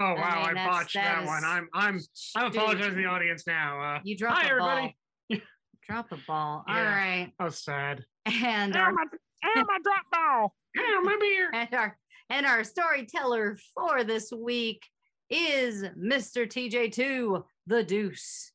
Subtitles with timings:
[0.00, 1.44] Oh I wow, mean, I, that's- botched that that, is one.
[1.44, 1.98] I'm I'm
[2.36, 3.80] I'm apologizing to the audience now.
[3.96, 4.68] Uh, You drop hi ball.
[4.68, 4.96] everybody.
[5.88, 6.64] Drop a ball.
[6.68, 6.94] All Yeah.
[6.94, 7.32] right.
[7.40, 8.04] Oh, sad.
[8.26, 9.04] And Oh our, my,
[9.46, 10.54] oh, my drop ball.
[10.78, 11.50] Oh my beer.
[11.54, 11.96] and our
[12.30, 14.82] and our storyteller for this week
[15.30, 16.46] is Mr.
[16.46, 18.52] TJ2, the Deuce.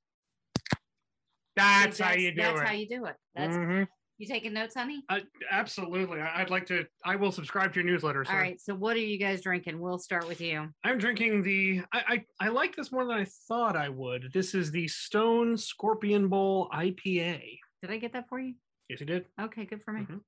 [1.56, 2.56] That's how you do That's it.
[2.60, 3.16] That's how you do it.
[3.36, 3.88] That's Mhm.
[4.18, 5.04] You taking notes, honey?
[5.10, 5.20] Uh,
[5.52, 6.22] absolutely.
[6.22, 6.86] I- I'd like to.
[7.04, 8.26] I will subscribe to your newsletter.
[8.30, 8.60] All right.
[8.62, 9.80] So what are you guys drinking?
[9.80, 10.70] We'll start with you.
[10.84, 11.82] I'm drinking the.
[11.92, 12.04] I,
[12.40, 14.32] I I like this more than I thought I would.
[14.34, 17.58] This is the Stone Scorpion Bowl IPA.
[17.82, 18.54] Did I get that for you?
[18.90, 19.26] Yes, you did.
[19.42, 20.02] Okay, good for me.
[20.02, 20.20] Mhm.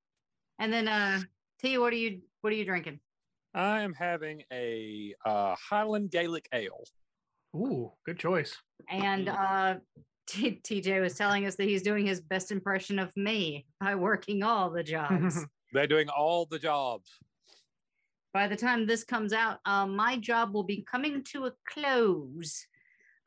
[0.60, 1.22] And then uh
[1.62, 3.00] T, what are you what are you drinking?
[3.54, 6.84] I am having a uh, Highland Gaelic Ale.
[7.56, 8.58] Ooh, good choice.
[8.90, 9.76] And uh
[10.28, 14.44] T- TJ was telling us that he's doing his best impression of me by working
[14.44, 15.46] all the jobs.
[15.74, 17.10] They're doing all the jobs.
[18.34, 22.66] By the time this comes out, uh, my job will be coming to a close.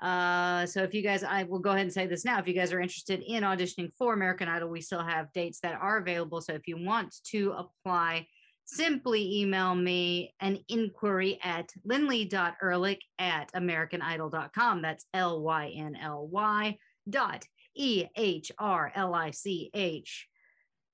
[0.01, 2.39] Uh, so if you guys, I will go ahead and say this now.
[2.39, 5.79] If you guys are interested in auditioning for American Idol, we still have dates that
[5.81, 6.41] are available.
[6.41, 8.27] So if you want to apply,
[8.65, 14.83] simply email me an inquiry at lynly.ehrlich at americanidol.com.
[14.83, 16.77] That's L Y N L Y
[17.09, 20.29] dot E H R L I C H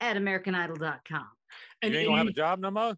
[0.00, 1.28] at americanidol.com.
[1.82, 2.96] And you ain't gonna have a job no more.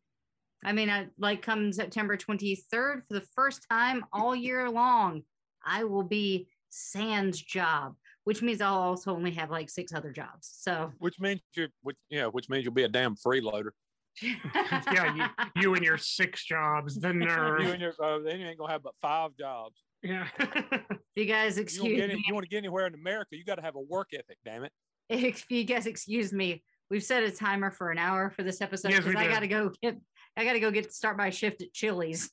[0.65, 5.23] I mean, I, like come September 23rd for the first time all year long,
[5.65, 7.95] I will be sans job,
[8.25, 10.51] which means I'll also only have like six other jobs.
[10.61, 13.71] So, Which means you, which yeah, which means you'll be a damn freeloader.
[14.23, 16.99] yeah, you, you and your six jobs.
[16.99, 17.63] The nerve.
[17.63, 19.83] You and your, uh, then you ain't gonna have but five jobs.
[20.03, 20.29] Yeah.
[21.17, 23.37] you guys You, don't excuse get me, any- you want to get anywhere in America,
[23.37, 24.39] you got to have a work ethic.
[24.45, 24.73] Damn it.
[25.09, 28.91] if you guys excuse me, we've set a timer for an hour for this episode
[28.91, 29.97] Yes, because we I got to go get,
[30.37, 32.31] I got to go get start my shift at Chili's.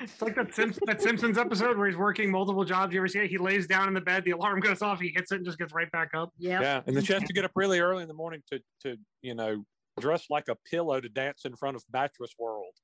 [0.00, 2.94] It's like that, Simps- that Simpsons episode where he's working multiple jobs.
[2.94, 3.28] You ever see it?
[3.30, 5.58] He lays down in the bed, the alarm goes off, he hits it and just
[5.58, 6.30] gets right back up.
[6.38, 6.62] Yep.
[6.62, 8.96] Yeah, and then she has to get up really early in the morning to to
[9.22, 9.64] you know
[9.98, 12.74] dress like a pillow to dance in front of Mattress World.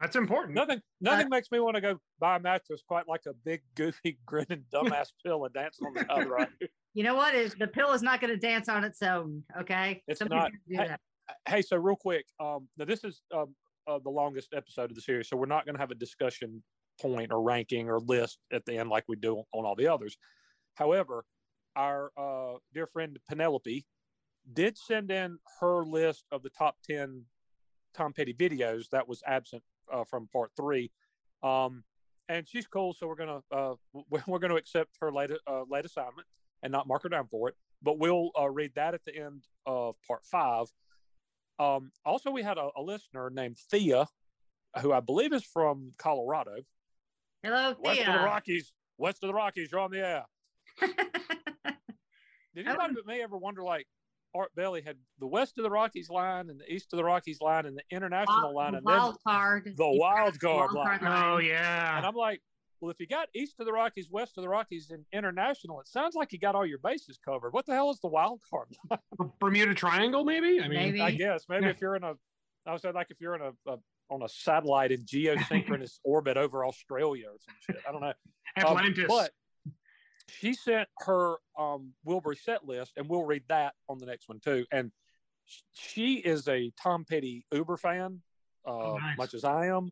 [0.00, 0.54] That's important.
[0.54, 4.18] Nothing nothing makes me want to go buy a mattress quite like a big goofy
[4.26, 6.48] grinning dumbass pill pillow dancing on the other right.
[6.94, 7.34] You know what?
[7.34, 9.42] Is the pill is not going to dance on its own.
[9.60, 10.02] Okay.
[10.06, 10.52] It's Somebody's not.
[10.68, 11.00] do Hey, that.
[11.48, 13.54] hey, so real quick, um, now this is um,
[13.88, 16.62] uh, the longest episode of the series, so we're not going to have a discussion
[17.00, 20.16] point or ranking or list at the end like we do on all the others.
[20.74, 21.24] However,
[21.76, 23.84] our uh, dear friend Penelope
[24.52, 27.24] did send in her list of the top ten
[27.94, 30.90] Tom Petty videos that was absent uh, from part three,
[31.42, 31.84] um,
[32.28, 32.94] and she's cool.
[32.94, 33.74] So we're gonna uh,
[34.26, 36.26] we're gonna accept her late uh, late assignment
[36.62, 37.56] and not mark her down for it.
[37.82, 40.66] But we'll uh, read that at the end of part five.
[41.58, 44.06] Um, also, we had a, a listener named Thea,
[44.80, 46.56] who I believe is from Colorado,
[47.42, 48.72] Hello, west of the Rockies.
[48.96, 50.24] West of the Rockies, you're on the air.
[52.54, 53.86] Did anybody but me ever wonder, like,
[54.34, 57.40] Art Belly had the west of the Rockies line and the east of the Rockies
[57.40, 59.72] line and the international line, and then card.
[59.76, 60.98] the You wild card wild line.
[61.00, 61.96] card Oh yeah.
[61.96, 62.40] And I'm like,
[62.80, 65.88] well, if you got east of the Rockies, west of the Rockies, and international, it
[65.88, 67.52] sounds like you got all your bases covered.
[67.52, 69.30] What the hell is the wild card line?
[69.40, 70.60] Bermuda Triangle, maybe.
[70.60, 71.00] I mean, Maybe.
[71.00, 71.70] I guess maybe Yeah.
[71.70, 72.12] if you're in a,
[72.66, 73.76] I would say like if you're in a, a
[74.10, 77.82] on a satellite in geosynchronous orbit over Australia or some shit.
[77.88, 78.08] I don't know.
[78.08, 79.06] Um, Atlantis.
[79.08, 79.30] but
[80.28, 84.40] she sent her um, Wilbury set list, and we'll read that on the next one
[84.40, 84.64] too.
[84.70, 84.92] And
[85.72, 88.20] she is a Tom Petty Uber fan,
[88.66, 89.16] uh, Oh, nice.
[89.16, 89.90] much as I am.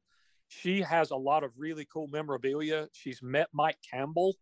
[0.49, 2.88] She has a lot of really cool memorabilia.
[2.93, 4.37] She's met Mike Campbell,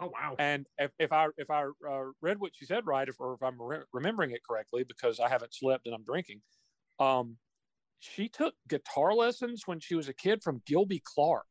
[0.00, 0.34] oh wow.
[0.38, 3.42] and if, if I if I uh, read what she said right, if, or if
[3.42, 6.40] I'm re- remembering it correctly, because I haven't slept and I'm drinking,
[6.98, 7.36] um,
[8.00, 11.46] she took guitar lessons when she was a kid from Gilby Clarke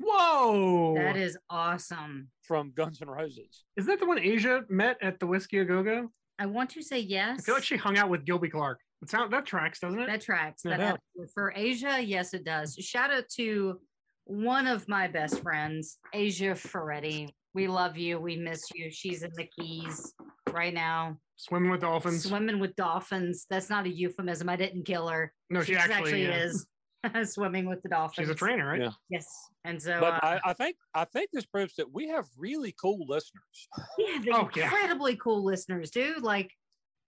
[0.00, 0.94] Whoa.
[0.96, 2.28] That is awesome.
[2.42, 3.64] from Guns N' Roses.
[3.76, 6.08] Is that the one Asia met at the Whiskey A Go Go?
[6.38, 7.40] I want to say yes.
[7.40, 8.80] I feel like she hung out with Gilby Clarke.
[9.02, 10.06] It sound, that tracks, doesn't it?
[10.06, 10.62] That tracks.
[10.62, 11.24] That Yeah.
[11.34, 12.74] for Asia, yes, it does.
[12.74, 13.80] Shout out to
[14.24, 17.34] one of my best friends, Asia Ferretti.
[17.54, 18.18] We love you.
[18.20, 18.90] We miss you.
[18.90, 20.12] She's in the Keys
[20.52, 22.24] right now, Swimming with dolphins.
[22.24, 23.46] swimming with dolphins.
[23.50, 24.48] That's not a euphemism.
[24.48, 25.32] I didn't kill her.
[25.50, 26.66] no, she She's actually, uh, is
[27.24, 28.26] swimming with the dolphins.
[28.26, 28.80] She's a trainer, right?
[28.80, 28.90] Yeah.
[29.10, 29.26] Yes,
[29.64, 32.74] and so But uh, I, I think I think this proves that we have really
[32.80, 33.68] cool listeners.
[33.98, 34.64] we have Oh, yeah.
[34.64, 36.22] incredibly cool listeners, dude.
[36.22, 36.50] Like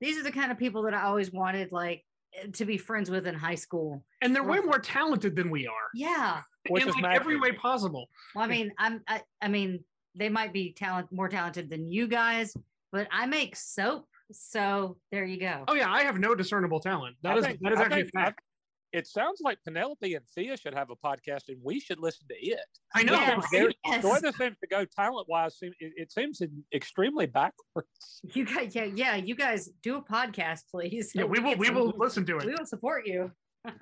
[0.01, 2.05] these are the kind of people that I always wanted, like
[2.55, 4.05] to be friends with in high school.
[4.23, 6.43] And they're way more talented than we are Yeah.
[6.69, 8.09] Which in is like every way possible.
[8.35, 9.83] Well, I mean, I'm I, I mean,
[10.15, 12.55] they might be talent more talented than you guys,
[12.93, 14.07] but I make soap.
[14.33, 15.65] So there you go.
[15.67, 17.17] Oh yeah, I have no discernible talent.
[17.23, 18.41] That I is think- that is I actually think- a fact.
[18.93, 22.35] It sounds like Penelope and Thea should have a podcast, and we should listen to
[22.35, 22.59] it.
[22.95, 23.13] I know.
[23.13, 24.03] Yes, They're- yes.
[24.03, 26.43] The way seems to go talent wise, it, it seems
[26.75, 28.21] extremely backwards.
[28.35, 31.13] You guys, yeah, yeah, you guys do a podcast, please.
[31.15, 32.45] Yeah, we will we will listen to it.
[32.47, 33.31] we will support you.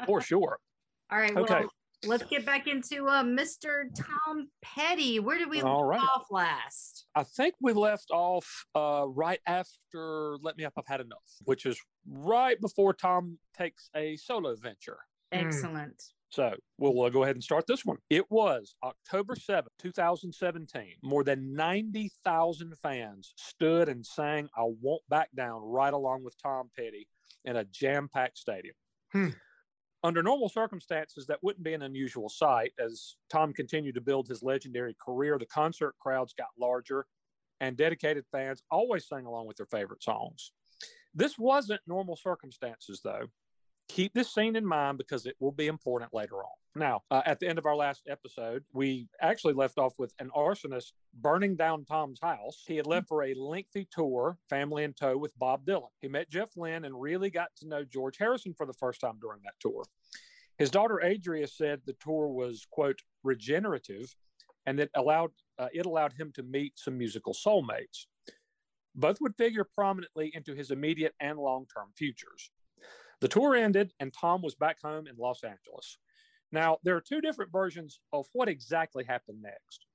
[0.06, 0.58] For sure.
[1.10, 1.34] All right.
[1.36, 1.60] Okay.
[1.60, 1.70] Well,
[2.04, 3.84] let's get back into uh, Mr.
[3.96, 5.20] Tom Petty.
[5.20, 6.00] Where did we All leave right.
[6.00, 7.06] off last?
[7.14, 11.64] I think we left off uh, right after Let Me Up, I've Had Enough, which
[11.66, 14.98] is right before Tom takes a solo venture.
[15.32, 15.46] Mm.
[15.46, 16.02] Excellent.
[16.30, 17.96] So we'll uh, go ahead and start this one.
[18.10, 20.94] It was October 7th, 2017.
[21.02, 26.70] More than 90,000 fans stood and sang I Won't Back Down right along with Tom
[26.76, 27.08] Petty
[27.44, 28.74] in a jam packed stadium.
[29.12, 29.28] Hmm.
[30.04, 32.72] Under normal circumstances, that wouldn't be an unusual sight.
[32.78, 37.06] As Tom continued to build his legendary career, the concert crowds got larger,
[37.60, 40.52] and dedicated fans always sang along with their favorite songs.
[41.14, 43.26] This wasn't normal circumstances, though
[43.88, 46.52] keep this scene in mind because it will be important later on.
[46.74, 50.30] Now, uh, at the end of our last episode, we actually left off with an
[50.36, 52.62] arsonist burning down Tom's house.
[52.66, 55.88] He had left for a lengthy tour, family in tow, with Bob Dylan.
[56.00, 59.18] He met Jeff Lynne and really got to know George Harrison for the first time
[59.20, 59.82] during that tour.
[60.58, 64.14] His daughter Adria said the tour was, quote, regenerative
[64.66, 68.06] and that allowed uh, it allowed him to meet some musical soulmates.
[68.98, 72.50] Both would figure prominently into his immediate and long-term futures.
[73.20, 75.98] The tour ended, and Tom was back home in Los Angeles.
[76.50, 79.86] Now, there are two different versions of what exactly happened next.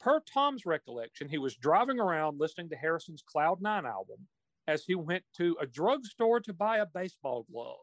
[0.00, 4.26] Per Tom's recollection, he was driving around listening to Harrison's Cloud Nine album
[4.66, 7.76] as he went to a drugstore to buy a baseball glove.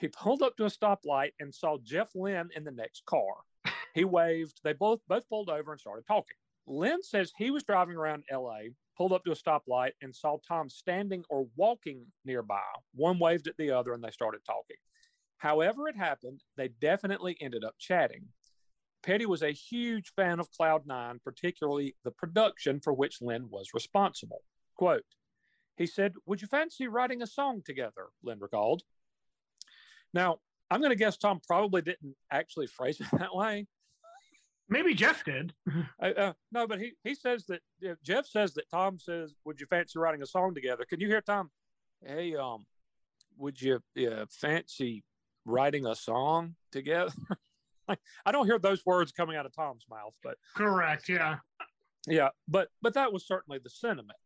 [0.00, 3.34] He pulled up to a stoplight and saw Jeff Lynne in the next car.
[3.94, 4.60] He waved.
[4.64, 6.36] They both both pulled over and started talking.
[6.66, 10.68] Lynne says he was driving around LA, pulled up to a stoplight, and saw Tom
[10.68, 12.60] standing or walking nearby.
[12.94, 14.76] One waved at the other, and they started talking.
[15.38, 18.24] However, it happened, they definitely ended up chatting.
[19.04, 23.68] Petty was a huge fan of Cloud Nine, particularly the production for which Lynne was
[23.72, 24.42] responsible.
[24.74, 25.04] Quote,
[25.76, 28.08] he said, Would you fancy writing a song together?
[28.24, 28.82] Lynne recalled.
[30.12, 30.38] Now,
[30.70, 33.66] I'm going to guess Tom probably didn't actually phrase it that way.
[34.68, 35.54] Maybe Jeff did.
[36.00, 39.60] Uh, uh, no, but he, he says that uh, Jeff says that Tom says, "Would
[39.60, 41.50] you fancy writing a song together?" Can you hear Tom?
[42.04, 42.66] Hey, um,
[43.36, 45.02] would you uh, fancy
[45.44, 47.12] writing a song together?
[47.88, 51.08] like, I don't hear those words coming out of Tom's mouth, but Correct.
[51.08, 51.38] Yeah.
[52.06, 54.18] yeah, but but that was certainly the sentiment.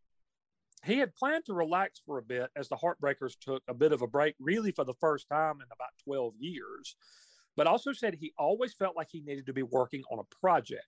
[0.84, 4.02] He had planned to relax for a bit as the Heartbreakers took a bit of
[4.02, 6.96] a break, really for the first time in about 12 years,
[7.56, 10.86] but also said he always felt like he needed to be working on a project.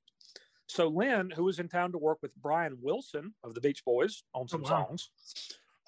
[0.66, 4.24] So Lynne, who was in town to work with Brian Wilson of the Beach Boys
[4.34, 4.86] on some wow.
[4.88, 5.10] songs,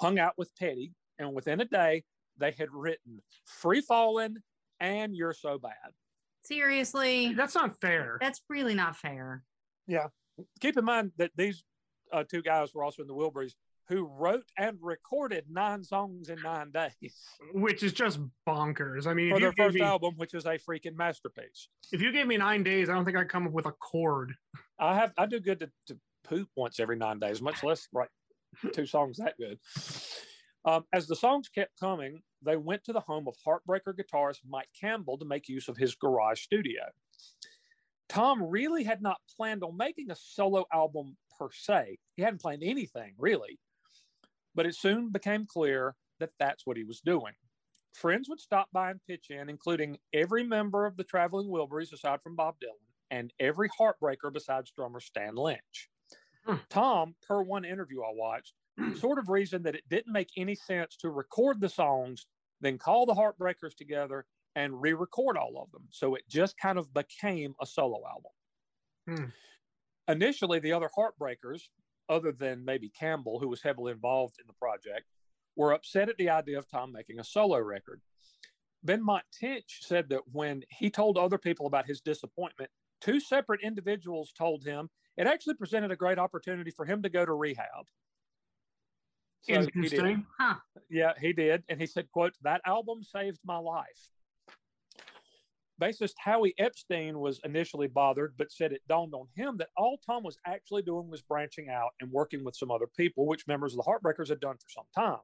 [0.01, 2.05] hung out with Petty, and within a day,
[2.39, 4.37] they had written Free Fallin'
[4.81, 5.73] and You're So Bad.
[6.45, 8.19] Seriously, That's not fair.
[8.21, 9.43] that's really not fair.
[9.89, 10.09] Yeah.
[10.61, 11.65] Keep in mind that these
[12.13, 13.55] uh, two guys were also in the Wilburys
[13.89, 17.15] who wrote and recorded nine songs in nine days
[17.53, 19.07] Which is just bonkers.
[19.07, 21.69] I mean, for their first me, album, which is a freaking masterpiece.
[21.93, 24.33] if you gave me nine days, I don't think I'd come up with a chord.
[24.79, 28.09] I have I do good to, to poop once every nine days, much less write
[28.73, 29.59] two songs that good.
[30.65, 34.69] Um, as the songs kept coming, they went to the home of Heartbreaker guitarist Mike
[34.79, 36.83] Campbell to make use of his garage studio.
[38.09, 41.99] Tom really had not planned on making a solo album per se.
[42.17, 43.59] He hadn't planned anything really,
[44.57, 47.35] but it soon became clear that that's what he was doing.
[47.95, 52.21] Friends would stop by and pitch in, including every member of the Traveling Wilburys aside
[52.23, 55.91] from Bob Dylan and every Heartbreaker besides drummer Stan Lynch.
[56.45, 56.57] Hmm.
[56.69, 58.55] Tom, per one interview I watched,
[58.97, 62.27] sort of reasoned that it didn't make any sense to record the songs,
[62.61, 65.87] then call the Heartbreakers together and re record all of them.
[65.91, 68.33] So it just kind of became a solo album.
[69.09, 70.13] Hmm.
[70.13, 71.63] Initially, the other Heartbreakers,
[72.09, 75.07] other than maybe Campbell, who was heavily involved in the project,
[75.57, 78.01] were upset at the idea of Tom making a solo record.
[78.87, 82.71] Benmont Tench said that when he told other people about his disappointment,
[83.01, 87.25] two separate individuals told him it actually presented a great opportunity for him to go
[87.25, 87.87] to rehab.
[89.43, 90.23] So he did.
[90.39, 90.57] Huh.
[90.91, 91.63] Yeah, he did.
[91.69, 94.11] And he said, quote, that album saved my life.
[95.81, 100.23] Bassist Howie Epstein was initially bothered, but said it dawned on him that all Tom
[100.23, 103.79] was actually doing was branching out and working with some other people, which members of
[103.79, 105.21] the Heartbreakers had done for some time.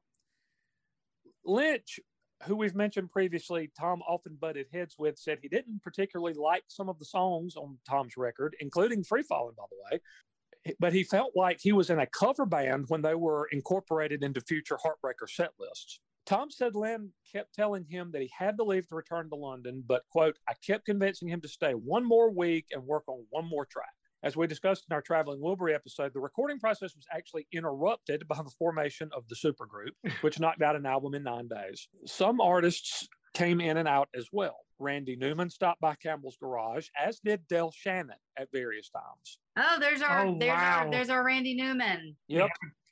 [1.43, 1.99] Lynch,
[2.43, 6.89] who we've mentioned previously, Tom often butted heads with, said he didn't particularly like some
[6.89, 10.75] of the songs on Tom's record, including Free Falling, by the way.
[10.79, 14.39] But he felt like he was in a cover band when they were incorporated into
[14.39, 15.99] future Heartbreaker set lists.
[16.25, 19.83] Tom said Lynne kept telling him that he had to leave to return to London,
[19.85, 23.45] but, quote, I kept convincing him to stay one more week and work on one
[23.47, 23.89] more track.
[24.23, 28.37] As we discussed in our Traveling Wilbury episode, the recording process was actually interrupted by
[28.37, 31.89] the formation of the supergroup, which knocked out an album in nine days.
[32.05, 34.55] Some artists came in and out as well.
[34.79, 39.39] Randy Newman stopped by Campbell's garage, as did Del Shannon at various times.
[39.57, 40.83] Oh, there's our Oh, there's wow.
[40.85, 42.15] our there's our Randy Newman.
[42.29, 42.49] Yep.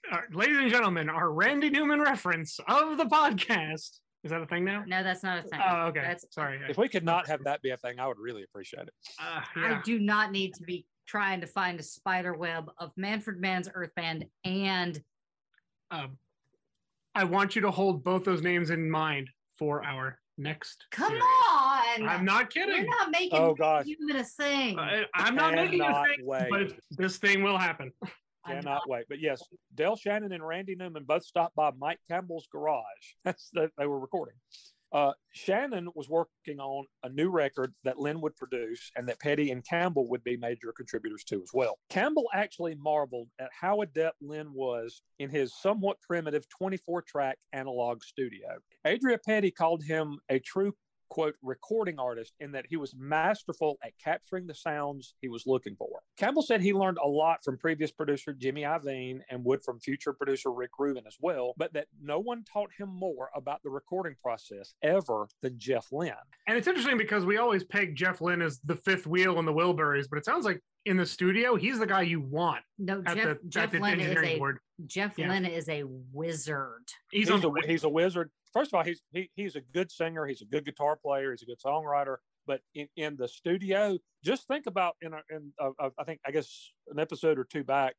[0.10, 4.00] Uh, ladies and gentlemen, our Randy Newman reference of the podcast.
[4.24, 4.84] Is that a thing now?
[4.88, 5.60] No, that's not a thing.
[5.68, 6.02] Oh, okay.
[6.02, 6.60] That's Sorry.
[6.70, 8.94] If we could not have that be a thing, I would really appreciate it.
[9.20, 13.40] Uh, I do not need to be trying to find a spider web of Manfred
[13.40, 15.02] Mann's Earth Band and
[15.90, 16.18] Um,
[17.16, 20.86] I want you to hold both those names in mind for our next.
[20.92, 21.24] come series.
[21.50, 22.08] on.
[22.08, 22.84] I'm not kidding.
[22.84, 23.86] We're not making Oh, Randy gosh.
[24.00, 24.80] Newman a thing.
[24.80, 26.48] I, I'm not making a Cannot thing, wait.
[26.50, 27.92] but this thing will happen.
[28.46, 29.06] Cannot wait.
[29.08, 29.42] But yes,
[29.76, 32.84] Del Shannon and Randy Newman both stopped by Mike Campbell's garage.
[33.26, 34.36] That's that they were recording.
[34.92, 39.52] Uh, Shannon was working on a new record that Lynne would produce and that Petty
[39.52, 41.80] and Campbell would be major contributors to as well.
[41.90, 48.04] Campbell actually marveled at how adept Lynne was in his somewhat primitive 24 track analog
[48.04, 48.58] studio.
[48.86, 50.74] Adria Petty called him a true
[51.12, 55.76] quote recording artist in that he was masterful at capturing the sounds he was looking
[55.76, 56.00] for.
[56.18, 60.14] Campbell said he learned a lot from previous producer Jimmy Iovine and would from future
[60.14, 64.16] producer Rick Rubin as well, but that no one taught him more about the recording
[64.24, 66.14] process ever than Jeff Lynne.
[66.48, 69.54] And it's interesting because we always peg Jeff Lynne as the fifth wheel in the
[69.54, 73.18] Wilburys, but it sounds like in the studio, he's the guy you want no, at
[73.18, 74.60] Jeff, the, Jeff at the Lynne is a board.
[74.88, 75.30] Jeff Yeah.
[75.30, 76.88] Lynne is a wizard.
[77.12, 78.32] He's, He's, on a he's a wizard.
[78.54, 80.26] First of all, he's he, he's a good singer.
[80.26, 81.32] He's a good guitar player.
[81.32, 82.18] He's a good songwriter.
[82.48, 86.20] But in, in the studio, just think about in, a, in uh, uh, I think
[86.26, 87.96] I guess an episode or two back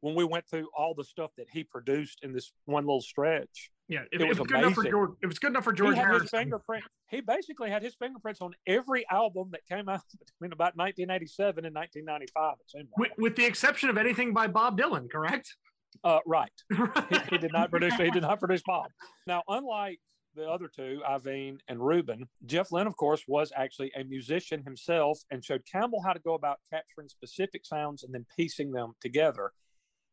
[0.00, 3.70] when we went through all the stuff that he produced in this one little stretch.
[3.88, 4.00] yeah.
[4.12, 4.84] it If, if was it's good enough for.
[4.84, 6.84] George, if it's good enough for George he had his Harrison, fingerprint.
[7.10, 11.74] He basically had his fingerprints on every album that came out between about 1987 and
[11.74, 12.54] 1995.
[12.60, 15.56] It seemed with, with the exception of anything by Bob Dylan, correct?
[16.04, 16.52] Uh, right.
[16.70, 18.90] he, he did not produce he did not produce Bob.
[19.26, 20.00] Now, unlike
[20.34, 25.20] the other two, Iovine and Rubin, Jeff Lynne, of course, was actually a musician himself
[25.30, 29.52] and showed Campbell how to go about capturing specific sounds and then piecing them together.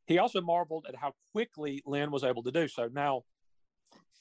[0.07, 2.89] He also marveled at how quickly Lynne was able to do so.
[2.91, 3.23] Now,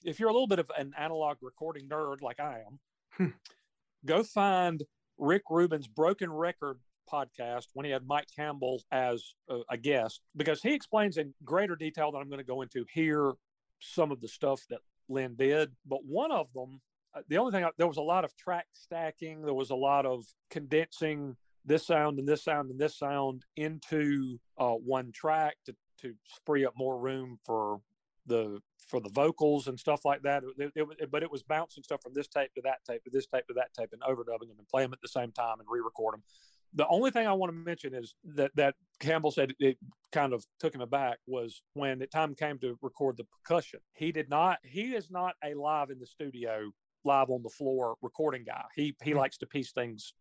[0.04, 2.62] if you're a little bit of an analog recording nerd like I
[3.20, 3.34] am,
[4.04, 4.82] go find
[5.18, 6.78] Rick Rubin's Broken Record
[7.10, 11.76] podcast when he had Mike Campbell as a, a guest because he explains in greater
[11.76, 13.32] detail than I'm going to go into here
[13.80, 15.70] some of the stuff that Lynne did.
[15.86, 16.80] But one of them,
[17.14, 19.76] uh, the only thing I, there was a lot of track stacking, there was a
[19.76, 25.56] lot of condensing this sound and this sound and this sound into uh, one track
[25.66, 27.80] to to free up more room for
[28.26, 30.42] the for the vocals and stuff like that.
[30.58, 33.10] It, it, it- but it was bouncing stuff from this tape to that tape to
[33.10, 35.58] this tape to that tape and overdubbing them and playing them at the same time
[35.58, 36.22] and re-record them.
[36.74, 39.78] The only thing I want to mention is that that Campbell said it
[40.12, 43.80] kind of took him aback was when the time came to record the percussion.
[43.94, 44.58] He did not.
[44.62, 46.70] He is not a live in the studio,
[47.04, 48.64] live on the floor recording guy.
[48.74, 50.12] He he likes to piece things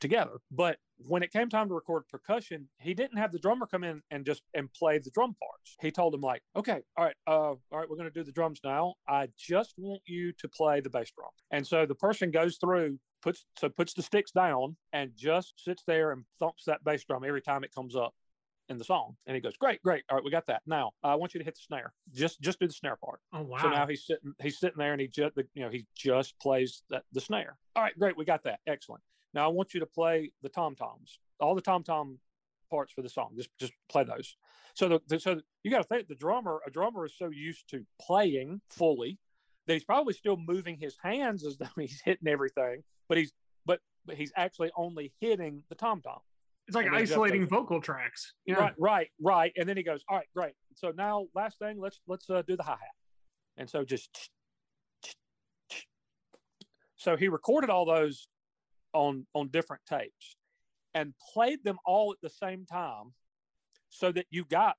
[0.00, 0.38] together.
[0.50, 4.02] But when it came time to record percussion, he didn't have the drummer come in
[4.10, 5.76] and just and play the drum parts.
[5.80, 8.32] He told him like, "Okay, all right, uh, all right, we're going to do the
[8.32, 8.94] drums now.
[9.08, 12.98] I just want you to play the bass drum." And so the person goes through,
[13.22, 17.24] puts so puts the sticks down, and just sits there and thumps that bass drum
[17.24, 18.14] every time it comes up
[18.68, 19.16] in the song.
[19.26, 20.62] And he goes, "Great, great, all right, we got that.
[20.66, 21.92] Now I want you to hit the snare.
[22.12, 23.58] Just just do the snare part." Oh wow.
[23.58, 26.82] So now he's sitting he's sitting there and he just you know he just plays
[26.90, 27.56] that the snare.
[27.74, 28.60] All right, great, we got that.
[28.66, 29.02] Excellent.
[29.34, 32.18] Now I want you to play the tom toms, all the tom tom
[32.70, 33.32] parts for the song.
[33.36, 34.36] Just just play those.
[34.74, 37.68] So the, the so you got to think the drummer a drummer is so used
[37.70, 39.18] to playing fully
[39.66, 43.32] that he's probably still moving his hands as though he's hitting everything, but he's
[43.64, 46.18] but, but he's actually only hitting the tom tom.
[46.68, 48.34] it's like isolating vocal tracks.
[48.46, 48.56] Yeah.
[48.56, 49.52] Right, right, right.
[49.56, 50.54] And then he goes, "All right, great.
[50.74, 52.78] So now, last thing, let's let's uh, do the hi hat."
[53.56, 54.30] And so just
[56.96, 58.28] so he recorded all those
[58.92, 60.36] on on different tapes
[60.94, 63.12] and played them all at the same time,
[63.88, 64.76] so that you got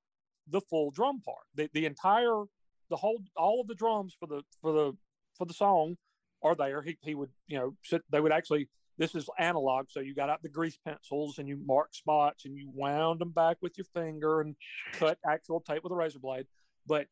[0.50, 2.44] the full drum part, the the entire,
[2.90, 4.94] the whole, all of the drums for the for the
[5.38, 5.98] for the song
[6.44, 6.82] are there.
[6.82, 10.30] He he would you know sit, they would actually this is analog so you got
[10.30, 13.86] out the grease pencils and you mark spots and you wound them back with your
[13.94, 14.56] finger and
[14.94, 16.48] cut actual tape with a razor blade.
[16.86, 17.08] But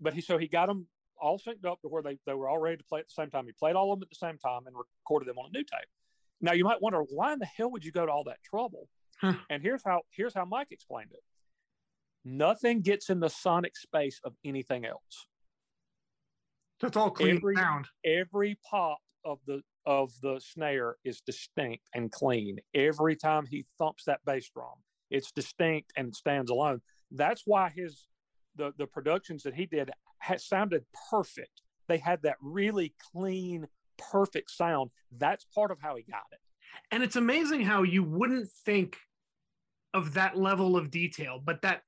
[0.00, 0.86] but he so he got them
[1.20, 3.30] all synced up to where they, they were all ready to play at the same
[3.30, 3.46] time.
[3.46, 5.62] He played all of them at the same time and recorded them on a new
[5.62, 5.88] tape.
[6.40, 8.88] Now you might wonder why in the hell would you go to all that trouble?
[9.20, 9.34] Huh.
[9.48, 11.22] and here's how here's how mike explained it
[12.24, 15.26] nothing gets in the sonic space of anything else.
[16.80, 17.86] That's all clean Every- sound.
[18.04, 22.58] every pop of the of the snare is distinct and clean.
[22.74, 24.74] Every time he thumps that bass drum
[25.10, 26.80] it's distinct and stands alone.
[27.10, 28.06] That's why his
[28.56, 31.62] the the productions that he did had sounded perfect.
[31.88, 33.66] They had that really clean
[33.98, 34.90] perfect sound.
[35.18, 36.38] That's part of how he got it.
[36.90, 38.96] And it's amazing how you wouldn't think
[39.92, 41.82] of that level of detail, but that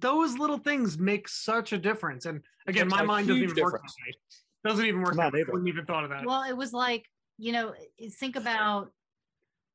[0.00, 2.26] those little things make such a difference.
[2.26, 3.94] And again, Makes my mind doesn't huge even work difference.
[3.94, 4.70] that way.
[4.70, 5.40] Doesn't even work Mine that way.
[5.46, 6.24] I wouldn't even thought of that.
[6.24, 7.04] Well, it was like,
[7.38, 7.74] you know,
[8.18, 8.92] think about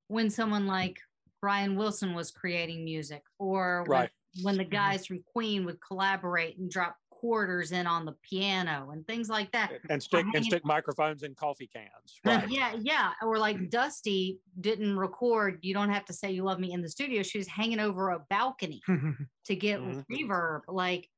[0.08, 1.00] when someone like
[1.42, 4.10] Brian Wilson was creating music or when, Right.
[4.42, 4.72] when the Mhm.
[4.72, 6.98] guys from Queen would collaborate and drop
[7.30, 9.72] quarters in on the piano and things like that.
[9.90, 13.12] and stick and stick microphones in coffee cans right Yeah, yeah.
[13.22, 16.88] Or like Dusty didn't record You Don't Have to Say You Love Me in the
[16.90, 17.22] studio.
[17.24, 18.82] She was hanging over a balcony
[19.46, 20.06] to get Mhm.
[20.10, 20.62] reverb.
[20.70, 21.10] Like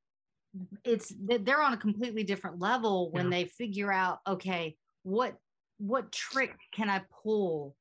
[0.84, 3.30] it's they're on a completely different level when Yeah.
[3.30, 5.36] they figure out, okay, what
[5.78, 7.76] what trick can I pull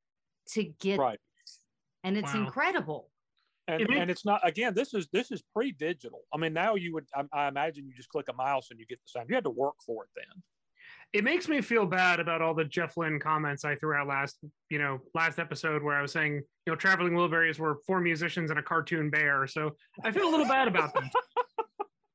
[0.51, 1.19] to get right
[2.03, 2.41] and it's Wow.
[2.45, 3.10] incredible.
[3.71, 6.93] And, It and it's not again this is this is pre-digital i mean now you
[6.93, 9.35] would I, I imagine you just click a mouse and you get the sound you
[9.35, 10.41] had to work for it then
[11.13, 14.37] it makes me feel bad about all the Jeff Lynne comments I threw out last,
[14.69, 18.49] you know, last episode where I was saying, you know, traveling Wilburys were four musicians
[18.49, 19.45] and a cartoon bear.
[19.45, 21.09] So I feel a little bad about them.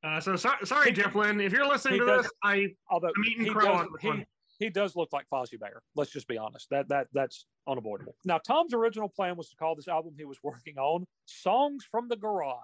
[0.03, 1.41] Uh, so so- sorry, Jeff Lynne.
[1.41, 4.25] If you're listening to does- this, I although I'm eating crow on this one.
[4.59, 5.81] He does look like Fozzie Bear.
[5.95, 6.69] Let's just be honest.
[6.69, 8.15] That that that's unavoidable.
[8.25, 12.07] Now, Tom's original plan was to call this album he was working on "Songs from
[12.07, 12.59] the Garage,"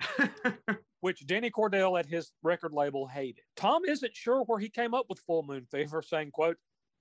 [1.00, 3.44] which Denny Cordell at his record label hated.
[3.56, 6.56] Tom isn't sure where he came up with "Full Moon Fever," saying, "quote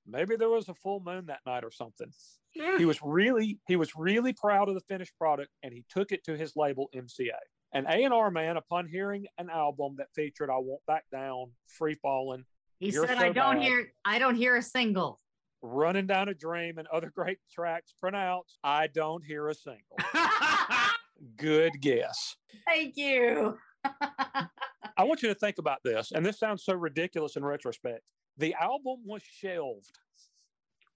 [0.08, 2.12] Maybe there was a full moon that night or something."
[2.54, 6.24] He was really he was really proud of the finished product, and he took it
[6.26, 7.38] to his label MCA.
[7.74, 12.46] An A&R man, upon hearing an album that featured "I Won't Back Down," "Free Falling,"
[12.82, 13.64] He You're said, so I don't bad.
[13.64, 15.20] hear I don't hear a single.
[15.62, 19.98] Running Down a Dream and other great tracks pronounced, I don't hear a single.
[21.38, 22.36] Good guess.
[22.66, 23.60] Thank you.
[23.86, 28.02] I want you to think about this, and this sounds so ridiculous in retrospect.
[28.38, 30.00] The album was shelved,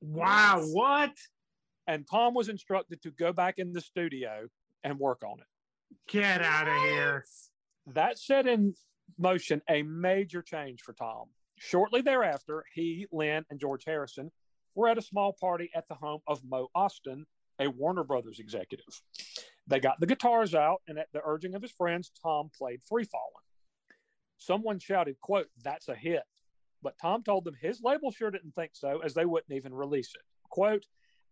[0.02, 1.12] wow, what?
[1.86, 4.48] and Tom was instructed to go back in the studio
[4.84, 5.46] and work on it.
[6.12, 7.26] Get out of here.
[7.94, 8.74] That set in
[9.20, 11.26] motion a major change for Tom.
[11.58, 14.32] Shortly thereafter, he, Lynne, and George Harrison
[14.76, 17.24] were at a small party at the home of Mo Ostin,
[17.60, 18.86] a Warner Brothers executive.
[19.68, 23.06] They got the guitars out, and at the urging of his friends, Tom played Free
[23.06, 23.44] Fallin'.
[24.38, 26.24] Someone shouted, quote, that's a hit.
[26.84, 30.12] But Tom told them his label sure didn't think so, as they wouldn't even release
[30.14, 30.22] it.
[30.50, 30.86] Quote,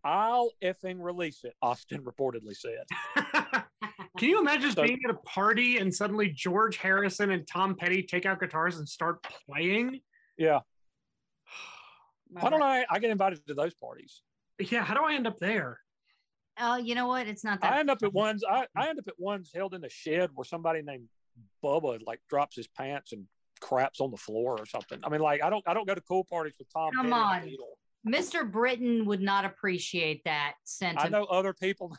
[0.06, 2.86] I'll effing release it, Ostin reportedly said.
[4.18, 8.04] Can you imagine So- being at a party and suddenly George Harrison and Tom Petty
[8.04, 10.00] take out guitars and start playing?
[10.38, 10.60] Yeah.
[12.30, 14.22] Why don't I, I get invited to those parties?
[14.60, 15.80] Yeah, how do I end up there?
[16.60, 17.28] Oh, you know what?
[17.28, 17.74] It's not that.
[17.74, 18.44] I end up at ones.
[18.48, 21.08] I, I end up at ones held in a shed where somebody named
[21.64, 23.26] Bubba like drops his pants and
[23.60, 25.00] craps on the floor or something.
[25.04, 26.92] I mean, like I don't I don't go to cool parties with Tom.
[26.94, 27.46] Come Petty on.
[28.04, 28.50] the Mr.
[28.50, 31.04] Britain would not appreciate that sentence.
[31.06, 31.96] I know other people.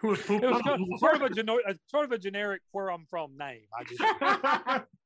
[0.00, 2.90] Who would it was on of- sort of a a sort of a generic where
[2.92, 3.66] I'm from name.
[3.76, 4.84] I just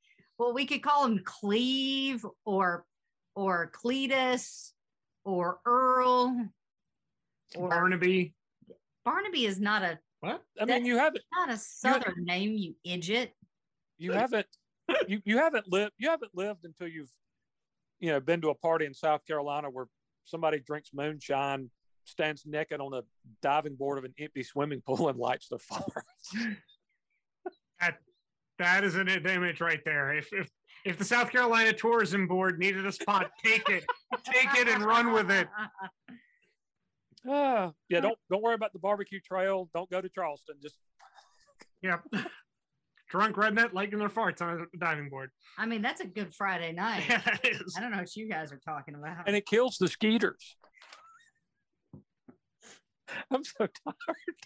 [0.43, 2.85] well, we could call him Cleve or
[3.37, 4.73] or Cletus
[5.25, 6.49] or Earl
[7.55, 8.35] or Barnaby.
[9.05, 10.43] Barnaby is not a What?
[10.61, 13.33] I mean you haven't not a southern name, you idiot.
[13.99, 14.47] you haven't
[15.07, 17.13] you, you haven't lived you haven't lived until you've
[18.01, 19.87] you know been to a party in South Carolina where
[20.25, 21.71] somebody drinks moonshine,
[22.05, 23.03] stands naked on a
[23.43, 26.05] diving board of an empty swimming pool and lights the fire.
[27.81, 27.99] That
[28.63, 30.13] that is an image right there.
[30.15, 30.49] If if
[30.85, 33.85] if the South Carolina Tourism Board needed a spot, take it,
[34.25, 35.49] take it, and run with it.
[37.25, 39.71] Ah, yeah, don't don't worry about the barbecue trail.
[39.73, 40.57] Don't go to Charleston.
[40.61, 40.75] Just
[41.83, 42.03] Yep.
[43.11, 45.31] Drunk redneck lighting their farts on a diving board.
[45.57, 47.05] I mean, that's a good Friday night.
[47.09, 47.75] Yeah, it is.
[47.77, 49.29] I don't know what you guys are talking about.
[49.29, 50.57] and it kills the skeeters.
[53.31, 54.37] I'm so tired.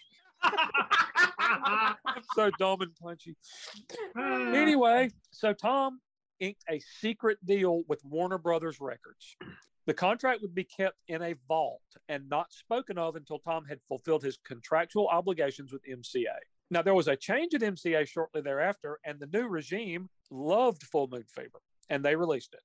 [0.43, 1.95] I'm
[2.35, 3.35] so dumb and punchy.
[4.15, 5.99] Anyway, so Tom
[6.39, 9.35] inked a secret deal with Warner Brothers Records.
[9.85, 13.79] The contract would be kept in a vault and not spoken of until Tom had
[13.87, 16.35] fulfilled his contractual obligations with MCA.
[16.69, 21.07] Now, there was a change at MCA shortly thereafter, and the new regime loved Full
[21.07, 22.59] Moon Fever, and they released it.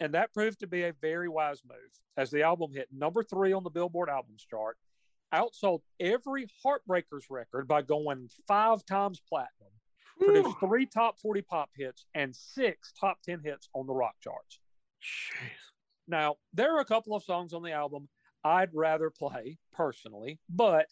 [0.00, 1.78] And that proved to be a very wise move,
[2.18, 4.76] as the album hit number three on the Billboard Albums chart,
[5.34, 9.72] outsold every Heartbreakers record by going five times platinum,
[10.18, 14.60] produced three top 40 pop hits and six top 10 hits on the rock charts.
[15.02, 15.50] Jeez.
[16.06, 18.08] Now, there are a couple of songs on the album
[18.44, 20.86] I'd rather play personally, but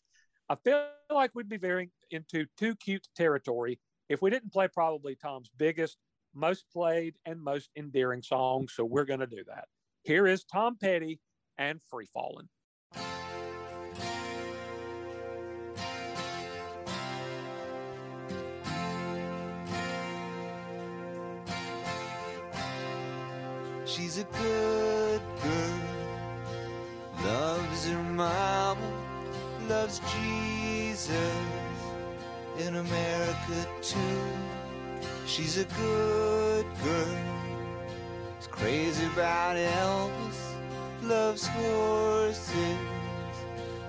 [0.48, 5.16] I feel like we'd be veering into too cute territory if we didn't play probably
[5.16, 5.96] Tom's biggest,
[6.34, 8.68] most played, and most endearing song.
[8.68, 9.66] So we're going to do that.
[10.02, 11.18] Here is Tom Petty
[11.58, 12.48] and Free Fallin'.
[24.16, 25.80] She's a good girl,
[27.22, 28.80] loves her mama,
[29.68, 31.20] loves Jesus
[32.58, 34.22] in America too.
[35.26, 37.18] She's a good girl,
[38.40, 40.40] is crazy about Elvis,
[41.02, 42.78] loves horses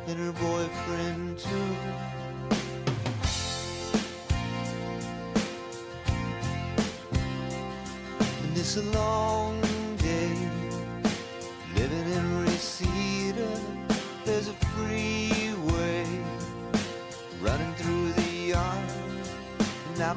[0.08, 1.76] and her boyfriend too.
[8.44, 9.57] And it's a long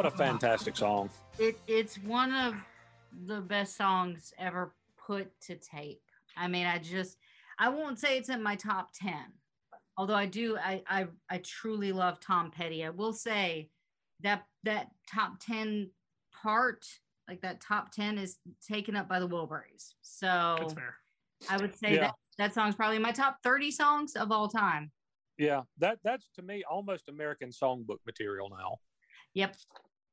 [0.00, 1.10] What a fantastic song.
[1.38, 2.54] It it's one of
[3.26, 6.00] the best songs ever put to tape.
[6.38, 7.18] I mean, I just
[7.58, 9.12] I won't say it's in my top 10.
[9.98, 12.82] Although I do I I, I truly love Tom Petty.
[12.82, 13.68] I will say
[14.22, 15.90] that that top 10
[16.32, 16.86] part,
[17.28, 19.92] like that top 10 is taken up by the Wilburys.
[20.00, 20.94] So That's fair.
[21.50, 22.00] I would say Yeah.
[22.00, 24.92] that that song's probably my top 30 songs of all time.
[25.36, 28.78] Yeah, that that's to me almost American songbook material now.
[29.34, 29.56] Yep.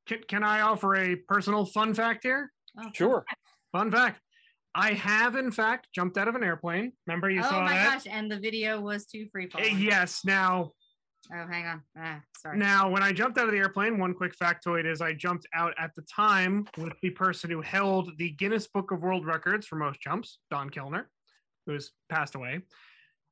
[0.07, 2.51] Can, can I offer a personal fun fact here?
[2.79, 3.25] Oh, Sure.
[3.71, 4.21] Fun fact.
[4.73, 6.93] I have, in fact, jumped out of an airplane.
[7.07, 7.57] Remember you oh saw that?
[7.59, 10.21] Oh my gosh, and the video was too free Eh, yes.
[10.23, 10.71] Now,
[11.33, 11.81] Oh, hang on.
[11.97, 12.57] Ah, sorry.
[12.57, 15.73] now, when I jumped out of the airplane, one quick factoid is I jumped out
[15.77, 19.75] at the time with the person who held the Guinness Book of World Records for
[19.75, 21.09] most jumps, Don Kellner,
[21.65, 22.61] who's passed away.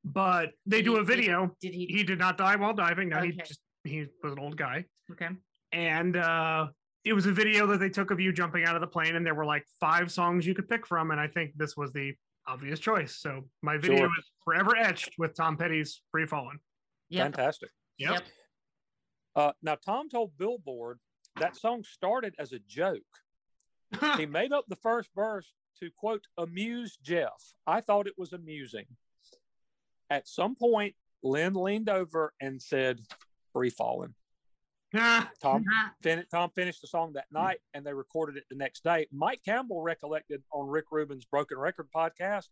[0.04, 1.56] But they Did do he- a video.
[1.62, 1.86] Did he?
[1.86, 3.10] He did not die while diving.
[3.10, 4.86] No, he just he was an old guy.
[5.12, 5.30] okay.
[5.76, 6.68] And uh
[7.04, 9.24] it was a video that they took of you jumping out of the plane and
[9.24, 12.12] there were like five songs you could pick from and i think this was the
[12.48, 14.10] obvious choice so my video Sure.
[14.18, 16.58] is forever etched with tom petty's free falling
[17.10, 17.24] Yep.
[17.26, 17.70] Fantastic.
[18.00, 18.24] yep, Yep.
[19.36, 20.98] Uh, now, Tom told Billboard
[21.40, 23.04] that song started as a joke.
[24.18, 27.54] he made up the first verse to quote amuse Jeff.
[27.68, 28.86] I thought it was amusing.
[30.10, 33.02] At some point, Lynne leaned over and said,
[33.54, 34.16] "Free falling."
[35.42, 38.84] Tom Ah, fin- Tom finished the song that night, and they recorded it the next
[38.84, 39.08] day.
[39.12, 42.48] Mike Campbell recollected on Rick Rubin's Broken Record podcast.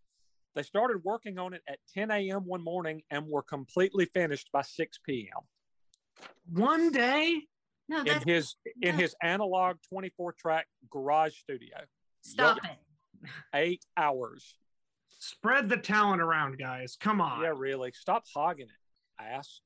[0.56, 2.46] They started working on it at 10 a.m.
[2.46, 5.42] one morning and were completely finished by 6 p.m.
[6.52, 7.42] one day
[7.90, 11.78] no, in his in his analog 24 track garage studio.
[12.22, 13.28] stop it.
[13.56, 14.56] Eight hours.
[15.20, 17.92] spread the talent around guys come on Yeah, really.
[17.94, 19.62] Stop hogging it, ass.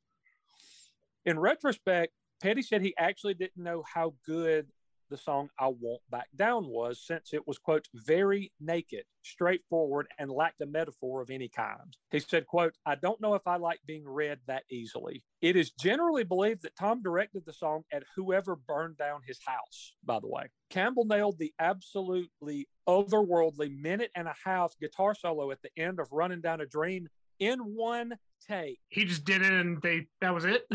[1.25, 4.67] In retrospect, Petty said he actually didn't know how good
[5.09, 10.29] the song I Won't Back Down was since it was, quote, very naked, straightforward, and
[10.29, 11.95] lacked a metaphor of any kind.
[12.11, 15.23] He said, quote, I don't know if I like being read that easily.
[15.41, 19.93] It is generally believed that Tom directed the song at whoever burned down his house,
[20.03, 20.49] by the way.
[20.69, 26.11] Campbell nailed the absolutely otherworldly minute and a half guitar solo at the end of
[26.11, 27.07] Running Down a Dream
[27.39, 28.13] in one
[28.47, 28.79] take.
[28.89, 30.67] he just did it and they that was it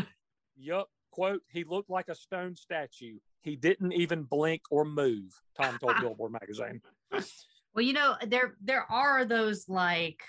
[0.55, 0.87] Yup.
[1.13, 3.19] Quote, he looked like a stone statue.
[3.41, 6.81] He didn't even blink or move, Tom told Billboard magazine.
[7.75, 10.23] Well, you know, there there are those like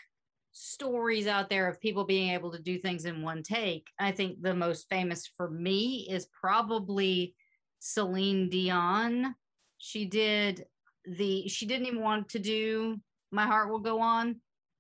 [0.52, 3.86] stories out there of people being able to do things in one take.
[3.98, 7.34] I think the most famous for me is probably
[7.78, 9.34] Celine Dion.
[9.78, 10.66] She did
[11.06, 13.00] the she didn't even want to do
[13.32, 14.36] My Heart Will Go On.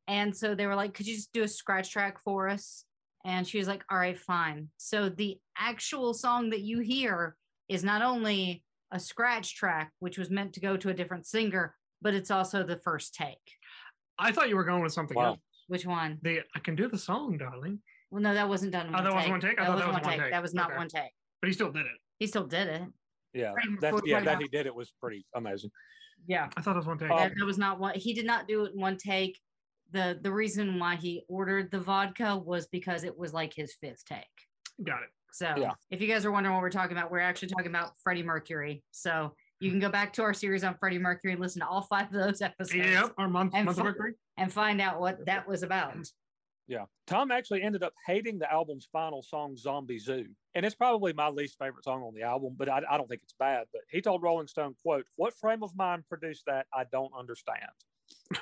[0.06, 2.84] And so they were like, could you just do a scratch track for us?
[3.24, 4.68] And she was like, all right, fine.
[4.76, 7.36] So the actual song that you hear
[7.68, 11.74] is not only a scratch track, which was meant to go to a different singer,
[12.02, 13.38] but it's also the first take.
[14.18, 15.24] i thought you were going with something Wow.
[15.24, 16.18] else Which one?
[16.22, 18.88] the i can do the song darling Well, no, that wasn't done.
[18.88, 19.58] in Oh, that wasn't one take?
[19.58, 20.20] I That thought was that was one one take.
[20.20, 20.30] take.
[20.32, 20.76] That was not Okay.
[20.76, 21.12] one take.
[21.40, 22.82] but he still did it He still did it.
[23.32, 23.52] Yeah.
[23.54, 25.70] Right That, yeah, that he did it was pretty amazing.
[26.26, 26.50] Yeah.
[26.56, 27.94] i thought it was one take Um, that, that was not one.
[27.98, 29.40] He did not do it in one take.
[29.94, 34.04] The the reason why he ordered the vodka was because it was like his fifth
[34.04, 34.24] take.
[34.82, 35.74] got it So Yeah.
[35.90, 38.82] if you guys are wondering what we're talking about, we're actually talking about Freddie Mercury.
[38.90, 41.82] So you can go back to our series on Freddie Mercury and listen to all
[41.82, 45.24] five of those episodes yep our month, And month of mercury and find out what
[45.26, 45.96] that was about.
[46.66, 46.86] Yeah.
[47.06, 50.26] Tom actually ended up hating the album's final song, Zombie Zoo.
[50.56, 53.22] And it's probably my least favorite song on the album, but I, I don't think
[53.22, 53.66] it's bad.
[53.72, 56.66] But he told Rolling Stone, quote, what frame of mind produced that?
[56.74, 57.60] I don't understand.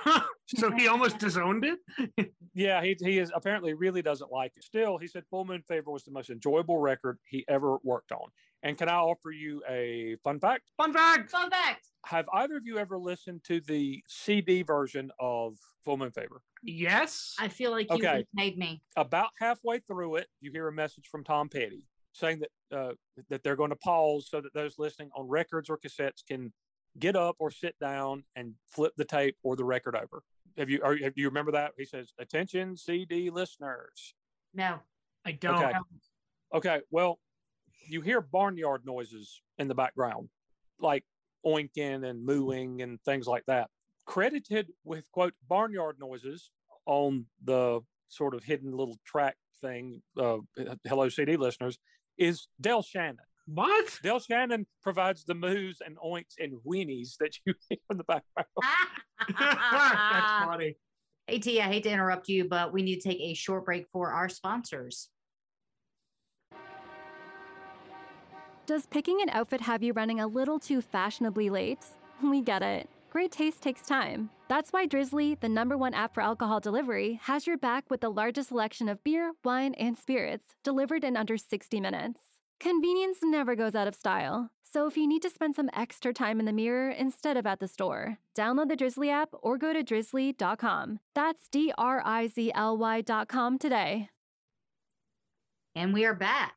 [0.57, 4.63] so he almost disowned it Yeah, he, he is apparently really doesn't like it.
[4.65, 8.29] Still, he said Full Moon Fever was the most enjoyable record he ever worked on.
[8.63, 10.71] And can I offer you a fun fact?
[10.77, 11.87] fun fact Fun fact.
[12.05, 16.43] Have either of you ever listened to the CD version of Full Moon Fever?
[16.63, 18.19] yes I feel like you Okay.
[18.19, 18.83] just made me.
[18.97, 22.93] About halfway through it, you hear a message from Tom Petty saying that uh,
[23.31, 26.53] that they're going to pause so that those listening on records or cassettes can
[26.99, 30.23] get up or sit down and flip the tape or the record over.
[30.59, 31.73] Have you are, have you remember that?
[31.79, 34.15] He says, "Attention, CD listeners."
[34.55, 34.81] No.
[35.25, 35.73] i don't Okay.
[36.55, 37.19] Okay, well,
[37.89, 40.29] you hear barnyard noises in the background,
[40.79, 41.05] like
[41.47, 43.71] oinking and mooing and things like that.
[44.05, 46.51] Credited with quote barnyard noises
[46.85, 50.39] on the sort of hidden little track thing, uh,
[50.85, 51.79] hello CD listeners,
[52.19, 53.17] is Del Shannon.
[53.47, 58.05] What Del Shannon provides the moos and oinks and whinnies that you hear in the
[58.05, 58.47] background.
[59.39, 60.77] that's funny
[61.29, 63.87] Hey T, I hate to interrupt you, but we need to take a short break
[63.93, 65.09] for our sponsors.
[68.67, 71.85] Does picking an outfit have you running a little too fashionably late?
[72.23, 72.89] We get it.
[73.11, 74.31] Great taste takes time.
[74.49, 78.11] That's why Drizzly, the number one app for alcohol delivery, has your back with the
[78.11, 82.32] largest selection of beer, wine, and spirits delivered in under 60 minutes.
[82.63, 84.53] Convenience never goes out of style.
[84.63, 87.59] So if you need to spend some extra time in the mirror instead of at
[87.59, 91.01] the store, download the Drizzly app or go to drizzly.com.
[91.13, 94.11] That's D R I Z L Y.com today.
[95.75, 96.55] And we are back.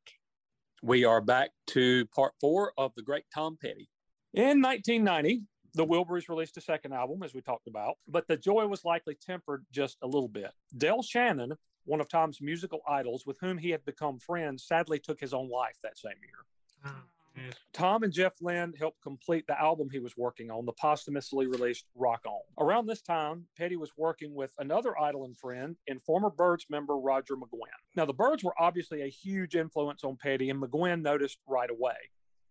[0.84, 3.90] We are back to part four of the great Tom Petty.
[4.36, 5.42] In 1990,
[5.74, 9.18] the Wilburys released a second album, as we talked about, but the joy was likely
[9.20, 10.52] tempered just a little bit.
[10.78, 11.54] Del Shannon,
[11.86, 15.50] one of Tom's musical idols with whom he had become friends, sadly took his own
[15.50, 16.46] life that same year.
[16.84, 17.00] Hmm.
[17.38, 17.54] Oh, yes.
[17.74, 21.86] Tom and Jeff Lynne helped complete the album he was working on, the posthumously released
[21.96, 22.66] Rock On.
[22.66, 26.98] Around this time, Petty was working with another idol and friend and former Byrds member
[26.98, 27.68] Roger McGuinn.
[27.96, 31.96] Now, the Byrds were obviously a huge influence on Petty, and McGuinn noticed right away.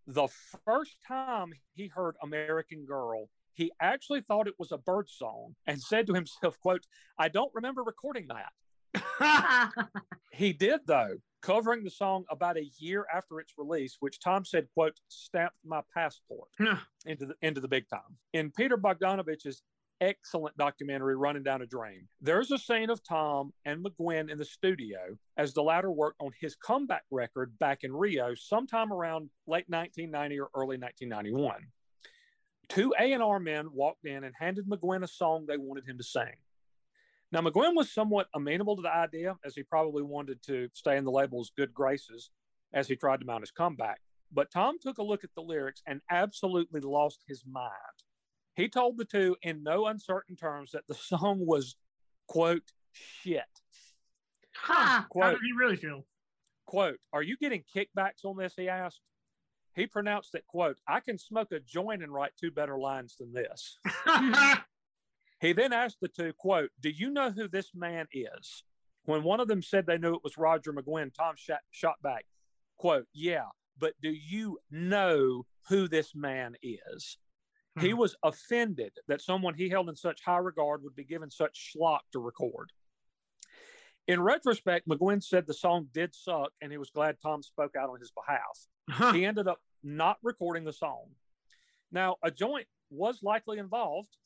[0.06, 0.28] The
[0.66, 5.80] first time he heard American Girl, he actually thought it was a Byrds song and
[5.80, 6.84] said to himself, quote,
[7.18, 8.52] I don't remember recording that.
[10.34, 14.66] He did, though, covering the song about a year after its release, which Tom said,
[14.74, 16.48] quote, stamped my passport
[17.06, 18.18] into the into the big time.
[18.32, 19.62] In Peter Bogdanovich's
[20.00, 24.44] excellent documentary, Running Down a Dream, there's a scene of Tom and McGuinn in the
[24.44, 29.68] studio as the latter worked on his comeback record back in Rio sometime around late
[29.68, 31.60] 1990 or early 1991.
[32.68, 36.34] Two A&R men walked in and handed McGuinn a song they wanted him to sing.
[37.34, 41.02] Now, McGuinn was somewhat amenable to the idea, as he probably wanted to stay in
[41.04, 42.30] the label's good graces
[42.72, 44.00] as he tried to mount his comeback.
[44.32, 47.72] But Tom took a look at the lyrics and absolutely lost his mind.
[48.54, 51.74] He told the two in no uncertain terms that the song was,
[52.28, 53.42] quote, shit.
[54.54, 54.74] Huh.
[54.74, 56.06] How Quote, did he really feel?
[56.66, 58.54] quote, are you getting kickbacks on this?
[58.56, 59.00] He asked.
[59.74, 63.32] He pronounced that, quote, I can smoke a joint and write two better lines than
[63.32, 63.80] this.
[65.44, 68.64] He then asked the two, quote, Do you know who this man is?
[69.04, 72.24] When one of them said they knew it was Roger McGuinn, Tom shot, shot back,
[72.78, 77.18] quote, Yeah, but do you know who this man is?
[77.78, 77.98] He Hmm.
[77.98, 82.00] was offended that someone he held in such high regard would be given such schlock
[82.12, 82.72] to record.
[84.06, 87.90] In retrospect, McGuinn said the song did suck and he was glad Tom spoke out
[87.90, 89.12] on his behalf Huh.
[89.12, 91.10] he ended up not recording the song.
[91.90, 94.16] Now, a joint was likely involved,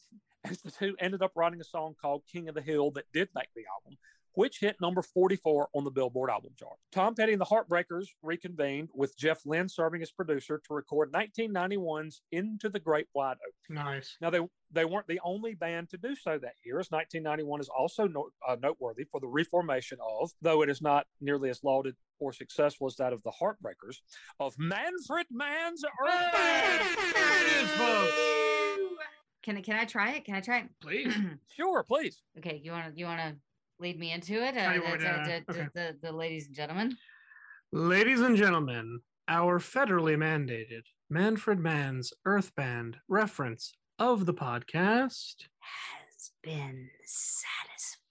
[0.45, 3.29] as the two ended up writing a song called King of the Hill that did
[3.35, 3.99] make the album,
[4.35, 6.77] which hit number 44 on the Billboard album chart.
[6.93, 12.23] Tom Petty and the Heartbreakers reconvened with Jeff Lynne serving as producer to record 1991's
[12.31, 13.85] Into the Great Wide Open.
[13.85, 14.17] nice.
[14.21, 17.69] Now, they, they weren't the only band to do so that year, as 1991 is
[17.69, 21.97] also no, uh, noteworthy for the reformation of, though it is not nearly as lauded
[22.21, 23.97] or successful as that of the Heartbreakers,
[24.39, 26.97] of Manfred Mann's Earth Band.
[27.15, 28.48] There it is, folks.
[29.45, 30.25] Can I can I try it?
[30.25, 30.69] Can I try it?
[30.81, 31.15] Please.
[31.57, 32.23] Sure, please.
[32.39, 33.35] okay, you want to you want to
[33.81, 34.55] lead me into it?
[34.55, 35.69] Tell you Uh, what, the, uh, the- the- okay.
[35.75, 36.97] the- the ladies and gentlemen.
[37.73, 45.35] Ladies and gentlemen, our federally mandated Manfred Mann's Earth Band reference of the podcast.
[45.61, 48.07] Has been satisfied.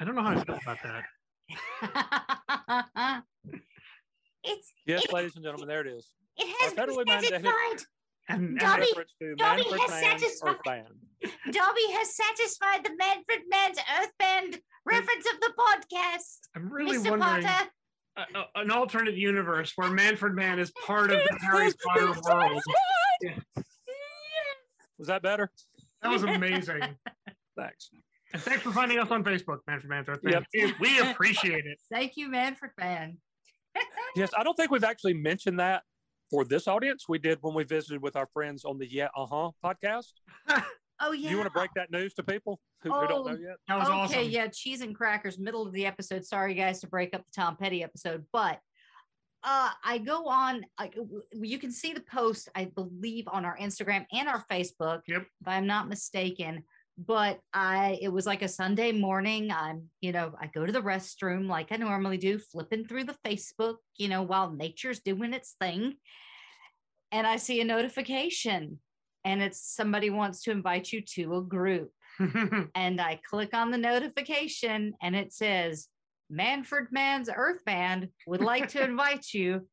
[0.00, 1.04] I don't know how I feel about that.
[4.44, 6.08] it's Yes, it, ladies and gentlemen, there it is.
[6.36, 7.52] it has our been federally mandated- satisfied.
[7.70, 7.86] And,
[8.28, 10.58] and Dobby- Reference to Dobby has satisfied-
[11.50, 16.38] Dobby has satisfied the Manfred Mann's Earth Band reference of the podcast.
[16.54, 17.10] I'm really Mr.
[17.18, 17.70] wondering Potter.
[18.16, 22.62] a- a- an alternate universe where Manfred Mann is part of the Harry Potter world.
[24.98, 25.50] Was that better?
[26.02, 26.80] That was amazing.
[27.56, 27.90] Thanks.
[28.32, 30.44] And thanks for finding us on Facebook, Manfred Mann's Earth Band.
[30.52, 30.74] Yep.
[30.80, 31.78] We, we appreciate it.
[31.90, 33.18] Thank you, Manfred Mann.
[34.16, 35.82] Yes, I don't think we've actually mentioned that
[36.34, 37.04] for this audience.
[37.08, 40.08] We did when we visited with our friends on the Yeah Uh Huh podcast.
[41.00, 41.30] Oh yeah.
[41.30, 43.36] You want to break that news to people who, who don't know Oh.
[43.36, 43.56] yet?
[43.66, 44.30] That was okay, awesome.
[44.30, 46.24] yeah, cheese and crackers, middle of the episode.
[46.24, 48.60] Sorry, guys, to break up the Tom Petty episode, but
[49.42, 50.64] uh, I go on.
[50.78, 55.00] I, w- you can see the post, I believe, on our Instagram and our Facebook,
[55.08, 55.22] Yep.
[55.40, 56.62] if I'm not mistaken.
[56.96, 59.50] But I, it was like a Sunday morning.
[59.50, 63.16] I'm, you know, I go to the restroom like I normally do, flipping through the
[63.26, 65.94] Facebook, you know, while nature's doing its thing,
[67.14, 68.78] and I see a notification,
[69.24, 71.90] and it's somebody wants to invite you to a group
[72.74, 75.88] and I click on the notification and it says
[76.30, 79.66] Manfred Mann's Earth Band would like to invite you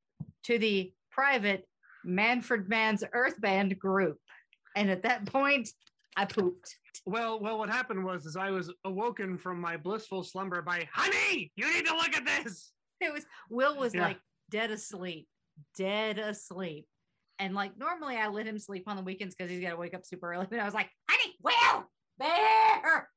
[0.46, 1.68] to the private
[2.06, 4.18] Manfred Mann's Earth Band group.
[4.76, 5.70] And at that point,
[6.18, 6.76] I pooped.
[7.06, 11.52] well, well, what happened was is I was awoken from my blissful slumber by honey,
[11.56, 12.72] you need to look at this.
[13.02, 14.04] It was Will was Yeah.
[14.04, 14.20] like
[14.50, 15.28] dead asleep.
[15.78, 16.86] dead asleep.
[17.42, 19.96] And like normally I let him sleep on the weekends because he's got to wake
[19.96, 20.46] up super early.
[20.48, 21.86] But I was like, honey, Will,
[22.20, 23.10] bear,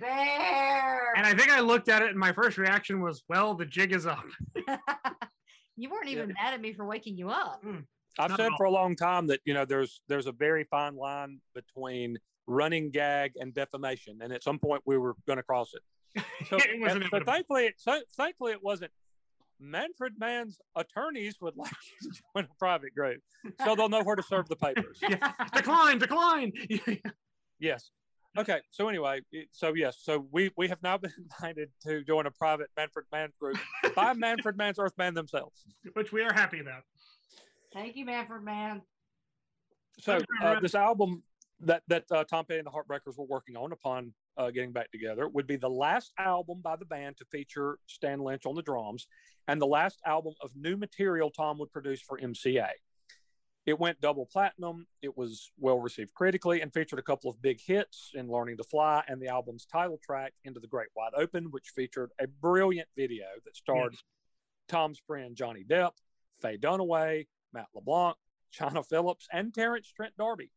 [0.00, 1.12] bear.
[1.16, 3.92] And I think I looked at it, and my first reaction was, "Well, the jig
[3.92, 4.24] is up."
[5.76, 6.12] you weren't Yeah.
[6.16, 7.62] even mad at me for waking you up.
[7.64, 7.84] Mm.
[8.18, 10.96] I've Not said for a long time that you know there's there's a very fine
[10.96, 12.18] line between
[12.48, 15.82] running gag and defamation, and at some point we were going to cross it.
[16.50, 18.90] So, It and- so thankfully, it- so, thankfully it wasn't.
[19.60, 23.20] Manfred Mann's attorneys would like you to join a private group,
[23.64, 24.98] so they'll know where to serve the papers.
[25.08, 25.32] Yeah.
[25.54, 26.52] decline, decline.
[27.60, 27.90] Yes.
[28.36, 28.60] Okay.
[28.70, 32.70] So anyway, so yes, so we we have now been invited to join a private
[32.76, 33.56] Manfred Mann group
[33.96, 35.64] by Manfred Mann's Earth Earthman themselves.
[35.94, 36.82] Which we are happy about.
[37.72, 38.82] Thank you, Manfred Mann.
[39.98, 41.24] So uh, this album
[41.60, 44.90] that that uh, Tom Petty and the Heartbreakers were working on upon uh, getting back
[44.90, 48.62] together would be the last album by the band to feature Stan Lynch on the
[48.62, 49.06] drums,
[49.48, 52.70] and the last album of new material Tom would produce for MCA.
[53.66, 54.86] It went double platinum.
[55.02, 58.64] It was well received critically and featured a couple of big hits in Learning to
[58.64, 62.88] Fly and the album's title track, Into the Great Wide Open, which featured a brilliant
[62.96, 64.02] video that starred Yes.
[64.68, 65.92] Tom's friend Johnny Depp,
[66.40, 68.16] Faye Dunaway, Matt LeBlanc,
[68.54, 70.50] Chynna Phillips, and Terence Trent D'Arby.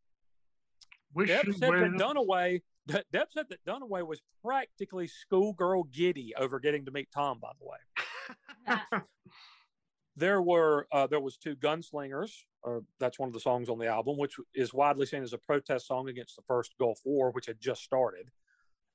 [1.13, 6.59] Wish Depp said that Dunaway, De- Depp said that Dunaway was practically schoolgirl giddy over
[6.59, 7.39] getting to meet Tom.
[7.39, 9.01] By the way,
[10.15, 12.31] there were uh, there was two gunslingers.
[12.63, 15.37] Or that's one of the songs on the album, which is widely seen as a
[15.39, 18.29] protest song against the first Gulf War, which had just started.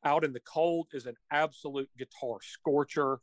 [0.04, 3.18] Out in the Cold is an absolute guitar scorcher,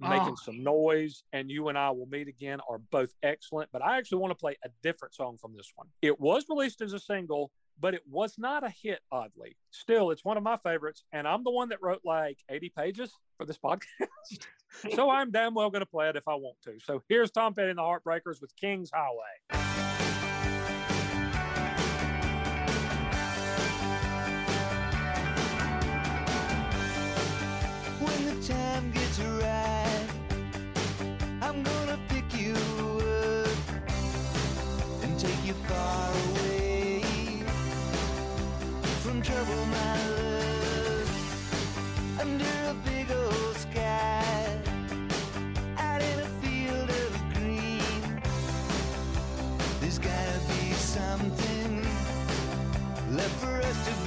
[0.00, 0.42] making Oh.
[0.42, 1.22] some noise.
[1.32, 3.70] And You and I Will Meet Again are both excellent.
[3.70, 5.86] But I actually want to play a different song from this one.
[6.02, 9.56] It was released as a single, but it was not a hit, oddly.
[9.70, 11.04] Still, it's one of my favorites.
[11.12, 13.82] And I'm the one that wrote like 80 pages for this podcast.
[14.94, 16.78] so I'm damn well going to play it if I want to.
[16.84, 19.60] So here's Tom Petty and the Heartbreakers with King's Highway.
[28.00, 30.06] When the time gets right,
[31.40, 31.98] I'm gonna
[39.24, 41.10] trouble, my love.
[42.20, 44.58] Under a big old sky,
[45.78, 48.20] out in a field of green.
[49.80, 51.86] There's gotta be something
[53.16, 54.03] left for us to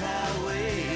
[0.00, 0.89] Highway.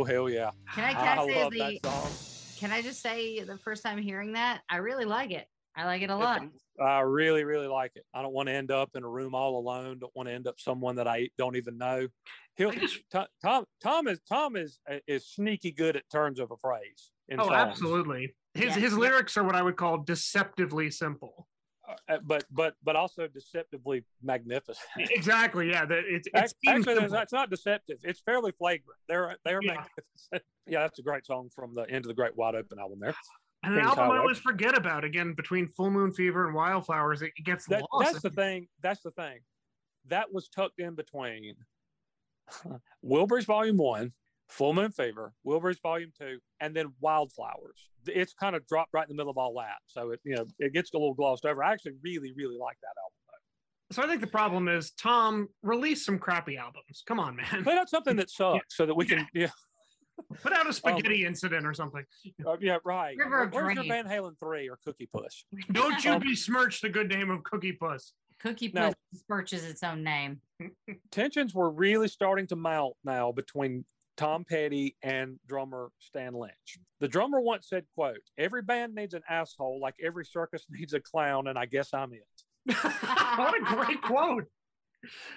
[0.00, 0.50] Oh hell yeah!
[0.74, 2.10] Can I, can I, say love the, that song.
[2.58, 5.46] can I just say the first time hearing that, I really like it.
[5.76, 6.40] I like it a lot.
[6.80, 8.06] I really, really like it.
[8.14, 9.98] I don't want to end up in a room all alone.
[9.98, 12.08] Don't want to end up someone that I don't even know.
[12.56, 12.72] He'll
[13.12, 17.12] Tom Tom, Tom is Tom is uh, is sneaky good at turns of a phrase.
[17.28, 17.56] In Oh, songs.
[17.56, 18.34] absolutely.
[18.54, 21.46] His Yeah, his lyrics are what I would call deceptively simple.
[22.08, 24.78] Uh, but but but also deceptively magnificent.
[24.98, 25.70] Exactly.
[25.70, 25.84] Yeah.
[25.86, 27.10] That it's, Ac- it seems Actually, simple.
[27.10, 27.98] that's not deceptive.
[28.02, 28.98] It's fairly flagrant.
[29.08, 29.74] They're they're Yeah.
[29.74, 30.42] magnificent.
[30.66, 33.00] Yeah, that's a great song from the end of the Great Wide Open album.
[33.00, 33.14] There.
[33.64, 37.22] And an album I always forget about again between Full Moon Fever and Wildflowers.
[37.22, 38.12] It gets That, lost.
[38.12, 38.68] that's the thing.
[38.80, 39.38] That's the thing.
[40.06, 41.56] That was tucked in between
[43.04, 44.12] Wilburys Volume One,
[44.50, 47.88] Full Moon Fever, Wilburys Volume Two, and then Wildflowers.
[48.06, 50.46] It's kind of dropped right in the middle of all that, so it you know
[50.58, 51.62] it gets a little glossed over.
[51.62, 53.14] I actually really really like that album.
[53.92, 57.02] So I think the problem is Tom release some crappy albums.
[57.06, 57.64] Come on, man.
[57.64, 59.48] Put out something that sucks so that we can yeah
[60.42, 62.04] Put out a spaghetti incident or something.
[62.46, 63.16] uh, yeah right.
[63.16, 65.44] River Where's your Van Halen Three or Cookie Puss?
[65.72, 68.12] Don't you Um, besmirch the good name of Cookie Puss.
[68.40, 68.92] Cookie No.
[69.12, 70.40] Puss smirches its own name.
[71.10, 73.84] tensions were really starting to mount now between
[74.16, 76.78] Tom Petty and drummer Stan Lynch.
[77.00, 81.00] The drummer once said, quote, every band needs an asshole like every circus needs a
[81.00, 82.74] clown, and I guess I'm it.
[83.36, 84.44] what a great quote.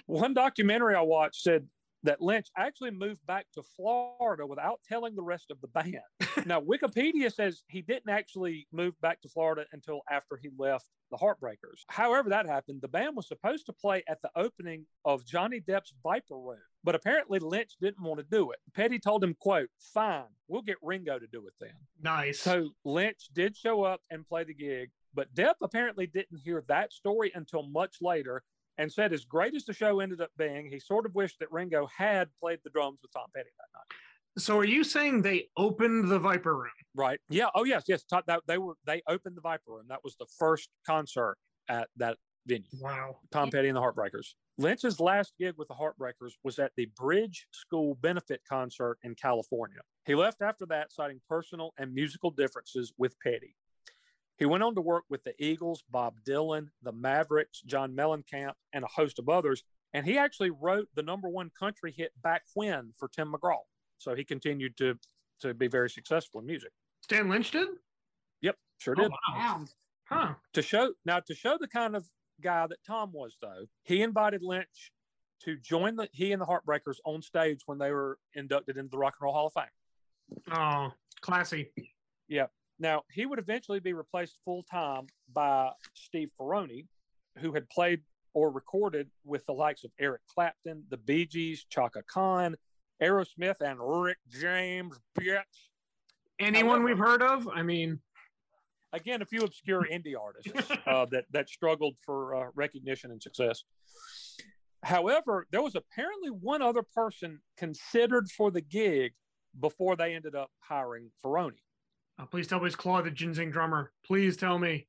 [0.06, 1.66] One documentary I watched said
[2.04, 5.98] that Lynch actually moved back to Florida without telling the rest of the band.
[6.46, 11.16] now, Wikipedia says he didn't actually move back to Florida until after he left the
[11.16, 11.82] Heartbreakers.
[11.88, 12.82] However, that happened.
[12.82, 16.94] The band was supposed to play at the opening of Johnny Depp's Viper Room, but
[16.94, 18.58] apparently Lynch didn't want to do it.
[18.74, 21.74] Petty told him, quote, fine, we'll get Ringo to do it then.
[22.02, 22.40] Nice.
[22.40, 26.92] So Lynch did show up and play the gig, but Depp apparently didn't hear that
[26.92, 28.42] story until much later
[28.78, 31.50] and said, as great as the show ended up being, he sort of wished that
[31.52, 33.98] Ringo had played the drums with Tom Petty that night.
[34.42, 36.70] so are you saying they opened the Viper Room?
[36.94, 37.20] Right?
[37.28, 37.48] Yeah.
[37.54, 37.84] Oh, yes.
[37.86, 38.02] Yes.
[38.04, 39.86] Todd, That, they were they opened the Viper Room.
[39.88, 41.36] That was the first concert
[41.68, 42.16] at that
[42.46, 42.64] venue.
[42.80, 43.18] Wow.
[43.32, 44.34] Tom Petty and the Heartbreakers.
[44.58, 49.80] Lynch's last gig with the Heartbreakers was at the Bridge School benefit concert in California.
[50.06, 53.56] He left after that, citing personal and musical differences with Petty.
[54.38, 58.84] He went on to work with the Eagles, Bob Dylan, the Mavericks, John Mellencamp, and
[58.84, 59.62] a host of others.
[59.92, 63.58] And he actually wrote the number one country hit Back When for Tim McGraw.
[63.98, 64.98] So he continued to,
[65.40, 66.70] to be very successful in music.
[67.02, 67.68] Stan Lynch did?
[68.42, 69.10] Yep, sure Oh, did.
[69.10, 69.18] wow.
[69.36, 69.64] Wow.
[70.06, 70.34] Huh.
[70.52, 72.06] to show now to show the kind of
[72.42, 74.92] guy that Tom was though he invited Lynch
[75.44, 78.98] to join the he and the Heartbreakers on stage when they were inducted into the
[78.98, 80.52] Rock and Roll Hall of Fame.
[80.52, 81.70] Oh, classy.
[82.78, 86.86] Now he would eventually be replaced full time by Steve Ferrone,
[87.38, 88.00] who had played
[88.34, 92.56] or recorded with the likes of Eric Clapton, the Bee Gees, Chaka Khan,
[93.02, 94.98] Aerosmith, and Rick James.
[95.18, 95.42] Bitch.
[96.40, 97.48] Anyone However- we've heard of?
[97.48, 98.00] I mean,
[98.92, 103.62] again a few obscure indie artists uh, that that struggled for uh, recognition and success.
[104.82, 109.14] However, there was apparently one other person considered for the gig
[109.58, 111.54] before they ended up hiring Ferrone.
[112.18, 113.92] Oh, please tell me it's Claude, the Ginseng drummer.
[114.04, 114.86] Please tell me.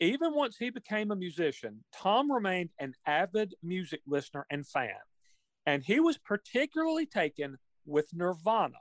[0.00, 4.90] Even once he became a musician, Tom remained an avid music listener and fan,
[5.66, 8.78] and he was particularly taken with Nirvana.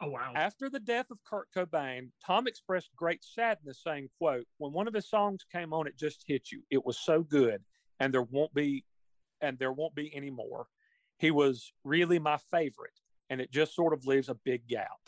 [0.00, 0.32] Oh, wow.
[0.34, 4.94] After the death of Kurt Cobain, Tom expressed great sadness, saying, quote, when one of
[4.94, 6.62] his songs came on, it just hit you.
[6.70, 7.62] It was so good,
[8.00, 8.84] and there won't be
[9.40, 10.66] and there won't be any more.
[11.18, 12.98] He was really my favorite,
[13.30, 14.98] and it just sort of leaves a big gap.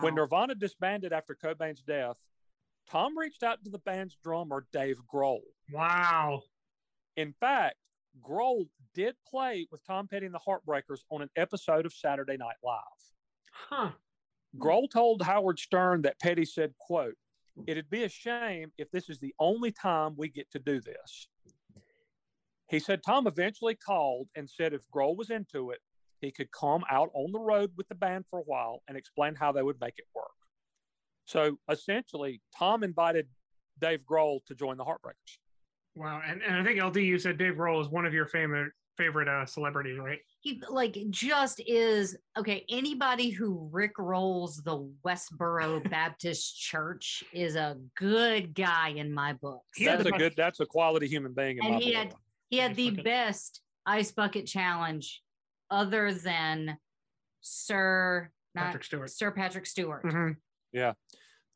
[0.00, 2.16] When Nirvana disbanded after Cobain's death,
[2.88, 5.40] Tom reached out to the band's drummer, Dave Grohl.
[5.72, 6.42] Wow.
[7.16, 7.76] In fact,
[8.22, 12.56] Grohl did play with Tom Petty and the Heartbreakers on an episode of Saturday Night
[12.64, 12.80] Live.
[13.52, 13.90] Huh.
[14.58, 17.14] Grohl told Howard Stern that Petty said, quote,
[17.66, 21.28] it'd be a shame if this is the only time we get to do this.
[22.68, 25.80] He said Tom eventually called and said if Grohl was into it,
[26.20, 29.34] he could come out on the road with the band for a while and explain
[29.34, 30.26] how they would make it work.
[31.26, 33.28] So essentially, Tom invited
[33.80, 35.38] Dave Grohl to join the Heartbreakers.
[35.94, 36.22] Wow.
[36.26, 39.28] And, and I think LD, you said Dave Grohl is one of your favorite favorite
[39.28, 40.18] uh, celebrities, right?
[40.42, 42.64] he like just is okay.
[42.68, 49.64] Anybody who Rick rolls the Westboro Baptist Church is a good guy in my books.
[49.76, 51.96] He That's a good, that's a quality human being in And my he book.
[52.04, 52.14] had
[52.50, 53.04] he had Ice the bucket.
[53.04, 55.22] best ice bucket challenge
[55.70, 56.78] other than
[57.40, 59.10] Sir not Patrick Stewart.
[59.10, 60.02] Sir Patrick Stewart.
[60.04, 60.36] Mhm.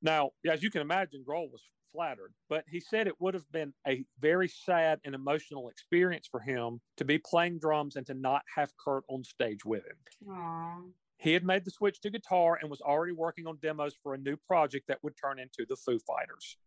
[0.02, 1.62] Now, as you can imagine, Grohl was
[1.92, 6.40] flattered, but he said it would have been a very sad and emotional experience for
[6.40, 9.96] him to be playing drums and to not have Kurt on stage with him.
[10.28, 10.82] Aw.
[11.18, 14.18] He had made the switch to guitar and was already working on demos for a
[14.18, 16.58] new project that would turn into the Foo Fighters.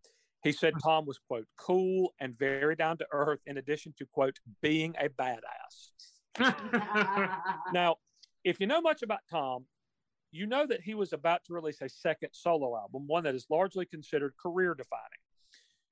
[0.42, 4.40] He said Tom was, quote, cool and very down to earth, in addition to, quote,
[4.62, 5.92] being a badass.
[7.74, 7.98] Now,
[8.44, 9.66] if you know much about Tom,
[10.32, 13.46] you know that he was about to release a second solo album, one that is
[13.50, 15.04] largely considered career defining.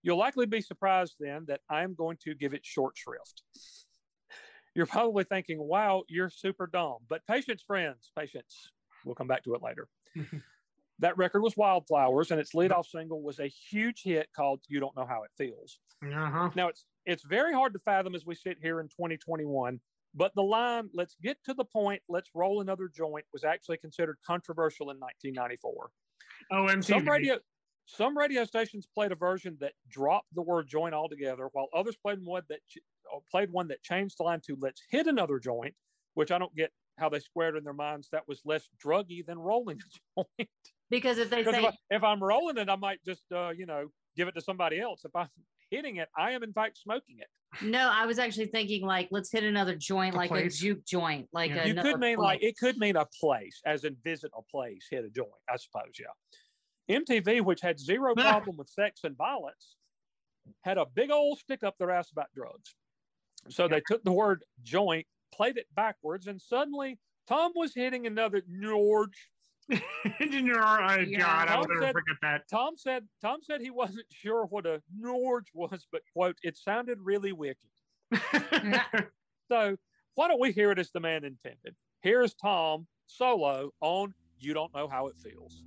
[0.03, 3.41] You'll likely be surprised then that I'm going to give it short shrift.
[4.75, 6.97] You're probably thinking, wow, you're super dumb.
[7.09, 8.71] But patience, friends, patience.
[9.05, 9.87] We'll come back to it later.
[10.99, 14.95] that record was Wildflowers, and its lead-off single was a huge hit called You Don't
[14.95, 15.79] Know How It Feels.
[16.03, 16.49] uh-huh.
[16.55, 19.79] Now it's it's very hard to fathom as we sit here in 2021,
[20.15, 24.17] but the line "Let's get to the point, let's roll another joint" was actually considered
[24.25, 25.89] controversial in 1994.
[26.51, 26.83] Oh, MTV.
[26.83, 27.37] Some radio
[27.85, 32.19] some radio stations played a version that dropped the word joint altogether, while others played
[32.23, 32.79] one that ch-
[33.13, 35.75] uh, played one that changed the line to "Let's hit another joint,"
[36.15, 39.37] which I don't get how they squared in their minds that was less druggy than
[39.37, 40.49] rolling a joint.
[40.89, 43.65] because if they say if, I, if I'm rolling it, I might just uh, you
[43.65, 45.03] know give it to somebody else.
[45.05, 45.29] If I'm
[45.69, 47.27] hitting it, I am in fact smoking it.
[47.61, 50.55] no, I was actually thinking like let's hit another joint, A like place.
[50.55, 51.65] a juke joint, like Yeah.
[51.65, 55.05] you could mean like it could mean a place, as in visit a place, hit
[55.05, 55.29] a joint.
[55.49, 56.97] I suppose, yeah.
[56.99, 59.75] MTV, which had zero problem with sex and violence,
[60.63, 62.75] had a big old stick up their ass about drugs.
[63.49, 68.41] So they took the word joint, played it backwards, and suddenly Tom was hitting another
[68.61, 69.29] George.
[70.19, 71.19] Engineer, oh, Yeah.
[71.19, 72.47] God, I will never said- forget that.
[72.49, 76.99] Tom said Tom said he wasn't sure what a George was, but quote, it sounded
[77.01, 77.69] really wicked.
[79.47, 79.77] So
[80.15, 81.75] why don't we hear it as the man intended?
[82.01, 85.61] Here's Tom solo on You Don't Know How It Feels.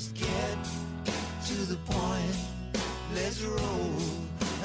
[0.00, 0.58] Let's get
[1.44, 2.36] to the point.
[3.14, 4.00] Let's roll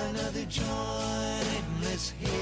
[0.07, 1.65] another joint.
[1.83, 2.34] Let's head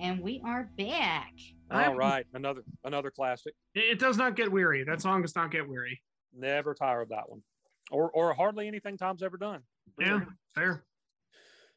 [0.00, 1.32] and we are back.
[1.70, 3.54] All right, another another classic.
[3.74, 4.84] It, it does not get weary.
[4.84, 6.00] That song does not get weary.
[6.34, 7.42] Never tire of that one,
[7.90, 9.60] or or hardly anything Tom's ever done.
[9.98, 10.20] Yeah,
[10.54, 10.84] fair.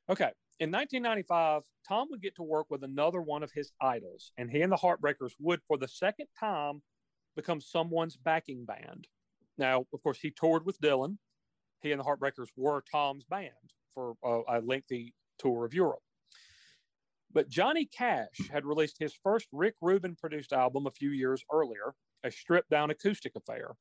[0.10, 0.32] Okay.
[0.60, 4.62] In 1995, Tom would get to work with another one of his idols, and he
[4.62, 6.84] and the Heartbreakers would, for the second time,
[7.36, 9.08] become someone's backing band.
[9.58, 11.18] Now, of course, he toured with Dylan.
[11.82, 13.52] He and the Heartbreakers were Tom's band
[13.96, 16.04] for a, a lengthy tour of Europe.
[17.34, 21.94] But Johnny Cash had released his first Rick Rubin produced album a few years earlier,
[22.24, 23.72] a stripped down acoustic affair.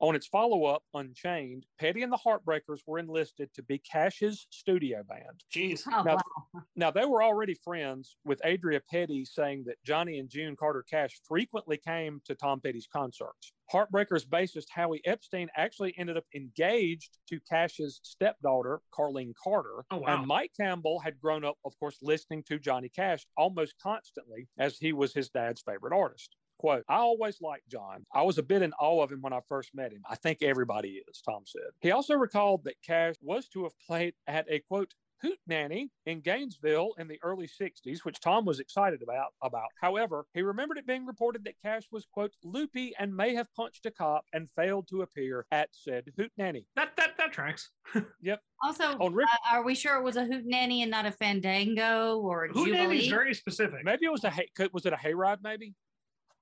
[0.00, 5.04] On its follow up, Unchained, Petty and the Heartbreakers were enlisted to be Cash's studio
[5.08, 5.44] band.
[5.54, 5.82] Jeez.
[5.86, 6.62] Oh, Now- wow.
[6.74, 11.20] Now, they were already friends, with Adria Petty saying that Johnny and June Carter Cash
[11.28, 13.52] frequently came to Tom Petty's concerts.
[13.72, 19.84] Heartbreakers bassist Howie Epstein actually ended up engaged to Cash's stepdaughter, Carlene Carter.
[19.90, 20.18] Oh, wow.
[20.18, 24.76] And Mike Campbell had grown up, of course, listening to Johnny Cash almost constantly as
[24.76, 26.36] he was his dad's favorite artist.
[26.58, 28.04] Quote, I always liked John.
[28.14, 30.02] I was a bit in awe of him when I first met him.
[30.08, 31.70] I think everybody is, Tom said.
[31.80, 34.92] He also recalled that Cash was to have played at a quote,
[35.22, 39.32] Hoot Nanny in Gainesville in the early 60s, which Tom was excited about.
[39.42, 43.46] About, However, he remembered it being reported that Cash was, quote, loopy and may have
[43.54, 46.66] punched a cop and failed to appear at said Hoot Nanny.
[46.76, 47.70] That that that tracks.
[48.22, 48.40] Yep.
[48.64, 52.18] Also, On Rick, uh, are we sure it was a hootenanny and not a fandango
[52.20, 52.98] or a Hootenanny jubilee?
[52.98, 53.84] is very specific.
[53.84, 55.38] maybe it was a hay, could- was it a hayride?
[55.42, 55.74] Maybe.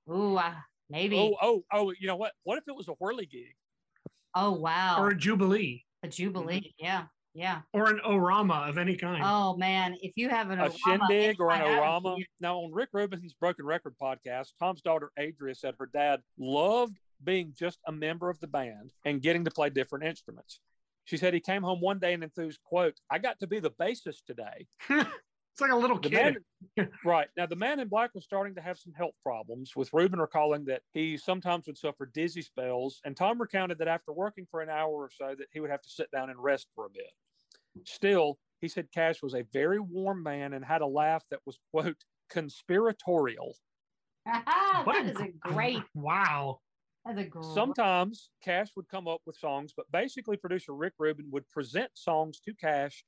[0.09, 0.53] Ooh, uh,
[0.89, 1.17] maybe.
[1.17, 1.93] Oh, oh, oh!
[1.99, 2.33] You know what?
[2.43, 3.55] What if it was a whirly gig?
[4.35, 4.97] Oh, wow.
[4.99, 5.83] Or a jubilee.
[6.03, 6.73] a jubilee.
[6.79, 7.05] Yeah.
[7.33, 7.61] Yeah.
[7.73, 9.23] Or an orama of any kind.
[9.25, 9.95] Oh, man.
[10.01, 12.23] If you have an a Orama shindig or an orama.
[12.39, 17.53] Now, on Rick Rubin's Broken Record podcast, Tom's daughter Adria said her dad loved being
[17.57, 20.59] just a member of the band and getting to play different instruments.
[21.05, 23.71] She said he came home one day and enthused, "quote I got to be the
[23.71, 24.67] bassist today."
[25.61, 26.37] It's like a little kid.
[26.77, 29.93] man, right now, the man in black was starting to have some health problems, with
[29.93, 32.99] Rubin recalling that he sometimes would suffer dizzy spells.
[33.05, 35.83] And Tom recounted that after working for an hour or so, that he would have
[35.83, 37.11] to sit down and rest for a bit.
[37.85, 41.59] Still, he said Cash was a very warm man and had a laugh that was
[41.71, 43.55] quote conspiratorial.
[44.25, 45.83] that What is a great.
[45.93, 46.59] Wow.
[47.05, 47.45] That's a great.
[47.45, 52.39] Sometimes Cash would come up with songs, but basically, producer Rick Rubin would present songs
[52.45, 53.03] to Cash,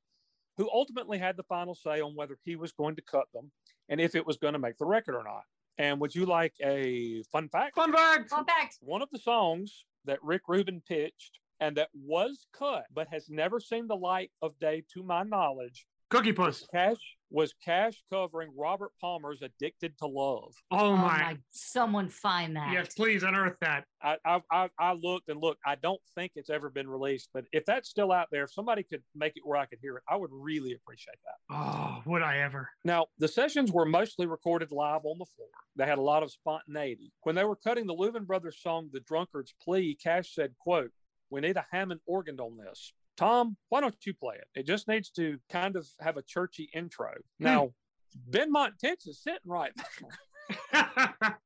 [0.58, 3.52] who ultimately had the final say on whether he was going to cut them
[3.90, 5.44] and if it was going to make the record or not.
[5.78, 7.76] And would you like a fun fact?
[7.76, 8.30] Fun fact.
[8.30, 8.78] Fun fact.
[8.82, 13.60] One of the songs that Rick Rubin pitched and that was cut but has never
[13.60, 16.64] seen the light of day to my knowledge Cookie Puss.
[16.72, 16.98] Cash
[17.32, 20.54] was Cash covering Robert Palmer's Addicted to Love.
[20.70, 21.18] Oh, Oh, my.
[21.18, 21.38] my.
[21.50, 22.72] Someone find that.
[22.72, 23.86] Yes, please unearth that.
[24.04, 25.60] I, I I I looked and looked.
[25.66, 28.84] I don't think it's ever been released, but if that's still out there, if somebody
[28.84, 31.56] could make it where I could hear it, I would really appreciate that.
[31.56, 32.70] Oh, would I ever?
[32.86, 35.50] Now, the sessions were mostly recorded live on the floor.
[35.78, 37.12] They had a lot of spontaneity.
[37.24, 40.92] When they were cutting the Louvin brothers song "The Drunkard's Plea," Cash said, "quote
[41.32, 44.48] We need a Hammond organ on this." Tom, why don't you play it?
[44.60, 47.12] It just needs to kind of have a churchy intro.
[47.40, 47.72] Now,
[48.30, 49.72] Benmont Tench is sitting right
[50.74, 51.38] there.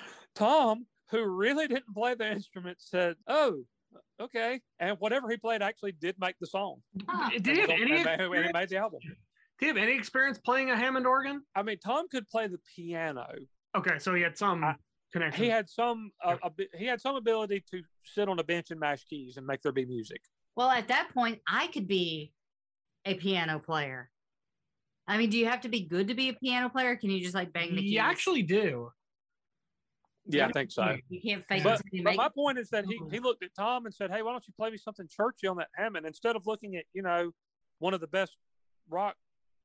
[0.34, 3.64] Tom, who really didn't play the instrument, said, "Oh,
[4.20, 6.82] okay," and whatever he played actually did make the song.
[7.08, 7.30] Huh.
[7.30, 7.82] Did he have any?
[7.82, 8.52] it made- and it Experience?
[8.54, 9.00] made the album.
[9.02, 9.12] Did
[9.58, 11.42] he have any experience playing a Hammond organ?
[11.54, 13.26] I mean, Tom could play the piano.
[13.76, 14.64] Okay, so he had some.
[14.64, 14.74] I-
[15.12, 15.44] connection.
[15.44, 18.80] he had some uh, abi- he had some ability to sit on a bench and
[18.80, 20.22] mash keys and make there be music.
[20.56, 22.32] Well, at that point, I could be
[23.04, 24.10] a piano player.
[25.08, 26.94] I mean, do you have to be good to be a piano player?
[26.96, 27.92] Can you just like bang the keys?
[27.92, 28.92] you actually do.
[30.26, 30.96] Yeah, I think so.
[31.08, 32.04] You can't fake But, it.
[32.04, 32.34] but my it.
[32.34, 33.12] point is that he, Mhm.
[33.12, 35.56] he looked at Tom and said, "Hey, why don't you play me something churchy on
[35.56, 37.32] that Hammond instead of looking at you know
[37.80, 38.36] one of the best
[38.88, 39.16] rock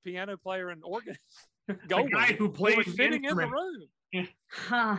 [0.03, 1.21] piano player and organist
[1.67, 3.51] The guy who who plays was the sitting in the instrument.
[4.13, 4.97] room." Huh.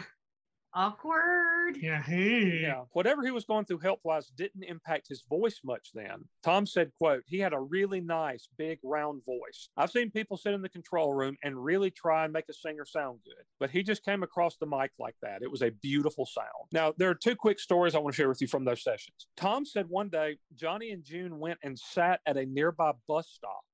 [0.79, 1.77] Awkward.
[1.81, 2.61] Yeah, hey.
[2.63, 5.91] Yeah, whatever he was going through health wise didn't impact his voice much.
[5.93, 9.71] Then Tom said, "quote He had a really nice big round voice.
[9.77, 12.85] I've seen people sit in the control room and really try and make a singer
[12.85, 15.43] sound good, but he just came across the mic like that.
[15.43, 16.69] It was a beautiful sound.
[16.71, 19.27] Now there are two quick stories I want to share with you from those sessions.
[19.37, 23.65] Tom said one day Johnny and June went and sat at a nearby bus stop.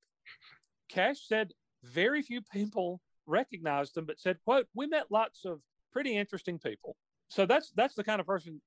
[0.89, 1.53] Cash said
[1.83, 5.61] very few people recognized them, but said, "quote We met lots of
[5.95, 6.97] pretty interesting people."
[7.29, 8.61] So that's that's the kind of person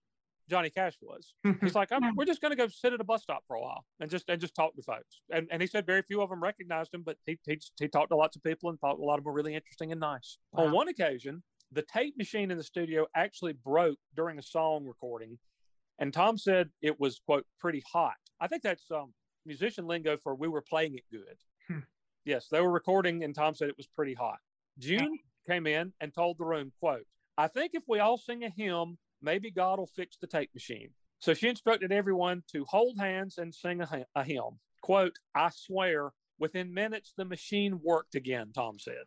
[0.49, 1.33] Johnny Cash was.
[1.61, 3.61] He's like, I'm, we're just going to go sit at a bus stop for a
[3.61, 5.21] while and just and just talk to folks.
[5.31, 8.09] And and he said very few of them recognized him, but he he, he talked
[8.09, 10.37] to lots of people and thought a lot of them were really interesting and nice.
[10.53, 15.37] On one occasion, the tape machine in the studio actually broke during a song recording,
[15.99, 18.15] and Tom said it was quote pretty hot.
[18.39, 19.13] I think that's um,
[19.45, 21.37] musician lingo for we were playing it good.
[21.67, 21.79] Hmm.
[22.25, 24.39] Yes, they were recording, and Tom said it was pretty hot.
[24.79, 25.17] June
[25.49, 27.07] came in and told the room, quote,
[27.37, 30.89] I think if we all sing a hymn, maybe God will fix the tape machine.
[31.19, 34.59] So she instructed everyone to hold hands and sing a, a hymn.
[34.81, 39.03] Quote, I swear, within minutes, the machine worked again, Tom said.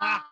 [0.00, 0.24] I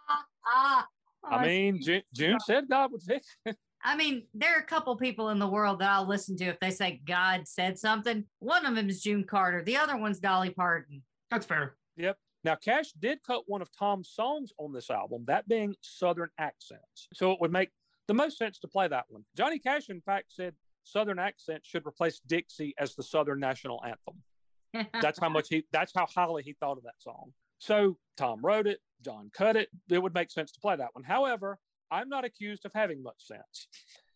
[1.42, 3.56] mean, June, June said God would fix it.
[3.84, 6.58] I mean, there are a couple people in the world that I'll listen to if
[6.58, 8.24] they say God said something.
[8.40, 9.62] One of them is June Carter.
[9.62, 11.02] The other one's Dolly Parton.
[11.30, 11.76] That's fair.
[11.96, 12.18] Yep.
[12.44, 17.08] Now, Cash did cut one of Tom's songs on this album, that being Southern Accents.
[17.12, 17.70] So it would make
[18.06, 19.24] the most sense to play that one.
[19.36, 24.88] Johnny Cash, in fact, said Southern Accents should replace Dixie as the Southern national anthem.
[25.02, 27.32] That's how much he, that's how highly he thought of that song.
[27.58, 29.68] So Tom wrote it, John cut it.
[29.90, 31.04] It would make sense to play that one.
[31.04, 31.58] However,
[31.90, 33.68] I'm not accused of having much sense.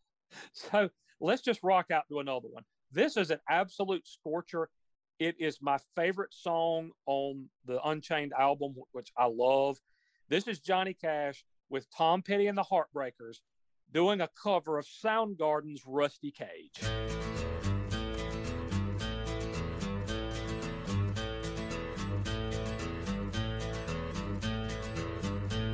[0.52, 2.64] so let's just rock out to another one.
[2.92, 4.68] This is an absolute scorcher.
[5.22, 9.78] It is my favorite song on the Unchained album, which I love.
[10.28, 13.36] This is Johnny Cash with Tom Petty and the Heartbreakers
[13.92, 16.76] doing a cover of Soundgarden's Rusty Cage.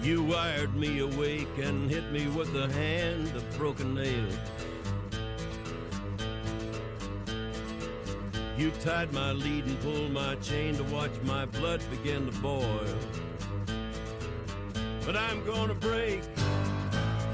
[0.02, 4.57] You wired me awake and hit me with a hand of broken nails.
[8.58, 12.98] You tied my lead and pulled my chain to watch my blood begin to boil.
[15.06, 16.22] But I'm gonna break,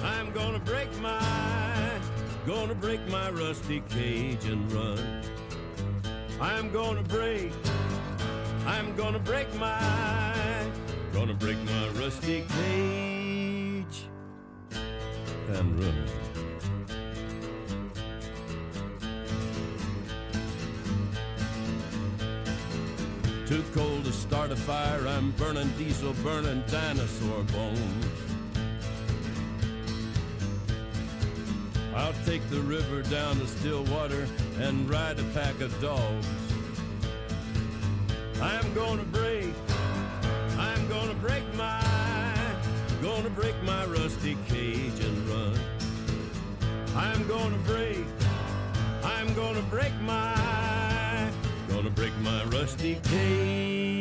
[0.03, 1.99] I'm gonna break my,
[2.47, 5.23] gonna break my rusty cage and run.
[6.43, 7.53] I'm gonna break,
[8.67, 10.67] I'm gonna break my,
[11.15, 14.05] gonna break my rusty cage
[15.49, 16.34] and run.
[23.55, 28.07] Too cold to start a fire, I'm burning diesel, burning dinosaur bones.
[31.95, 34.27] I'll take the river down to Stillwater
[34.59, 36.27] and ride a pack of dogs.
[38.43, 39.55] I'm gonna break,
[40.59, 41.81] I'm gonna break my,
[43.01, 45.61] gonna break my rusty cage and run.
[46.97, 48.05] I'm gonna break,
[49.05, 50.35] I'm gonna break my,
[51.85, 53.94] gonna break my rusty cage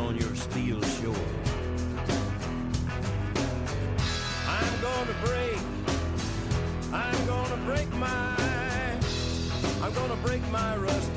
[0.00, 1.14] on your steel shore.
[4.48, 5.58] I'm gonna break,
[6.92, 8.34] I'm gonna break my,
[9.82, 11.09] I'm gonna break my rusty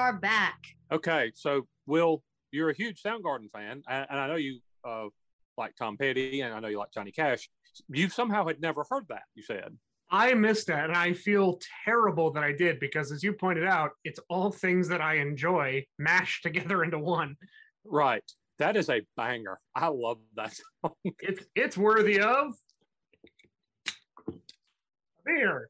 [0.00, 0.58] are back.
[0.90, 2.22] Okay, so Will,
[2.52, 5.06] you're a huge Soundgarden fan, and, and I know you uh,
[5.58, 7.48] like Tom Petty, and I know you like Johnny Cash.
[7.88, 9.22] You somehow had never heard that.
[9.34, 9.76] You said,
[10.10, 13.90] I missed that, and I feel terrible that I did because, as you pointed out,
[14.02, 17.36] it's all things that I enjoy mashed together into one.
[17.84, 18.24] right?
[18.58, 19.60] That is a banger.
[19.74, 20.94] I love that song.
[21.20, 22.54] It's it's worthy of
[25.26, 25.68] beer.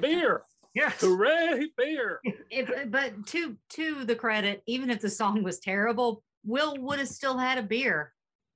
[0.00, 0.42] beer,
[0.74, 1.00] Yes.
[1.00, 2.20] hooray, beer!
[2.50, 7.08] If, but to to the credit, even if the song was terrible, Will would have
[7.08, 8.12] still had a beer.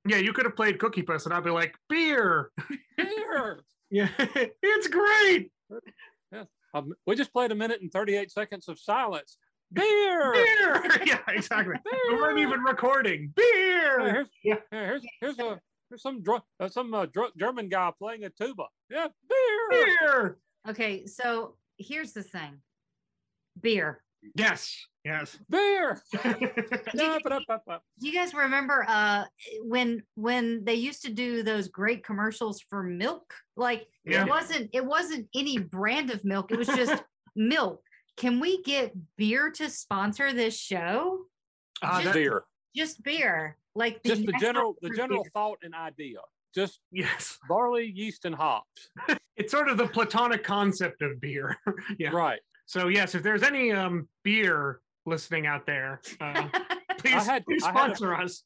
[0.06, 2.50] Yeah, you could have played Cookie Puss, and I'd be like, beer.
[2.96, 3.60] Beer.
[3.90, 5.52] Yeah, it's great.
[6.74, 9.36] Um, we just played a minute and 38 seconds of silence.
[9.72, 10.32] Beer.
[10.32, 10.82] Beer.
[11.06, 11.76] yeah, exactly.
[12.10, 12.48] We weren't Beer.
[12.48, 13.32] even recording.
[13.36, 14.12] Hey, Beer.
[14.12, 14.54] here's, Yeah.
[14.72, 18.64] here's here's a here's some dr- uh, some uh, dr- German guy playing a tuba.
[18.90, 19.86] Yeah, beer.
[20.00, 20.38] Beer.
[20.68, 21.54] Okay, so
[21.86, 22.60] here's the thing.
[23.60, 24.02] Beer.
[24.36, 24.74] Yes.
[25.04, 25.36] Yes.
[25.50, 26.00] Beer.
[26.12, 26.50] you-
[26.94, 27.80] Da, ba, da, ba, ba.
[28.00, 29.24] Do you guys remember uh
[29.62, 33.34] when when they used to do those great commercials for milk?
[33.56, 34.22] Like Yeah.
[34.24, 37.02] it wasn't it wasn't any brand of milk, it was just
[37.36, 37.82] milk.
[38.16, 41.18] Can we get beer to sponsor this show?
[41.82, 42.44] Uh, Just- beer.
[42.74, 43.58] Just beer.
[43.76, 45.30] Like Just the general the general Beer.
[45.34, 46.20] thought and idea.
[46.54, 47.38] Just yes.
[47.48, 48.88] barley, yeast, and hops.
[49.36, 51.56] It's sort of the platonic concept of beer.
[51.98, 52.10] yeah.
[52.10, 52.38] Right.
[52.66, 56.48] So yes, if there's any um beer listening out there, uh,
[56.98, 58.44] please, had- please I had a- sponsor us.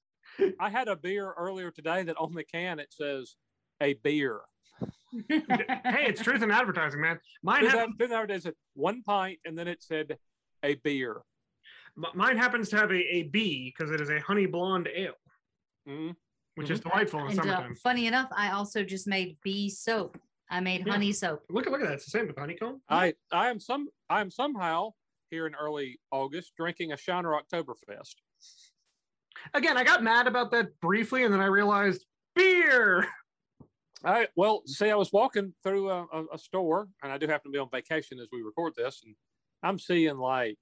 [0.58, 3.34] I had a beer earlier today that on the can it says
[3.82, 4.40] a beer.
[5.28, 7.18] Hey, it's truth in advertising, man.
[7.42, 10.16] Mine Fifth hap- Ave- Fifth Avenue said one pint, and then it said
[10.62, 11.16] a beer.
[11.98, 15.12] m- mine happens to have a, a B because it is a honey blonde ale,
[15.88, 16.14] Mm.
[16.58, 20.18] Which is delightful in and uh, funny enough, I also just made bee soap.
[20.50, 20.92] I made Yeah.
[20.92, 21.44] honey soap.
[21.48, 21.94] Look at look at that.
[21.94, 22.82] It's the same with honeycomb.
[22.88, 24.90] I I am some I am somehow
[25.30, 28.14] here in early August drinking a Shiner Oktoberfest.
[29.54, 32.04] Again, I got mad about that briefly, and then I realized
[32.34, 33.06] beer.
[34.04, 37.52] I well, see, I was walking through a, a, a store, and I do happen
[37.52, 39.14] to be on vacation as we record this, and
[39.62, 40.58] I'm seeing like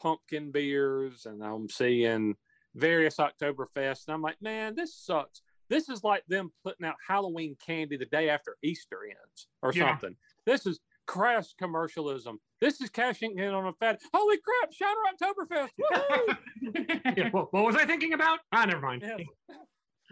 [0.00, 2.36] pumpkin beers, and I'm seeing
[2.74, 5.42] various Oktoberfests, and I'm like, man, this sucks.
[5.70, 9.90] This is like them putting out Halloween candy the day after Easter ends, or Yeah.
[9.92, 10.16] something.
[10.46, 12.38] This is crass commercialism.
[12.60, 13.98] This is cashing in on a fad.
[14.12, 15.70] Holy crap, Shiner Oktoberfest!
[17.16, 18.40] Yeah, what, what was I thinking about?
[18.52, 19.02] Ah, never mind.
[19.06, 19.16] Yeah.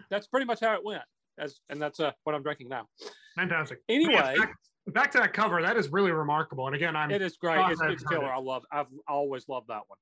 [0.09, 1.01] That's pretty much how it went.
[1.39, 2.87] As and that's uh, what I'm drinking now.
[3.35, 3.79] Fantastic.
[3.89, 4.53] Anyway, back,
[4.87, 5.61] back to that cover.
[5.63, 6.67] That is really remarkable.
[6.67, 7.59] And again, I'm it is great.
[7.71, 8.25] It's, it's killer.
[8.27, 8.29] it.
[8.29, 8.63] I love.
[8.71, 9.97] I've always loved that one.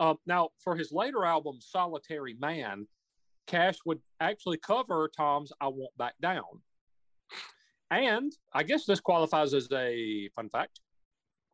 [0.00, 2.86] Um, now, for his later album, Solitary Man,
[3.46, 6.62] Cash would actually cover Tom's "I Won't Back Down,"
[7.90, 10.80] and I guess this qualifies as a fun fact.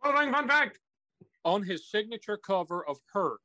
[0.00, 0.78] Qualifying fun fact.
[1.44, 3.40] On his signature cover of "Hurt,"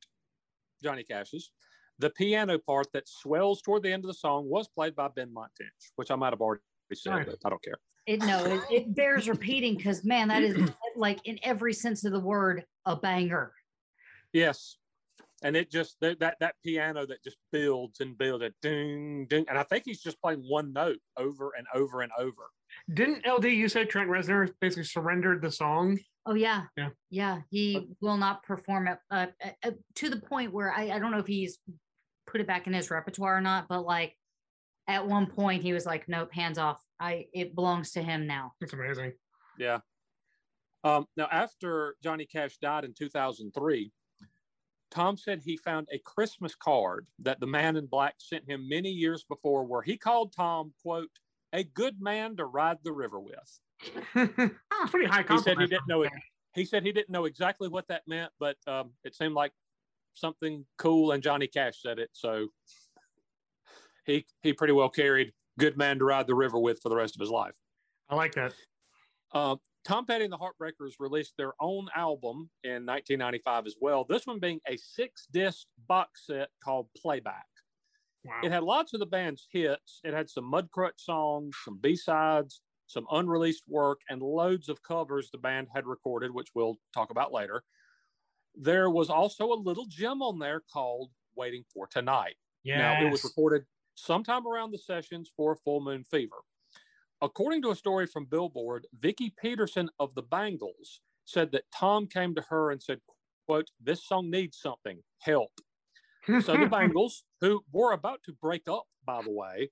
[0.82, 1.50] Johnny Cash's,
[1.98, 5.48] the piano part that swells toward the end of the song was played by Benmont
[5.58, 6.62] Tench, which I might have already
[6.94, 7.26] said, Nice.
[7.26, 7.78] but I don't care.
[8.06, 12.12] It no, it, it bears repeating because man, that is like in every sense of
[12.12, 13.52] the word a banger.
[14.32, 14.76] Yes.
[15.42, 19.44] And it just that that, that piano that just builds and builds it ding ding.
[19.48, 22.42] And I think he's just playing one note over and over and over.
[22.92, 25.98] Didn't LD you say Trent Reznor basically surrendered the song?
[26.24, 26.88] Oh yeah, Yeah.
[27.10, 27.40] yeah.
[27.50, 31.12] He will not perform it uh, uh, uh, to the point where I, I don't
[31.12, 31.58] know if he's
[32.26, 34.14] put it back in his repertoire or not, but like
[34.88, 36.82] at one point he was like, "Nope, hands off.
[36.98, 39.12] I it belongs to him now." It's amazing.
[39.58, 39.80] Yeah.
[40.82, 43.92] Um, now after Johnny Cash died in 2003,
[44.90, 48.90] Tom said he found a Christmas card that the man in black sent him many
[48.90, 51.10] years before where he called Tom, quote,
[51.52, 53.60] a good man to ride the river with.
[54.90, 55.30] pretty high compliment.
[55.30, 56.12] He said he didn't know it.
[56.54, 59.52] He said he didn't know exactly what that meant, but um, it seemed like
[60.12, 62.48] something cool, and Johnny Cash said it, so
[64.06, 67.14] he he pretty well carried "Good Man to Ride the River with" for the rest
[67.14, 67.54] of his life.
[68.08, 68.54] I like that.
[69.32, 69.56] Uh,
[69.86, 74.04] Tom Petty and the Heartbreakers released their own album in 1995 as well.
[74.08, 77.46] This one being a six-disc box set called Playback.
[78.24, 78.40] Wow.
[78.42, 80.00] It had lots of the band's hits.
[80.02, 85.38] It had some Mudcrutch songs, some B-sides, some unreleased work, and loads of covers the
[85.38, 87.62] band had recorded, which we'll talk about later.
[88.56, 92.34] There was also a little gem on there called Waiting for Tonight.
[92.64, 92.78] yeah.
[92.78, 93.62] Now, it was recorded
[93.94, 96.38] sometime around the sessions for Full Moon Fever.
[97.22, 102.34] According to a story from Billboard, Vicky Peterson of the Bangles said that Tom came
[102.34, 103.00] to her and said,
[103.46, 105.50] quote, this song needs something, help.
[106.26, 109.70] So the Bangles, who were about to break up, by the way,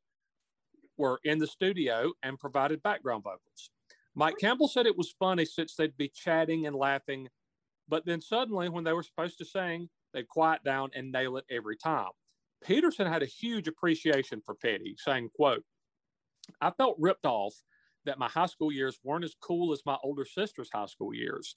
[0.97, 3.70] were in the studio and provided background vocals.
[4.14, 7.28] Mike Campbell said it was funny since they'd be chatting and laughing,
[7.88, 11.45] but then suddenly, when they were supposed to sing, they'd quiet down and nail it
[11.51, 12.11] every time.
[12.64, 15.64] Peterson had a huge appreciation for Petty, saying, quote,
[16.61, 17.55] I felt ripped off
[18.05, 21.57] that my high school years weren't as cool as my older sister's high school years.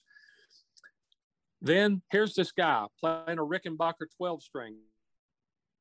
[1.62, 4.76] Then here's this guy playing a Rickenbacker 12 string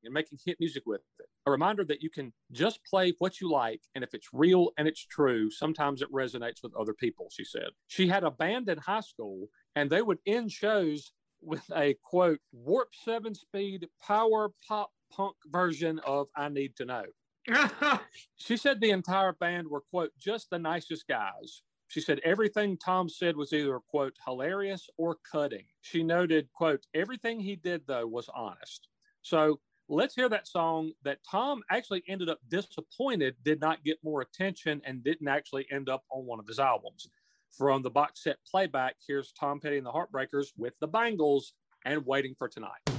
[0.04, 1.26] and making hit music with it.
[1.46, 4.88] A reminder that you can just play what you like, and if it's real and
[4.88, 7.68] it's true, sometimes it resonates with other people, she said.
[7.88, 12.40] She had a band in high school, and they would end shows with a quote,
[12.52, 17.04] warp seven speed power pop punk version of I Need to Know.
[18.36, 21.62] She said the entire band were, quote, just the nicest guys.
[21.88, 25.64] She said everything Tom said was either, quote, hilarious or cutting.
[25.80, 28.88] She noted, quote, everything he did, though, was honest.
[29.22, 34.20] So let's hear that song that Tom actually ended up disappointed did not get more
[34.20, 37.08] attention and didn't actually end up on one of his albums.
[37.56, 41.52] From the box set playback, here's Tom Petty and the Heartbreakers with the Bangles
[41.84, 42.95] and Waiting for Tonight.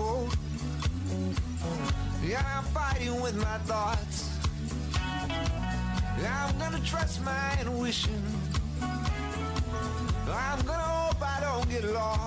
[0.00, 0.36] Overcoat.
[2.26, 4.30] Yeah, I'm fighting with my thoughts.
[6.22, 8.22] I'm gonna trust my intuition.
[8.82, 12.19] I'm gonna hope I don't get lost.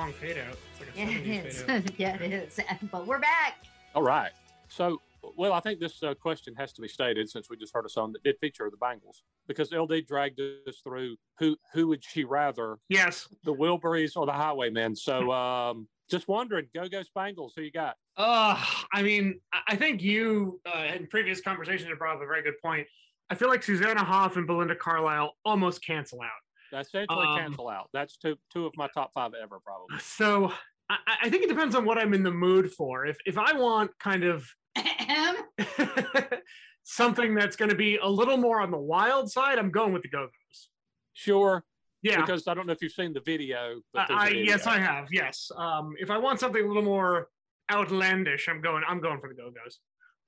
[0.00, 0.56] Long fade out.
[0.72, 1.62] It's like a Yeah, it is.
[1.62, 1.92] fade out.
[1.98, 2.60] yeah, it is.
[2.90, 3.56] But we're back.
[3.94, 4.32] All right.
[4.68, 5.00] So,
[5.36, 7.88] well, I think this uh, question has to be stated since we just heard a
[7.88, 12.24] song that did feature the Bangles because LD dragged us through who who would she
[12.24, 13.28] rather Yes.
[13.44, 14.96] the Wilburys or the Highwaymen.
[14.96, 17.52] So, um, Just wondering, go go Spangles.
[17.56, 17.96] Who you got?
[18.16, 18.62] Uh,
[18.94, 22.42] I mean, I- I think you uh, in previous conversations have brought up a very
[22.42, 22.86] good point.
[23.28, 26.30] I feel like Susanna Hoff and Belinda Carlisle almost cancel out.
[26.72, 27.88] That's essentially Um, cancel out.
[27.92, 29.98] That's two two of my top five ever, probably.
[30.00, 30.52] So
[30.88, 33.06] I, I think it depends on what I'm in the mood for.
[33.06, 34.46] If if I want kind of
[36.82, 40.02] something that's going to be a little more on the wild side, I'm going with
[40.02, 40.68] the Go Go's.
[41.12, 41.64] Sure.
[42.02, 42.20] Yeah.
[42.20, 43.80] Because I don't know if you've seen the video.
[43.92, 44.44] But I, there's a I video.
[44.44, 45.06] yes, I have.
[45.12, 45.50] Yes.
[45.56, 47.28] Um, if I want something a little more
[47.70, 48.82] outlandish, I'm going.
[48.88, 49.80] I'm going for the Go Go's.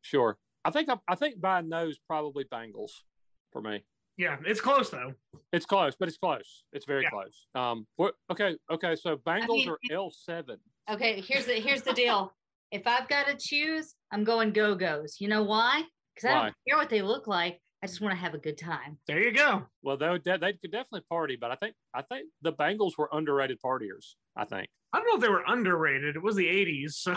[0.02, 0.36] Sure.
[0.64, 3.04] I think I, I think by nose probably Bangles
[3.52, 3.84] for me.
[4.16, 5.14] Yeah, it's close though.
[5.52, 6.64] It's close, but it's close.
[6.72, 7.10] It's very Yeah.
[7.10, 7.46] close.
[7.54, 7.86] Um.
[7.96, 8.14] What?
[8.30, 8.56] Okay.
[8.70, 8.94] Okay.
[8.96, 10.58] So Bangles mean, are L seven.
[10.90, 12.32] Okay, here's the here's the deal.
[12.70, 15.16] If I've got to choose, I'm going Go Go's.
[15.20, 15.82] You know why?
[16.14, 16.42] Because I Why?
[16.44, 17.58] don't care what they look like.
[17.82, 18.98] I just want to have a good time.
[19.08, 19.66] There you go.
[19.82, 22.96] Well, they would de- they could definitely party, but I think I think the Bangles
[22.98, 24.14] were underrated partiers.
[24.36, 24.68] I think.
[24.92, 26.16] I don't know if they were underrated.
[26.16, 27.16] It was the '80s, so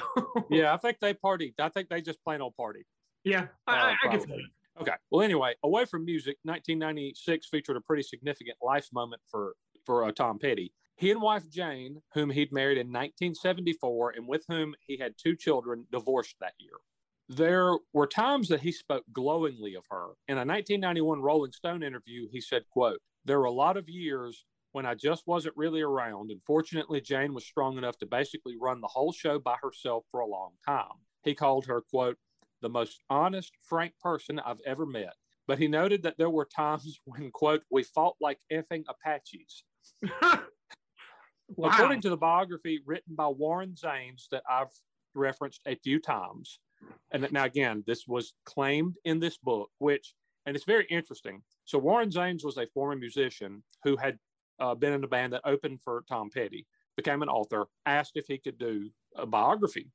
[0.50, 1.54] Yeah, I think they partied.
[1.60, 2.84] I think they just plain old party.
[3.26, 4.40] yeah, I, Uh, I, I can see that.
[4.80, 4.94] Okay.
[5.10, 9.54] Well, anyway, away from music, 1996 featured a pretty significant life moment for
[9.86, 10.74] for uh, Tom Petty.
[10.98, 15.36] He and wife Jane, whom he'd married in 1974 and with whom he had two
[15.36, 16.78] children, divorced that year.
[17.28, 20.12] There were times that he spoke glowingly of her.
[20.28, 24.46] In a 1991 Rolling Stone interview, he said, quote, There were a lot of years
[24.72, 28.82] when I just wasn't really around, and fortunately Jane was strong enough to basically run
[28.82, 31.00] the whole show by herself for a long time.
[31.24, 32.18] He called her, quote,
[32.66, 35.14] the most honest, frank person I've ever met.
[35.48, 39.64] But he noted that there were times when, quote, we fought like effing Apaches.
[41.48, 41.70] Wow.
[41.70, 44.74] According to the biography written by Warren Zanes that I've
[45.14, 46.60] referenced a few times,
[47.12, 50.16] and that- now again, this was claimed in this book, which,
[50.48, 51.44] and it's very interesting.
[51.66, 54.18] So Warren Zanes was a former musician who had
[54.60, 56.66] uh, been in a band that opened for Tom Petty,
[56.98, 59.92] became an author, asked if he could do a biography.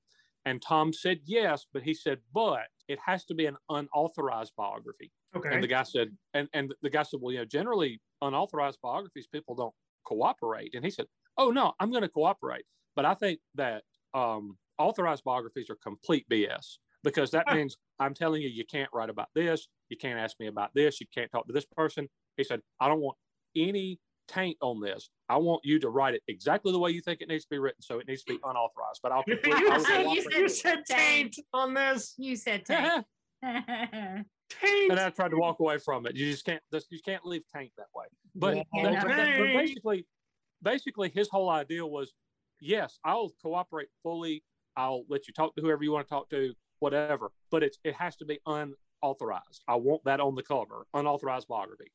[0.46, 5.12] And Tom said yes, but he said, but it has to be an unauthorized biography.
[5.36, 5.50] okay.
[5.52, 9.26] And the guy said, and, and the guy said, well, you know, generally unauthorized biographies,
[9.26, 10.74] people don't cooperate.
[10.74, 11.06] And he said,
[11.36, 12.64] oh, no, I'm going to cooperate.
[12.96, 13.82] But I think that
[14.14, 19.10] um, authorized biographies are complete BS because that means I'm telling you, you can't write
[19.10, 19.68] about this.
[19.88, 21.00] You can't ask me about this.
[21.00, 22.08] You can't talk to this person.
[22.36, 23.16] He said, I don't want
[23.56, 23.98] any
[24.30, 25.10] taint on this.
[25.28, 27.58] I want you to write it exactly the way you think it needs to be
[27.58, 27.82] written.
[27.82, 29.00] So it needs to be unauthorized.
[29.02, 32.14] But I'll you, I will said- you cooperate you said taint on this.
[32.16, 32.66] You said it.
[32.66, 34.26] tank.
[34.60, 34.90] Taint.
[34.90, 36.16] and I tried to walk away from it.
[36.16, 36.62] You just can't.
[36.90, 38.06] You can't leave taint that way.
[38.34, 38.62] But, Yeah.
[38.72, 40.06] but- but- but basically,
[40.62, 42.12] basically, his whole idea was,
[42.60, 44.42] yes, I'll cooperate fully.
[44.76, 47.32] I'll let you talk to whoever you want to talk to, whatever.
[47.50, 49.62] But it's it has to be unauthorized.
[49.68, 51.90] I want that on the cover, unauthorized biography.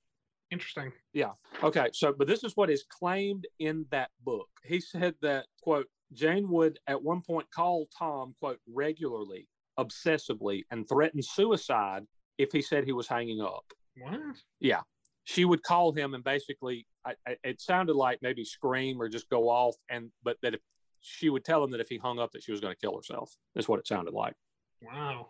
[0.51, 0.91] Interesting.
[1.13, 1.31] Yeah.
[1.63, 4.47] Okay, so but this is what is claimed in that book.
[4.63, 9.47] He said that quote Jane would at one point call Tom quote regularly,
[9.79, 12.03] obsessively, and threaten suicide
[12.37, 13.65] if he said he was hanging up.
[13.97, 14.19] What?
[14.59, 14.81] Yeah.
[15.23, 19.29] She would call him and basically, I, I, it sounded like maybe scream or just
[19.29, 20.61] go off, and but that if
[21.01, 22.95] she would tell him that if he hung up, that she was going to kill
[22.95, 23.35] herself.
[23.55, 24.35] Is what it sounded like.
[24.81, 25.29] Wow.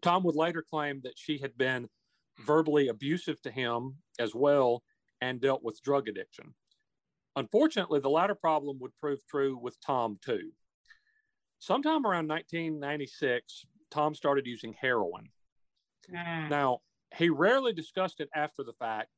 [0.00, 1.88] Tom would later claim that she had been
[2.40, 4.82] verbally abusive to him as well
[5.20, 6.54] and dealt with drug addiction.
[7.36, 10.50] Unfortunately, the latter problem would prove true with Tom too.
[11.58, 15.28] Sometime around 1996, Tom started using heroin.
[16.12, 16.50] Mm.
[16.50, 16.80] Now,
[17.16, 19.08] he rarely discussed it after the fact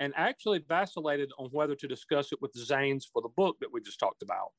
[0.00, 3.80] and actually vacillated on whether to discuss it with Zanes for the book that we
[3.80, 4.50] just talked about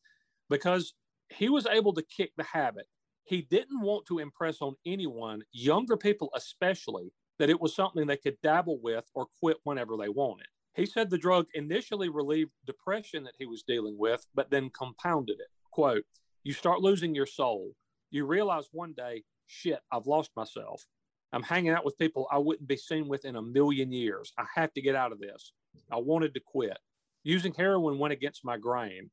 [0.49, 0.93] because
[1.29, 2.87] he was able to kick the habit.
[3.23, 8.17] He didn't want to impress on anyone, younger people especially, that it was something they
[8.17, 10.47] could dabble with or quit whenever they wanted.
[10.75, 15.39] He said the drug initially relieved depression that he was dealing with, but then compounded
[15.39, 15.47] it.
[15.71, 16.05] Quote,
[16.43, 17.71] you start losing your soul.
[18.11, 20.83] You realize one day, shit, I've lost myself.
[21.31, 24.31] I'm hanging out with people I wouldn't be seen with in a million years.
[24.37, 25.53] I have to get out of this.
[25.91, 26.77] I wanted to quit.
[27.23, 29.11] Using heroin went against my grain.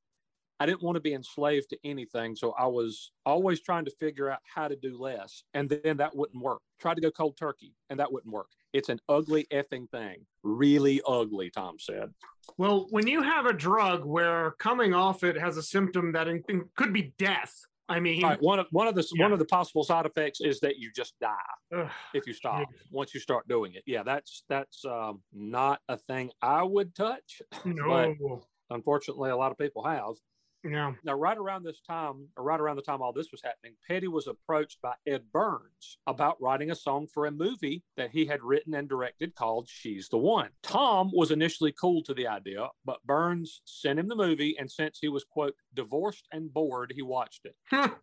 [0.58, 2.34] I didn't want to be enslaved to anything.
[2.34, 5.42] So I was always trying to figure out how to do less.
[5.54, 6.60] And then that wouldn't work.
[6.80, 8.48] Tried to go cold turkey and that wouldn't work.
[8.72, 10.26] It's an ugly effing thing.
[10.42, 12.12] Really ugly, Tom said.
[12.58, 16.42] Well, when you have a drug where coming off it has a symptom that in,
[16.76, 17.54] could be death,
[17.88, 19.24] I mean, right, one of one of the Yeah.
[19.26, 21.36] one of the possible side effects is that you just die
[21.72, 22.76] ugh, if you stop Yeah.
[22.90, 23.84] once you start doing it.
[23.86, 27.42] Yeah, that's that's um, not a thing I would touch.
[27.64, 28.42] no.
[28.70, 30.14] unfortunately a lot of people have
[30.68, 30.92] Yeah.
[31.04, 34.08] Now, right around this time, or right around the time all this was happening, Petty
[34.08, 38.42] was approached by Ed Burns about writing a song for a movie that he had
[38.42, 40.50] written and directed called She's the One.
[40.62, 44.98] Tom was initially cool to the idea, but Burns sent him the movie, and since
[45.00, 47.54] he was, quote, divorced and bored, he watched it.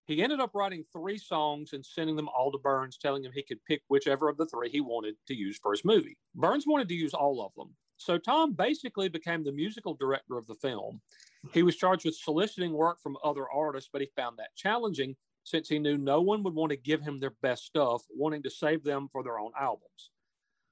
[0.05, 3.43] he ended up writing three songs and sending them all to Burns, telling him he
[3.43, 6.17] could pick whichever of the three he wanted to use for his movie.
[6.35, 7.75] Burns wanted to use all of them.
[7.97, 11.01] So Tom basically became the musical director of the film.
[11.51, 15.67] He was charged with soliciting work from other artists, but he found that challenging since
[15.67, 18.83] he knew no one would want to give him their best stuff, wanting to save
[18.83, 20.11] them for their own albums.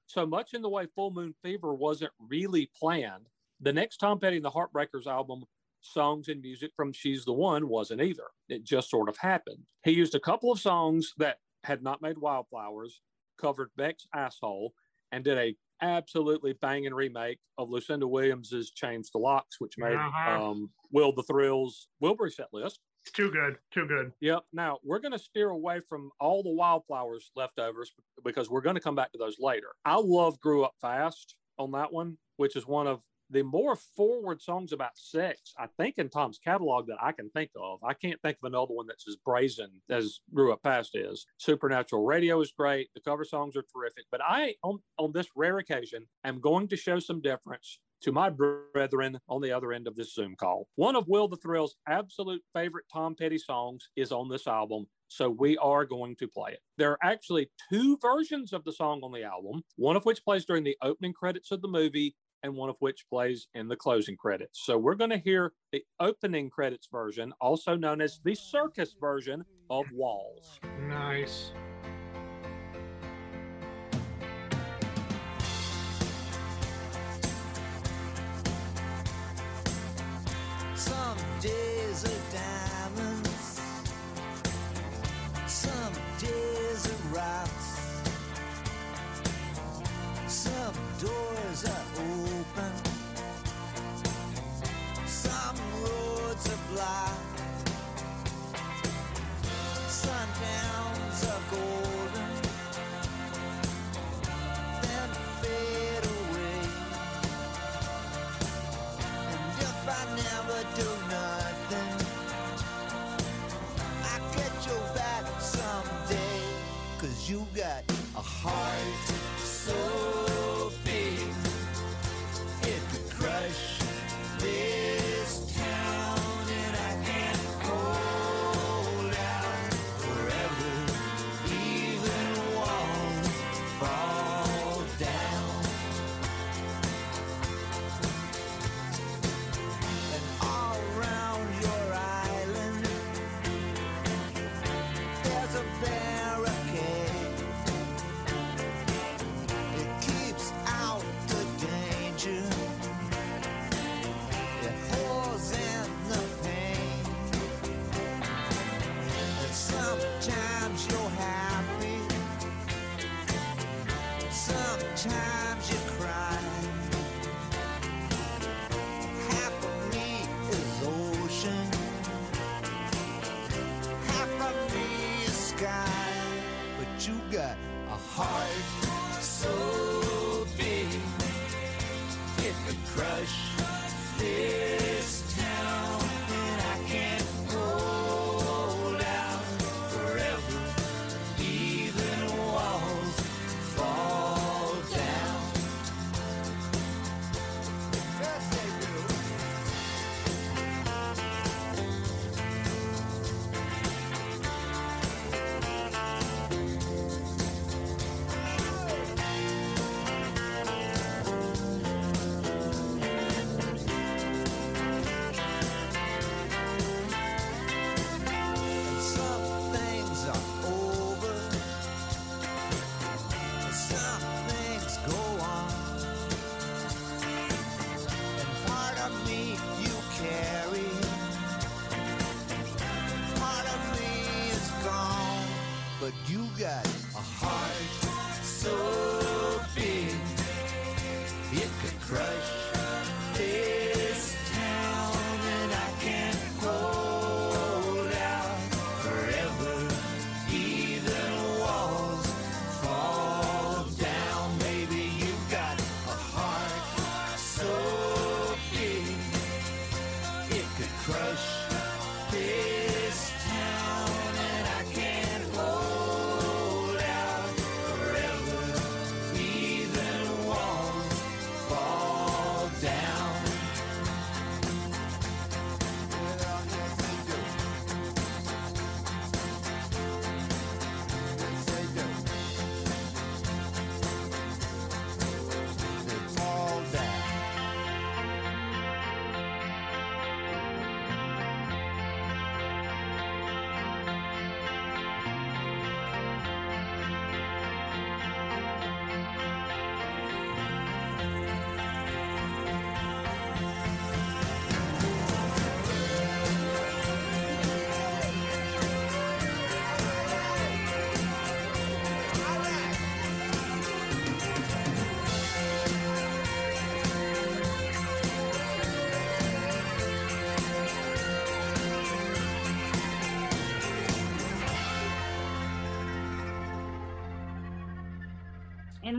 [0.06, 3.28] So much in the way Full Moon Fever wasn't really planned,
[3.60, 5.44] the next Tom Petty and the Heartbreakers album,
[5.80, 8.24] Songs and Music from She's the One, wasn't either.
[8.48, 9.64] It just sort of happened.
[9.84, 13.00] He used a couple of songs that had not made Wildflowers,
[13.38, 14.74] covered Beck's Asshole,
[15.12, 20.42] and did a absolutely banging remake of Lucinda Williams's Change the Locks, which made Uh-huh.
[20.50, 22.80] um, Will the Thrills Wilbury set list.
[23.04, 23.58] It's too good.
[23.72, 24.12] Too good.
[24.20, 24.44] Yep.
[24.52, 27.92] Now we're going to steer away from all the wildflowers leftovers
[28.24, 29.68] because we're going to come back to those later.
[29.84, 33.00] I love Grew Up Fast on that one, which is one of
[33.32, 37.50] the more forward songs about sex, I think, in Tom's catalog that I can think
[37.56, 37.78] of.
[37.82, 41.26] I can't think of another one that's as brazen as Grew Up Fast is.
[41.38, 42.88] Supernatural Radio is great.
[42.94, 44.04] The cover songs are terrific.
[44.10, 48.28] But I, on, on this rare occasion, am going to show some deference to my
[48.28, 50.68] brethren on the other end of this Zoom call.
[50.74, 55.30] One of Will the Thrill's absolute favorite Tom Petty songs is on this album, so
[55.30, 56.60] we are going to play it.
[56.78, 60.44] There are actually two versions of the song on the album, one of which plays
[60.44, 64.16] during the opening credits of the movie and one of which plays in the closing
[64.16, 64.60] credits.
[64.64, 69.44] So we're going to hear the opening credits version, also known as the circus version
[69.70, 70.58] of Walls.
[70.80, 71.52] Nice.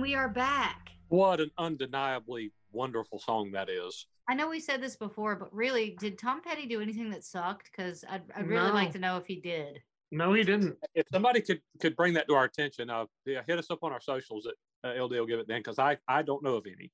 [0.04, 0.90] We are back.
[1.08, 4.06] What an undeniably wonderful song that is.
[4.28, 7.72] I know we said this before, but really, did Tom Petty do anything that sucked?
[7.72, 9.80] Because I'd, I'd really like to know if he did.
[10.12, 10.76] No, he didn't.
[10.94, 13.94] If somebody could could bring that to our attention, uh, yeah, hit us up on
[13.94, 16.66] our socials at uh, LD will give it then because I I don't know of
[16.68, 16.92] any.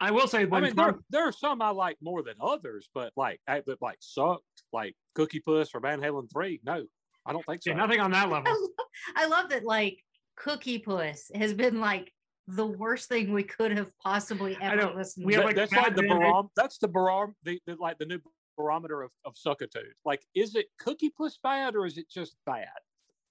[0.00, 2.88] I will say I mean, there, Tom, there are some I like more than others,
[2.94, 6.62] but like I, but like sucked, like Cookie Puss or Van Halen three.
[6.64, 6.86] No,
[7.26, 7.72] I don't think so.
[7.72, 8.50] yeah, nothing on that I level.
[8.50, 8.70] love,
[9.14, 10.02] I love that like
[10.36, 12.12] Cookie Puss has been like
[12.48, 14.94] the worst thing we could have possibly ever know.
[14.94, 15.42] listened We to.
[15.42, 17.34] have, That- like, that's like the Bad Band- barom- That's the barom.
[17.42, 18.20] The, the like the new
[18.56, 19.92] barometer of of suckitude.
[20.04, 22.68] Like, is it Cookie Puss bad or is it just bad?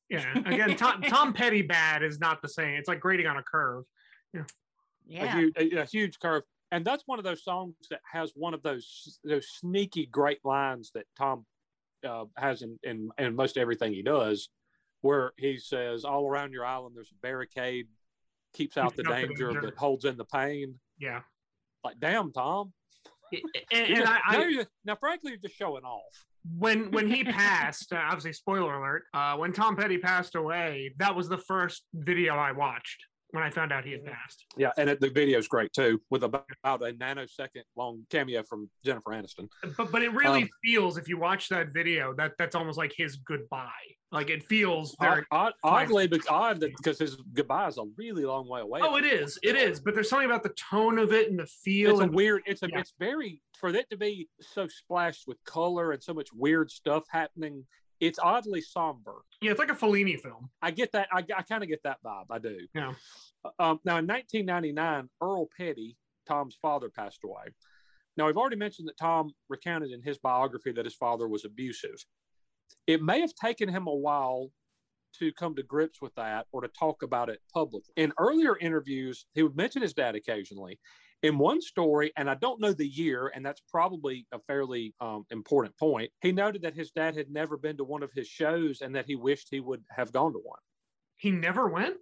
[0.09, 0.37] Yeah.
[0.45, 2.75] Again, Tom, Tom Petty bad is not the same.
[2.75, 3.85] It's like grading on a curve.
[4.35, 4.39] a,
[5.07, 5.35] yeah.
[5.39, 6.43] huge, a, a huge curve.
[6.71, 10.91] And that's one of those songs that has one of those those sneaky great lines
[10.93, 11.45] that Tom
[12.07, 14.49] uh, has in, in in most everything he does,
[15.01, 17.87] where he says, "All around your island, there's a barricade,
[18.55, 21.21] keeps out the out the danger, danger." but holds in the pain." Yeah.
[21.83, 22.73] Like, damn, Tom.
[23.31, 23.41] And,
[23.71, 26.25] and just- I, now, I, now, frankly, you're just showing off.
[26.57, 29.03] when when he passed, uh, obviously spoiler alert.
[29.13, 33.03] Uh, when Tom Petty passed away, that was the first video I watched
[33.35, 34.45] when I found out he had passed.
[34.57, 38.69] Yeah, and it, the is great too, with about, about a nanosecond long cameo from
[38.83, 39.49] Jennifer Aniston.
[39.77, 42.93] But but it really Um, feels if you watch that video that that's almost like
[42.95, 43.69] his goodbye.
[44.11, 45.23] Like it feels very.
[45.31, 48.79] Odd, odd, oddly, but odd that because his goodbye is a really long way away.
[48.81, 49.37] Oh, it is.
[49.43, 49.81] It is.
[49.81, 51.99] But there's something about the tone of it and the feel.
[51.99, 52.43] It's a weird.
[52.45, 52.69] It's a.
[52.69, 52.79] Yeah.
[52.79, 57.03] It's very for it to be so splashed with color and so much weird stuff
[57.09, 57.65] happening.
[57.99, 59.15] It's oddly somber.
[59.41, 60.49] yeah, it's like a Fellini film.
[60.61, 61.07] I get that.
[61.11, 62.25] I, I kind of get that vibe.
[62.29, 62.59] I do.
[62.73, 62.93] Yeah.
[63.59, 65.97] Um, now, in 1999, Earl Petty,
[66.27, 67.53] Tom's father, passed away.
[68.17, 72.05] Now, we've already mentioned that Tom recounted in his biography that his father was abusive.
[72.87, 74.51] It may have taken him a while
[75.19, 77.93] to come to grips with that or to talk about it publicly.
[77.95, 80.79] In earlier interviews, he would mention his dad occasionally.
[81.23, 85.25] In one story, and I don't know the year, and that's probably a fairly um,
[85.31, 88.81] important point, he noted that his dad had never been to one of his shows
[88.81, 90.59] and that he wished he would have gone to one.
[91.15, 91.95] He never went.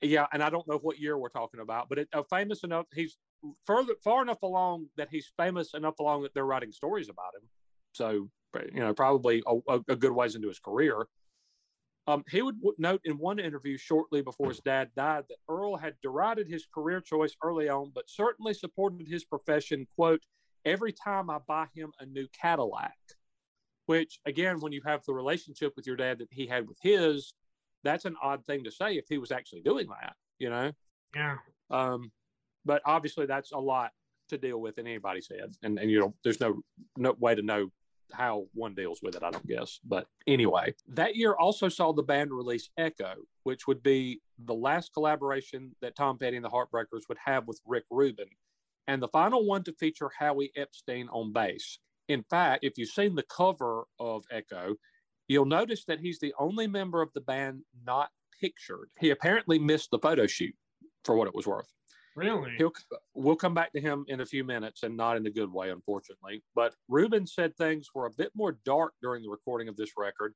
[0.00, 2.86] Yeah, and I don't know what year we're talking about, but it, uh, famous enough.
[2.94, 3.16] He's
[3.66, 7.48] further far enough along that he's famous enough along that they're writing stories about him.
[7.92, 8.28] So
[8.72, 11.06] you know, probably a, a, good ways into his career.
[12.06, 15.94] Um, he would note in one interview shortly before his dad died that Earl had
[16.02, 19.86] derided his career choice early on, but certainly supported his profession.
[19.96, 20.22] "Quote:
[20.64, 22.98] Every time I buy him a new Cadillac,"
[23.86, 27.32] which again, when you have the relationship with your dad that he had with his,
[27.84, 30.72] that's an odd thing to say if he was actually doing that, you know.
[31.14, 31.36] Yeah.
[31.70, 32.10] Um,
[32.64, 33.90] but obviously, that's a lot
[34.30, 36.62] to deal with in anybody's head, and and you know, there's no
[36.96, 37.68] no way to know
[38.12, 39.22] how one deals with it.
[39.22, 43.82] I don't guess, but anyway, that year also saw the band release Echo, which would
[43.82, 48.28] be the last collaboration that Tom Petty and the Heartbreakers would have with Rick Rubin,
[48.86, 51.78] and the final one to feature Howie Epstein on bass.
[52.08, 54.76] In fact, if you've seen the cover of Echo,
[55.28, 58.10] you'll notice that he's the only member of the band not
[58.40, 58.90] pictured.
[58.98, 60.54] He apparently missed the photo shoot
[61.04, 61.68] for what it was worth.
[62.16, 62.52] Really.
[62.58, 62.72] He'll
[63.14, 65.70] we'll come back to him in a few minutes and not in a good way,
[65.70, 66.44] unfortunately.
[66.54, 70.34] But Rubin said things were a bit more dark during the recording of this record,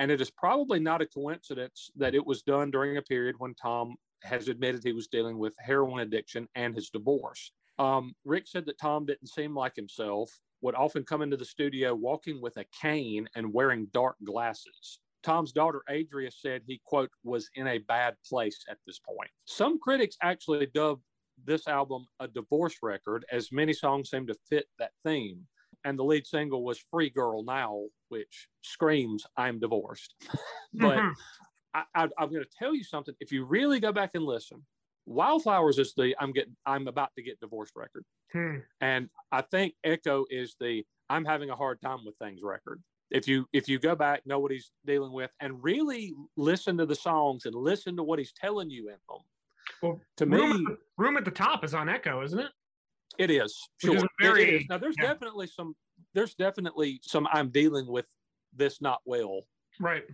[0.00, 3.54] and it is probably not a coincidence that it was done during a period when
[3.54, 7.52] Tom has admitted he was dealing with heroin addiction and his divorce.
[7.78, 10.30] Um, Rick said that Tom didn't seem like himself,
[10.62, 15.00] would often come into the studio walking with a cane and wearing dark glasses.
[15.22, 19.30] Tom's daughter Adria said he, quote, was in a bad place at this point.
[19.44, 21.02] Some critics actually dubbed
[21.44, 25.46] this album a divorce record, as many songs seem to fit that theme.
[25.84, 30.14] And the lead single was Free Girl Now, which screams, I'm divorced.
[30.74, 31.14] but Mhm.
[31.72, 33.14] I, I, I'm going to tell you something.
[33.20, 34.66] If you really go back and listen,
[35.14, 38.58] Wildflowers is the I'm getting I'm about to get divorced record, Hmm.
[38.80, 42.80] and I think Echo is the I'm having a hard time with things record.
[43.10, 46.86] If you if you go back, know what he's dealing with, and really listen to
[46.86, 49.18] the songs and listen to what he's telling you in them.
[49.82, 52.52] Well, To room, me, room at the top is on Echo, isn't it?
[53.18, 53.96] It is sure.
[53.96, 54.64] is a It- very- is.
[54.68, 55.08] Now there's yeah.
[55.08, 55.74] definitely some
[56.14, 58.06] there's definitely some I'm dealing with
[58.52, 59.40] this not well
[59.80, 60.04] Right.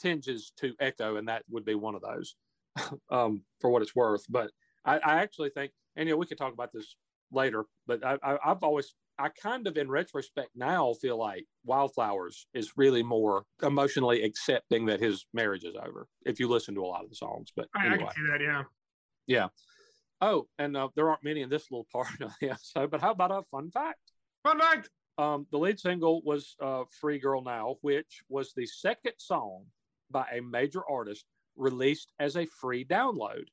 [0.00, 2.34] tinges to echo, and that would be one of those
[3.10, 4.24] um, for what it's worth.
[4.28, 4.50] But
[4.84, 6.96] I, I actually think, and you know, we could talk about this
[7.32, 12.46] later, but I, I, I've always, I kind of in retrospect now feel like Wildflowers
[12.54, 16.06] is really more emotionally accepting that his marriage is over.
[16.24, 18.40] If you listen to a lot of the songs, but I, I can see that.
[18.40, 18.62] Yeah.
[19.26, 19.48] Yeah.
[20.22, 23.10] Oh, and uh, there aren't many in this little part of the episode, but how
[23.10, 24.12] about a fun fact?
[24.42, 24.90] Fun fact.
[25.18, 29.66] Um, the lead single was uh, Free Girl Now, which was the second song
[30.10, 31.26] by a major artist
[31.60, 33.44] released as a free download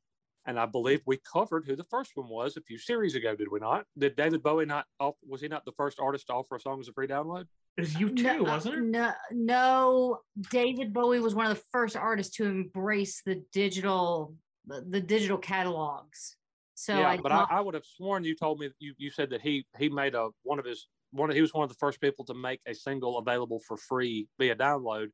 [0.45, 3.49] And I believe we covered who the first one was a few series ago, did
[3.51, 3.85] we not?
[3.97, 6.79] Did David Bowie not off, was he not the first artist to offer a song
[6.79, 7.45] as a free download?
[7.77, 8.83] It was U2, no, wasn't it?
[8.83, 10.19] No, no.
[10.49, 14.33] David Bowie was one of the first artists to embrace the digital,
[14.65, 16.37] the, the digital catalogs.
[16.75, 19.09] So yeah, I but don't- I, I would have sworn you told me you, you
[19.11, 21.69] said that he he made a one of his one of, he was one of
[21.69, 25.07] the first people to make a single available for free via download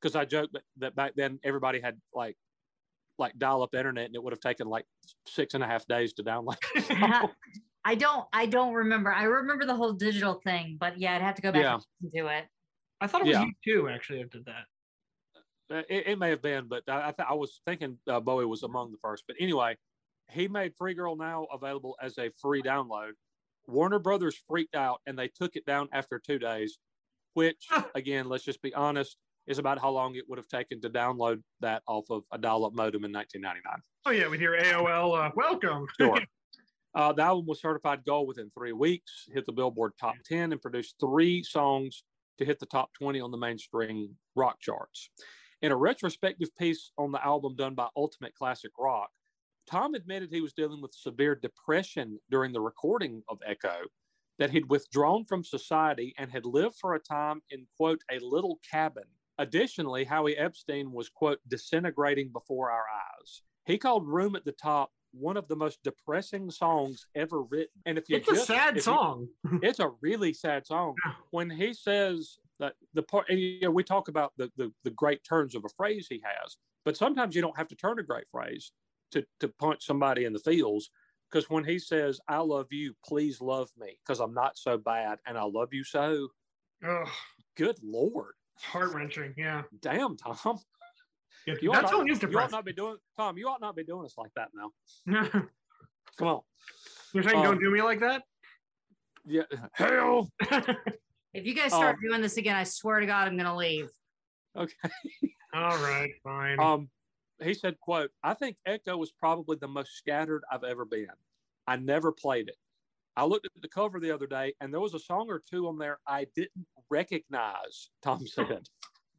[0.00, 2.36] because I joked that, that back then everybody had like
[3.18, 4.84] like dial up internet and it would have taken like
[5.26, 6.56] six and a half days to download.
[7.84, 9.12] I don't I don't remember.
[9.12, 11.74] I remember the whole digital thing, but yeah, I'd have to go back Yeah.
[11.74, 12.44] and listen to it.
[13.00, 13.44] I thought it was Yeah.
[13.44, 14.64] you too, actually, that did that.
[15.68, 18.44] Uh, it, it may have been, but I, I, th- I was thinking uh, Bowie
[18.46, 19.24] was among the first.
[19.26, 19.76] But anyway,
[20.30, 23.12] he made Free Girl Now available as a free download.
[23.66, 26.78] Warner Brothers freaked out and they took it down after two days,
[27.34, 29.16] which, again, let's just be honest,
[29.46, 32.64] is about how long it would have taken to download that off of a dial
[32.64, 33.80] up modem in 1999.
[34.06, 35.86] Oh yeah, with your AOL uh, welcome.
[35.98, 36.18] Sure.
[36.94, 40.62] Uh, the album was certified gold within three weeks, hit the Billboard top 10, and
[40.62, 42.04] produced three songs
[42.38, 45.10] to hit the top 20 on the mainstream rock charts.
[45.60, 49.10] In a retrospective piece on the album done by Ultimate Classic Rock,
[49.70, 53.76] Tom admitted he was dealing with severe depression during the recording of Echo,
[54.38, 58.58] that he'd withdrawn from society and had lived for a time in, quote, a little
[58.70, 59.04] cabin.
[59.38, 62.84] Additionally, Howie Epstein was, quote, disintegrating before our
[63.20, 63.42] eyes.
[63.64, 67.72] He called Room at the Top one of the most depressing songs ever written.
[67.86, 69.28] And if you It's a sad you- song.
[69.62, 70.94] it's a really sad song.
[71.30, 74.90] When he says that the part, and you know, we talk about the, the the
[74.90, 78.02] great turns of a phrase he has, but sometimes you don't have to turn a
[78.02, 78.72] great phrase
[79.12, 80.90] to to punch somebody in the feels.
[81.30, 85.18] Because when he says, "I love you, please love me," because I'm not so bad
[85.26, 86.28] and I love you so.
[86.86, 87.08] Ugh,
[87.56, 89.34] Good lord, heart wrenching.
[89.36, 89.62] Yeah.
[89.80, 90.58] damn Tom,
[91.46, 93.36] Yeah, you ought, that not, song is you ought not be doing Tom.
[93.38, 95.30] You ought not be doing us like that now.
[96.18, 96.40] Come on.
[97.12, 98.22] You're saying Um, don't do me like that?
[99.24, 99.42] yeah,
[99.72, 100.30] hell,
[101.34, 103.90] If you guys start Um, doing this again, I swear to God, I'm gonna leave.
[104.56, 104.74] okay.
[105.52, 106.58] All right, fine.
[106.60, 106.90] Um,
[107.42, 111.08] he said, "quote I think Echo was probably the most scattered I've ever been.
[111.66, 112.56] I never played it.
[113.16, 115.68] I looked at the cover the other day, and there was a song or two
[115.68, 118.68] on there I didn't recognize." Tom said.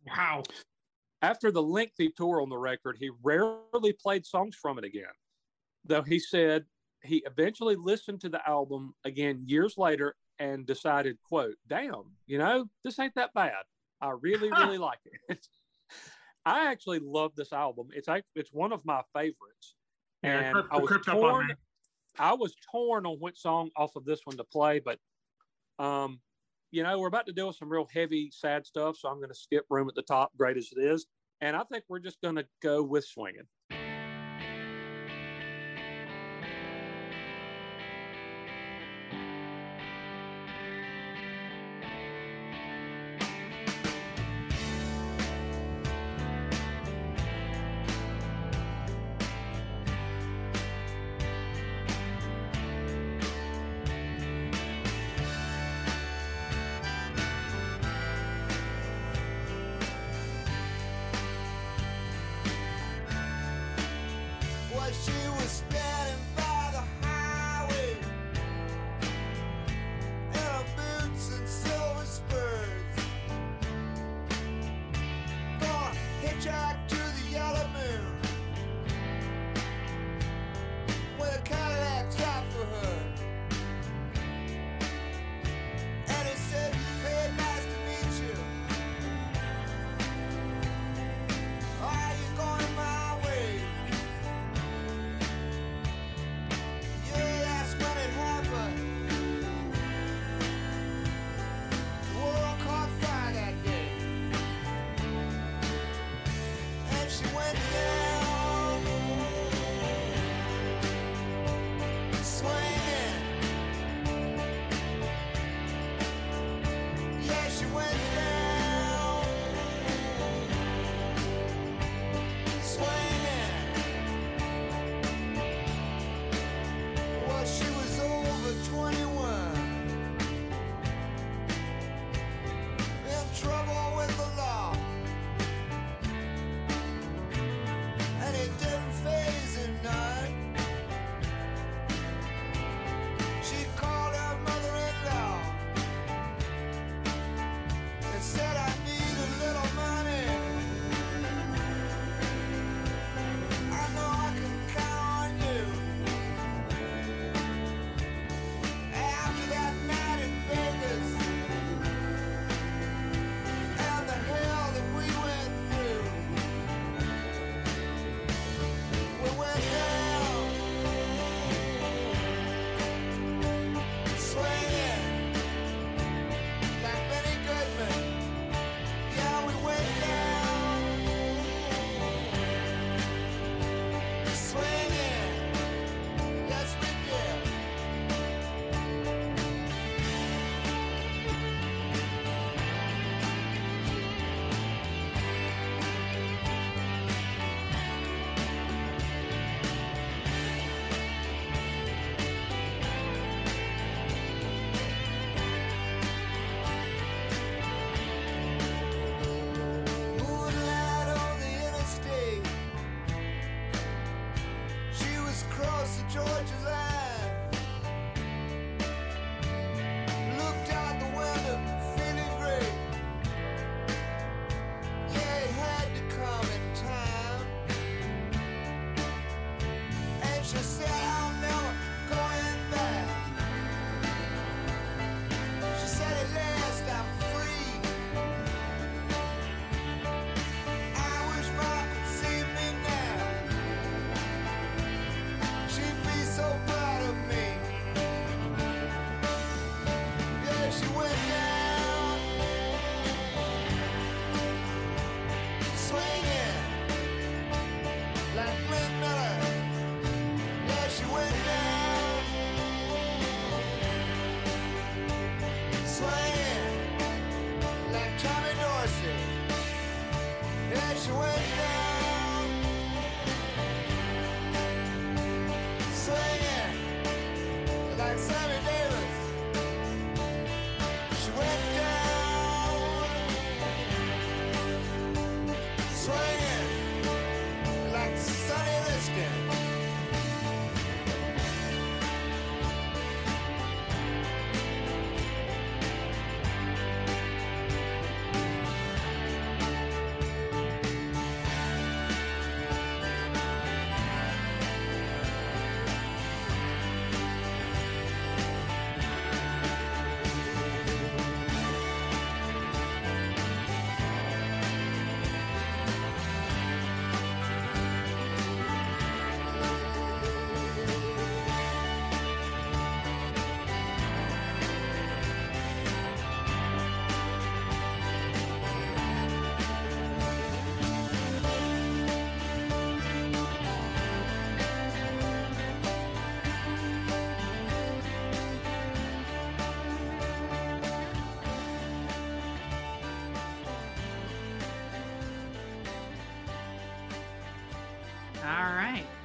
[0.06, 0.44] wow.
[1.22, 5.06] After the lengthy tour on the record, he rarely played songs from it again.
[5.84, 6.66] Though he said
[7.04, 12.66] he eventually listened to the album again years later and decided, quote, damn, you know,
[12.84, 13.64] this ain't that bad.
[14.02, 15.00] I really, really like
[15.30, 15.40] it.
[16.46, 17.90] I actually love this album.
[17.94, 19.76] It's it's one of my favorites.
[20.24, 21.52] Yeah, and crept- I was torn.
[22.20, 25.00] I was torn on which song off of this one to play, but
[25.80, 26.20] um,
[26.72, 28.98] you know, we're about to deal with some real heavy, sad stuff.
[28.98, 31.06] So I'm going to skip Room at the Top, great as it is.
[31.42, 33.48] And I think we're just going to go with Swinging.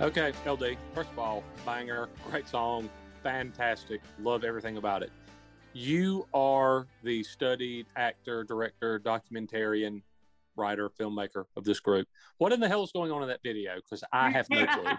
[0.03, 0.77] Okay, LD.
[0.97, 2.91] First of all, banger, great song,
[3.23, 4.01] fantastic.
[4.20, 5.12] Love everything about it.
[5.74, 10.03] You are the studied actor, director, documentarian,
[10.57, 12.09] writer, filmmaker of this group.
[12.39, 13.77] What in the hell is going on in that video?
[13.77, 14.91] Because I have no clue.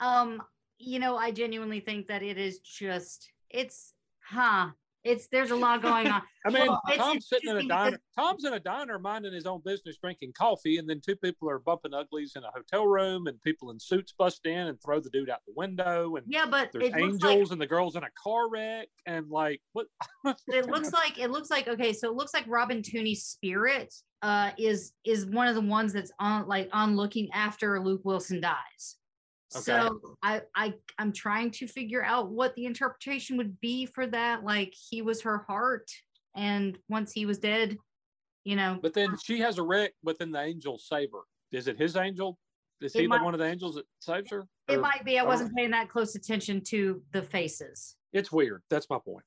[0.06, 0.42] um,
[0.78, 4.68] you know, I genuinely think that it is just it's huh.
[5.04, 6.22] It's there's a lot going on.
[6.46, 7.98] I mean, Well, Tom's sitting in a diner.
[8.16, 11.58] Tom's in a diner minding his own business, drinking coffee, and then two people are
[11.58, 15.10] bumping uglies in a hotel room, and people in suits bust in and throw the
[15.10, 18.10] dude out the window, and Yeah, but there's angels, like and the girl's in a
[18.22, 19.86] car wreck, and like what?
[20.48, 23.92] it looks like it looks like okay, so it looks like Robin Tunney's spirit
[24.22, 28.40] uh is is one of the ones that's on like on looking after Luke Wilson
[28.40, 28.96] dies.
[29.54, 29.62] Okay.
[29.62, 34.44] So I I I'm trying to figure out what the interpretation would be for that.
[34.44, 35.90] Like he was her heart,
[36.34, 37.76] and once he was dead,
[38.44, 41.20] you know, But then she has a wreck, but then the angel save her.
[41.50, 42.38] Is it his angel?
[42.80, 44.46] Is It he might- the one of the angels that saves her?
[44.68, 45.18] it Or- might be.
[45.18, 47.96] I wasn't paying that close attention to the faces.
[48.12, 48.62] It's weird.
[48.70, 49.24] That's my point.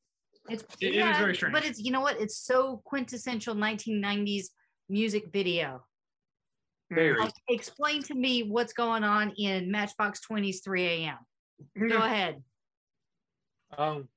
[0.50, 1.54] It's It- it is very strange.
[1.54, 2.20] but it's you know what?
[2.20, 4.50] It's so quintessential 1990s
[4.90, 5.86] music video.
[6.92, 7.18] Very.
[7.18, 11.18] Like, explain to me what's going on in Matchbox 20's 3 a.m.
[11.90, 12.44] Go ahead.
[13.78, 14.08] Um,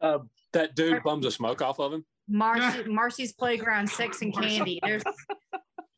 [0.00, 0.18] uh,
[0.52, 2.04] that dude bums a smoke off of him.
[2.28, 4.80] Marcy, Marcy's Playground, Sex and Candy.
[4.82, 5.02] There's,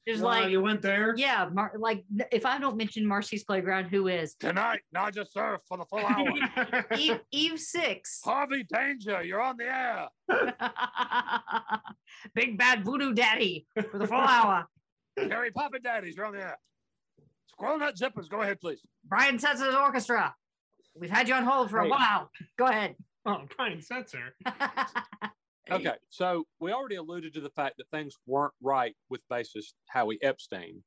[0.06, 1.14] there's Wow, like, you went there.
[1.16, 4.34] yeah, Mar- like if I don't mention Marcy's Playground, who is?
[4.34, 6.86] Tonight, not just surf for the full hour.
[6.98, 8.20] Eve, Eve Six.
[8.24, 10.08] Harvey Danger, you're on the air.
[12.34, 14.66] Big Bad Voodoo Daddy for the full hour.
[15.18, 16.58] Cherry Poppin' Daddies, you're on the air.
[17.48, 18.80] Squirrel Nut Zippers, go ahead, please.
[19.04, 20.34] Brian Setzer's Orchestra.
[20.96, 22.30] We've had you on hold for a while.
[22.58, 22.94] Go ahead.
[23.26, 24.30] oh, Brian Setzer.
[25.70, 30.18] Okay, so we already alluded to the fact that things weren't right with bassist Howie
[30.22, 30.82] Epstein.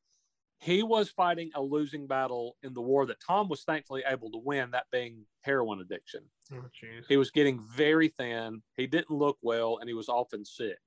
[0.60, 4.40] He was fighting a losing battle in the war that Tom was thankfully able to
[4.44, 6.22] win, that being heroin addiction.
[6.54, 6.64] Oh.
[7.08, 8.62] He was getting very thin.
[8.76, 10.80] He didn't look well, and he was often sick.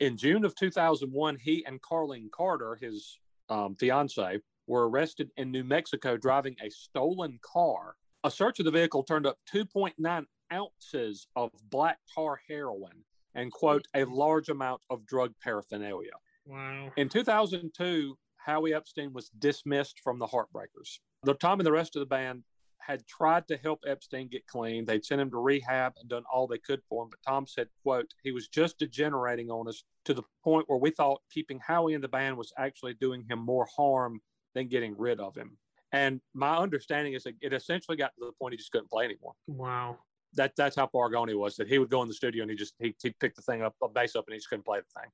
[0.00, 5.64] In June of 2001, he and Carlene Carter, his um, fiance, were arrested in New
[5.64, 7.94] Mexico driving a stolen car.
[8.24, 13.04] A search of the vehicle turned up 2.9 ounces of black tar heroin
[13.34, 16.12] and, quote, a large amount of drug paraphernalia.
[16.46, 16.90] Wow.
[16.96, 20.98] In 2002, Howie Epstein was dismissed from the Heartbreakers.
[21.22, 22.44] The Tom and the rest of the band
[22.78, 24.84] had tried to help Epstein get clean.
[24.84, 27.10] They'd sent him to rehab and done all they could for him.
[27.10, 30.90] But Tom said, quote, he was just degenerating on us to the point where we
[30.90, 34.20] thought keeping Howie in the band was actually doing him more harm
[34.54, 35.56] than getting rid of him.
[35.92, 39.04] And my understanding is that it essentially got to the point he just couldn't play
[39.04, 39.32] anymore.
[39.46, 39.98] Wow.
[40.36, 41.56] That that's how far gone he was.
[41.56, 43.62] That he would go in the studio and he just he he'd pick the thing
[43.62, 45.10] up, a bass up, and he just couldn't play the thing.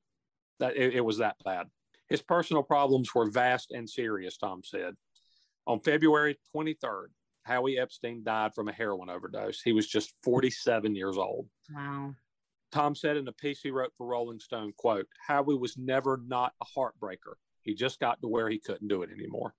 [0.61, 1.67] That it, it was that bad.
[2.09, 4.37] His personal problems were vast and serious.
[4.37, 4.95] Tom said.
[5.67, 7.09] On February 23rd,
[7.43, 9.61] Howie Epstein died from a heroin overdose.
[9.61, 11.47] He was just 47 years old.
[11.73, 12.15] Wow.
[12.73, 16.53] Tom said in a piece he wrote for Rolling Stone, quote, Howie was never not
[16.61, 17.35] a heartbreaker.
[17.63, 19.55] He just got to where he couldn't do it anymore.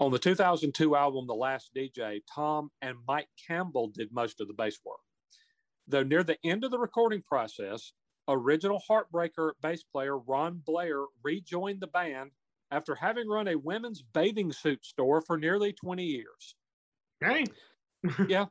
[0.00, 4.54] On the 2002 album, The Last DJ, Tom and Mike Campbell did most of the
[4.54, 4.98] bass work.
[5.86, 7.92] Though near the end of the recording process,
[8.26, 12.32] original Heartbreaker bass player Ron Blair rejoined the band
[12.70, 16.56] after having run a women's bathing suit store for nearly 20 years.
[18.28, 18.46] yeah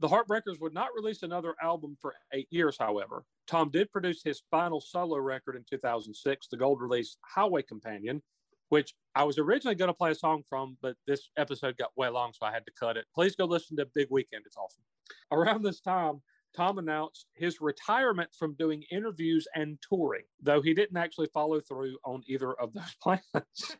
[0.00, 3.24] The Heartbreakers would not release another album for eight years, however.
[3.46, 8.22] Tom did produce his final solo record in 2006, the gold release Highway Companion,
[8.68, 12.08] which I was originally going to play a song from, but this episode got way
[12.08, 13.06] long, so I had to cut it.
[13.14, 14.42] Please go listen to Big Weekend.
[14.46, 14.82] It's awesome.
[15.30, 16.20] Around this time,
[16.56, 21.96] Tom announced his retirement from doing interviews and touring, though he didn't actually follow through
[22.04, 23.76] on either of those plans.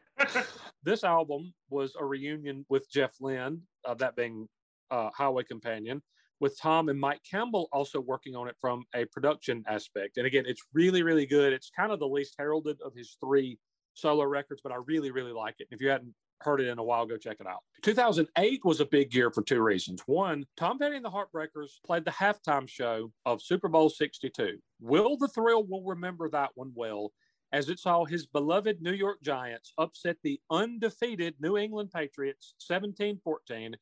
[0.82, 4.46] this album was a reunion with Jeff Lynne, uh, that being
[4.90, 6.02] uh, Highway Companion,
[6.38, 10.18] with Tom and Mike Campbell also working on it from a production aspect.
[10.18, 11.52] And again, it's really, really good.
[11.54, 13.58] It's kind of the least heralded of his three
[13.96, 15.68] solo records, but I really, really like it.
[15.70, 17.60] If you hadn't heard it in a while, go check it out.
[17.82, 20.02] 2008 was a big year for two reasons.
[20.06, 24.58] One, Tom Petty and the Heartbreakers played the halftime show of Super Bowl 62.
[24.80, 27.12] Will the Thrill will remember that one well,
[27.52, 33.20] as it saw his beloved New York Giants upset the undefeated New England Patriots 17
[33.24, 33.76] 14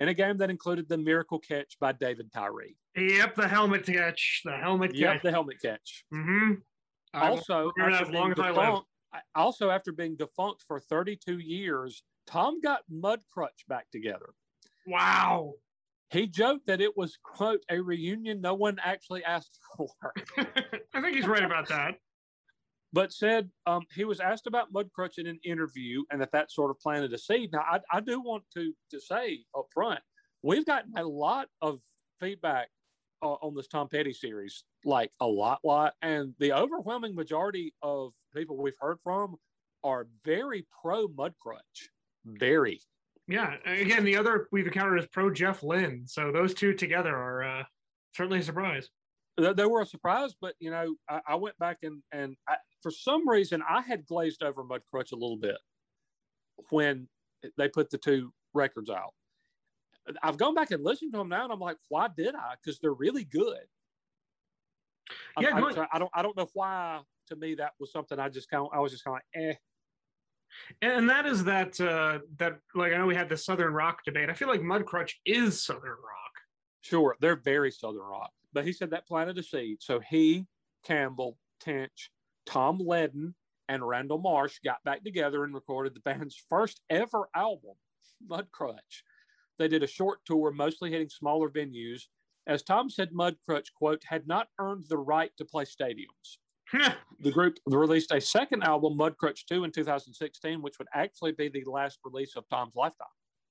[0.00, 2.76] in a game that included the miracle catch by David Tyree.
[2.96, 4.40] Yep, the helmet catch.
[4.44, 5.22] The helmet Yep, catch.
[5.22, 6.04] the helmet catch.
[6.12, 6.54] Mm-hmm.
[7.12, 8.54] Also, remember after as being long as I live.
[8.56, 8.86] defunct,
[9.34, 14.30] also after being defunct for 32 years, Tom got Mudcrutch back together.
[14.86, 15.54] Wow.
[16.10, 19.88] He joked that it was, quote, a reunion no one actually asked for.
[20.94, 21.96] I think he's right about that.
[22.92, 26.70] but said um, he was asked about Mudcrutch in an interview and that that sort
[26.70, 27.50] of planted a seed.
[27.52, 30.00] Now, I, I do want to, to say up front,
[30.42, 31.80] we've gotten a lot of
[32.18, 32.68] feedback
[33.22, 35.94] uh, on this Tom Petty series, like a lot, lot.
[36.02, 39.36] And the overwhelming majority of people we've heard from
[39.84, 41.88] are very pro Mudcrutch.
[42.24, 42.80] Very.
[43.28, 43.56] Yeah.
[43.64, 46.04] Again, the other we've encountered is pro Jeff Lynne.
[46.06, 47.62] So those two together are uh,
[48.14, 48.90] certainly a surprise.
[49.36, 52.56] They, they were a surprise, but you know, I, I went back and and I,
[52.82, 55.58] for some reason I had glazed over Mudcrutch a little bit
[56.70, 57.08] when
[57.56, 59.14] they put the two records out.
[60.22, 62.54] I've gone back and listened to them now, and I'm like, why did I?
[62.62, 63.60] Because they're really good.
[65.36, 65.60] I- Yeah, I,
[65.92, 67.00] I don't I don't know why.
[67.28, 69.50] To me, that was something I just kind of I was just kind of like,
[69.50, 69.54] eh.
[70.82, 74.28] And that is that uh that like I know we had the Southern Rock debate.
[74.30, 76.32] I feel like Mudcrutch is Southern Rock.
[76.80, 79.78] Sure, they're very Southern rock, but he said that planted a seed.
[79.82, 80.46] So he,
[80.82, 82.08] Campbell, Tench,
[82.46, 83.34] Tom Leadon,
[83.68, 87.74] and Randall Marsh got back together and recorded the band's first ever album,
[88.28, 89.02] Mudcrutch.
[89.58, 92.04] They did a short tour, mostly hitting smaller venues.
[92.50, 96.38] As Tom said, Mudcrutch, quote, had not earned the right to play stadiums.
[97.22, 101.64] The group released a second album, Mudcrutch 2, in 2016, which would actually be the
[101.66, 103.08] last release of Tom's lifetime,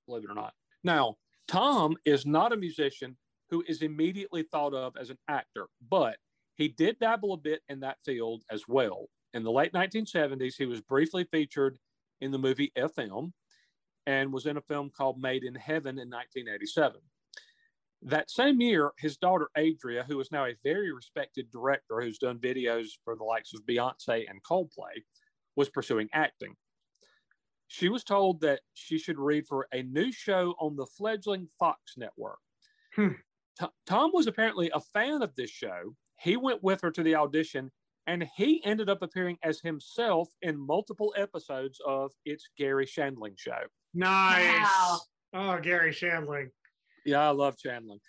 [0.08, 0.54] believe it or not.
[0.84, 1.18] Now,
[1.48, 3.16] Tom is not a musician
[3.52, 6.18] who is immediately thought of as an actor, but
[6.56, 9.06] he did dabble a bit in that field as well.
[9.36, 11.78] In the late 1970s, he was briefly featured
[12.22, 13.34] in the movie FM
[14.08, 17.00] and was in a film called Made in Heaven in 1987.
[18.02, 22.40] That same year, his daughter Adria, who is now a very respected director who's done
[22.40, 25.04] videos for the likes of Beyonce and Coldplay,
[25.56, 26.56] was pursuing acting.
[27.68, 31.96] She was told that she should read for a new show on the fledgling Fox
[31.98, 32.40] network.
[32.96, 33.10] Hmm.
[33.60, 35.96] T- Tom was apparently a fan of this show.
[36.20, 37.72] He went with her to the audition
[38.08, 43.60] and he ended up appearing as himself in multiple episodes of It's Garry Shandling Show.
[43.94, 44.64] Nice.
[44.64, 45.00] Wow.
[45.34, 46.50] Oh, Garry Shandling.
[47.06, 48.00] Yeah, I love Shandling.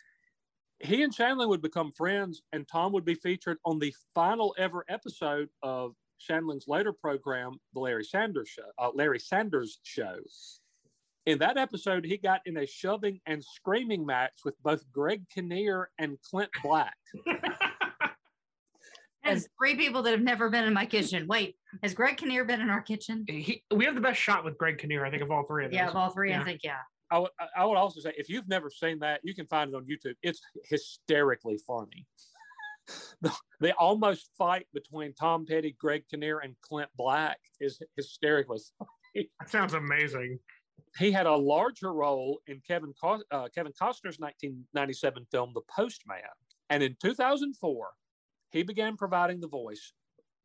[0.80, 4.84] He and Shandling would become friends, and Tom would be featured on the final ever
[4.88, 8.70] episode of Shandling's later program, The Larry Sanders Show.
[8.78, 10.16] Uh, Larry Sanders Show.
[11.26, 15.90] In that episode, he got in a shoving and screaming match with both Greg Kinnear
[15.98, 16.96] and Clint Black.
[19.22, 21.26] As three people that have never been in my kitchen.
[21.28, 23.26] Wait, has Greg Kinnear been in our kitchen?
[23.28, 25.70] He, we have the best shot with Greg Kinnear, I think, of all three of
[25.70, 25.76] those.
[25.76, 26.40] Yeah, of all three, Yeah.
[26.40, 26.78] I think, yeah.
[27.10, 29.76] I would, I would also say, if you've never seen that, you can find it
[29.76, 30.14] on YouTube.
[30.22, 32.06] It's hysterically funny.
[33.20, 38.58] the, the almost fight between Tom Petty, Greg Kinnear, and Clint Black is hysterically
[39.14, 40.38] That sounds amazing.
[40.98, 46.20] he had a larger role in Kevin uh, Kevin Costner's 1997 film The Postman,
[46.68, 47.88] and in 2004,
[48.50, 49.92] he began providing the voice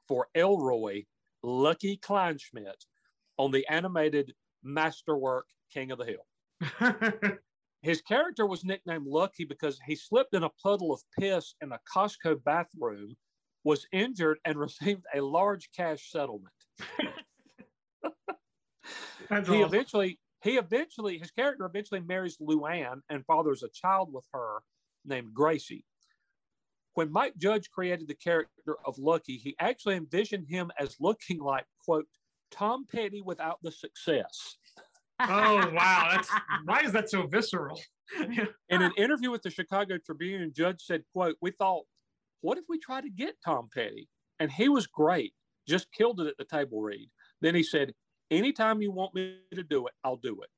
[0.07, 1.03] for Elroy
[1.43, 2.85] Lucky Kleinschmidt
[3.37, 4.33] on the animated
[4.63, 6.25] masterwork King of the Hill.
[7.81, 11.79] His character was nicknamed Lucky because he slipped in a puddle of piss in a
[11.93, 13.15] Costco bathroom,
[13.63, 16.53] was injured, and received a large cash settlement
[19.29, 19.53] he awesome.
[19.53, 24.59] eventually he eventually his character eventually marries Luann and fathers a child with her
[25.05, 25.85] named Gracie.
[26.93, 31.65] When Mike Judge created the character of Lucky, he actually envisioned him as looking like
[31.83, 32.05] quote
[32.51, 34.57] Tom Petty without the success.
[35.19, 36.29] Oh wow, that's
[36.65, 37.79] why is that so visceral?
[38.69, 41.85] In an interview with the Chicago Tribune, Judge said, quote, We thought,
[42.41, 44.07] what if we try to get Tom Petty?
[44.39, 45.33] And he was great,
[45.67, 47.09] just killed it at the table read.
[47.41, 47.93] Then he said,
[48.31, 50.49] Anytime you want me to do it, I'll do it.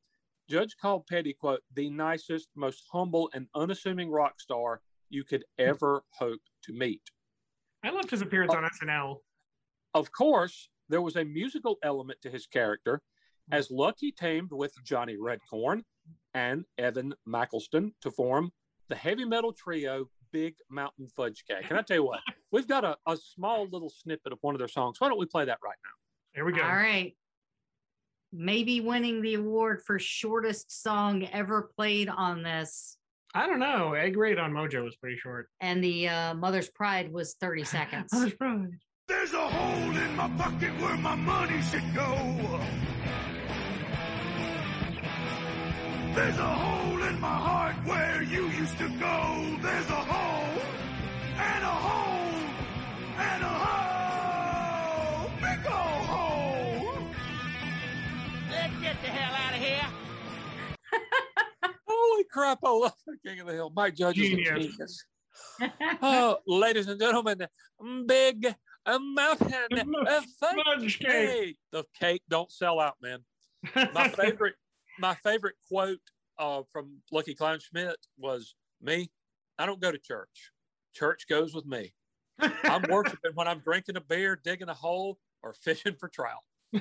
[0.49, 6.03] Judge called Petty, quote, the nicest, most humble, and unassuming rock star you could ever
[6.13, 7.01] hope to meet.
[7.83, 9.17] I loved his appearance on SNL.
[9.93, 13.01] Of course, there was a musical element to his character,
[13.51, 15.83] as Lucky teamed with Johnny Redcorn
[16.33, 18.51] and Evan McElston to form
[18.89, 21.65] the heavy metal trio Big Mountain Fudge Cake.
[21.69, 22.19] And I tell you what,
[22.51, 24.97] we've got a, a small little snippet of one of their songs.
[24.99, 25.89] Why don't we play that right now?
[26.33, 26.61] Here we go.
[26.61, 27.15] All right.
[28.33, 32.97] Maybe winning the award for shortest song ever played on this.
[33.33, 33.93] I don't know.
[33.93, 35.49] Egg raid on Mojo was pretty short.
[35.61, 38.13] And the uh, Mother's Pride was 30 seconds.
[38.13, 38.71] Mother's Pride.
[39.07, 42.59] There's a hole in my pocket where my money should go.
[46.17, 49.57] There's a hole in my heart where you used to go.
[49.61, 50.61] There's a hole
[51.37, 52.41] and a hole
[53.19, 55.29] and a hole.
[55.39, 57.03] Big ol' hole.
[58.49, 59.85] Let's get the hell out of here.
[61.87, 63.71] Holy crap, I love the King of the Hill.
[63.75, 64.71] Mike Judge is a Genius.
[64.71, 65.05] genius.
[66.01, 67.45] oh, ladies and gentlemen,
[68.07, 68.55] Big
[68.87, 71.29] a mountain of fudge Fudge cake.
[71.29, 71.57] cake.
[71.71, 73.19] The cake don't sell out, man.
[73.93, 74.55] My favorite,
[74.99, 75.99] my favorite quote
[76.39, 79.09] uh, from Lucky Kleinschmidt was me.
[79.57, 80.51] I don't go to church.
[80.93, 81.93] Church goes with me.
[82.39, 86.41] I'm worshiping when I'm drinking a beer, digging a hole, or fishing for trout.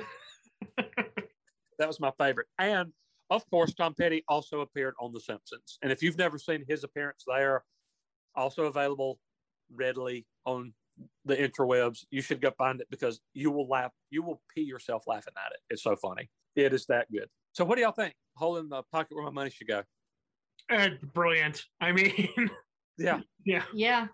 [0.76, 2.48] that was my favorite.
[2.58, 2.92] And
[3.30, 5.78] of course, Tom Petty also appeared on The Simpsons.
[5.82, 7.64] And if you've never seen his appearance there,
[8.34, 9.18] also available
[9.74, 10.72] readily on
[11.24, 13.92] the interwebs, you should go find it because you will laugh.
[14.10, 15.58] You will pee yourself laughing at it.
[15.70, 16.30] It's so funny.
[16.54, 17.28] It is that good.
[17.56, 18.12] So, what do y'all think?
[18.36, 19.82] Hole in the pocket where my money should go.
[20.70, 21.62] Uh, brilliant.
[21.80, 22.28] I mean,
[22.98, 23.62] Yeah, yeah.
[23.72, 24.08] Yeah.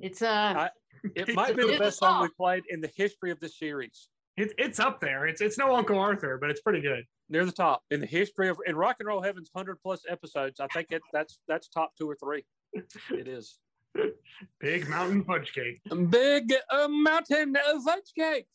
[0.00, 0.26] It's uh
[0.56, 0.70] I-
[1.14, 2.22] it might be the best song song.
[2.22, 4.08] we played in the history of this series.
[4.36, 5.26] It's it's up there.
[5.26, 7.04] It's it's no Uncle Arthur, but it's pretty good.
[7.28, 10.58] near the top in the history of in rock and roll heaven's 100 plus episodes
[10.60, 12.42] i think it that's that's top two or three
[12.72, 13.58] it is
[14.60, 15.80] Big mountain fudge cake.
[16.10, 18.46] big uh, mountain of fudge cake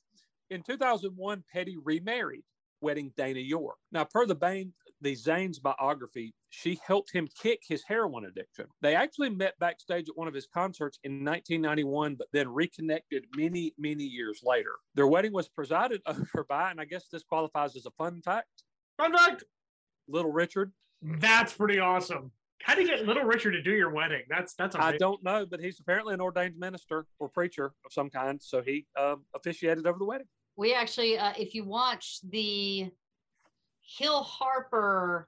[0.49, 2.43] in 2001 petty remarried
[2.83, 7.83] wedding dana york now per the Bain, the Zanes biography she helped him kick his
[7.87, 12.47] heroin addiction they actually met backstage at one of his concerts in 1991 but then
[12.47, 17.23] reconnected many many years later their wedding was presided over by and i guess this
[17.23, 18.63] qualifies as a fun fact
[18.97, 19.43] Fun fact.
[20.07, 20.71] little richard
[21.03, 22.31] That's pretty awesome.
[22.61, 24.21] How do you get Little Richard to do your wedding?
[24.29, 28.09] That's that's I don't know, but he's apparently an ordained minister or preacher of some
[28.09, 28.41] kind.
[28.41, 30.27] So he um, officiated over the wedding.
[30.55, 32.89] We actually uh if you watch the
[33.81, 35.27] Hill Harper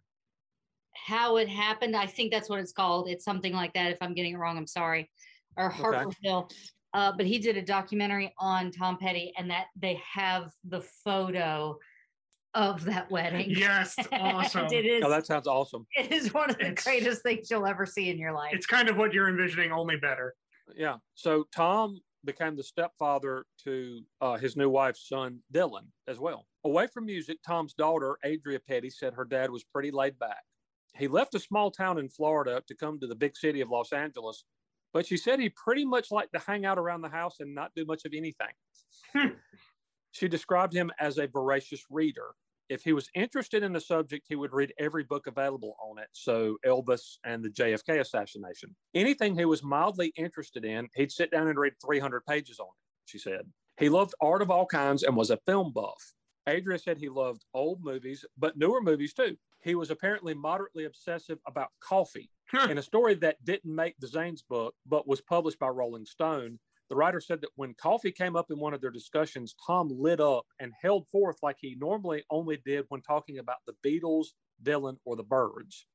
[0.94, 3.10] how it happened, I think that's what it's called.
[3.10, 3.92] It's something like that.
[3.92, 5.10] If I'm getting it wrong, I'm sorry.
[5.58, 6.50] Or Harper Hill.
[6.94, 11.78] Uh, but he did a documentary on Tom Petty, and that they have the photo
[12.54, 13.48] of that wedding.
[13.50, 14.64] Yes, awesome.
[14.64, 15.86] And it is Oh, that sounds awesome.
[15.98, 18.54] it is one of the It's- greatest things you'll ever see in your life.
[18.54, 20.34] It's kind of what you're envisioning, only better.
[20.78, 20.96] Yeah.
[21.16, 26.46] So Tom became the stepfather to uh, his new wife's son, Dylan, as well.
[26.64, 30.44] Away from music, Tom's daughter, Adria Petty, said her dad was pretty laid back.
[30.98, 33.92] He left a small town in Florida to come to the big city of Los
[33.92, 34.44] Angeles,
[34.94, 37.72] but she said he pretty much liked to hang out around the house and not
[37.76, 39.34] do much of anything.
[40.12, 42.34] she described him as a voracious reader.
[42.70, 46.08] If he was interested in the subject, he would read every book available on it.
[46.14, 48.76] So, Elvis and the JFK assassination.
[48.94, 53.06] Anything he was mildly interested in, he'd sit down and read 300 pages on it,
[53.06, 53.42] she said.
[53.78, 56.14] He loved art of all kinds and was a film buff.
[56.48, 59.36] Adria said he loved old movies, but newer movies too.
[59.64, 62.30] He was apparently moderately obsessive about coffee.
[62.70, 66.60] In a story that didn't make the Zanes book, but was published by Rolling Stone,
[66.90, 70.20] the writer said that when coffee came up in one of their discussions, Tom lit
[70.20, 74.28] up and held forth like he normally only did when talking about the Beatles,
[74.64, 75.88] Dylan, or the Byrds.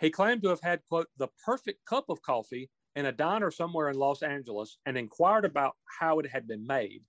[0.00, 3.90] He claimed to have had, quote, the perfect cup of coffee in a diner somewhere
[3.90, 7.02] in Los Angeles and inquired about how it had been made.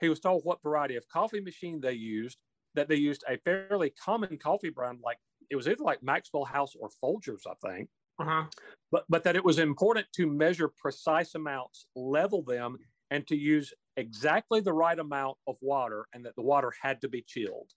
[0.00, 2.38] He was told what variety of coffee machine they used,
[2.74, 5.18] that they used a fairly common coffee brand, like
[5.50, 7.88] it was either like Maxwell House or Folgers, I think
[8.18, 8.44] Uh-huh.
[8.92, 12.76] but but that it was important to measure precise amounts, level them,
[13.10, 17.08] and to use exactly the right amount of water, and that the water had to
[17.08, 17.70] be chilled.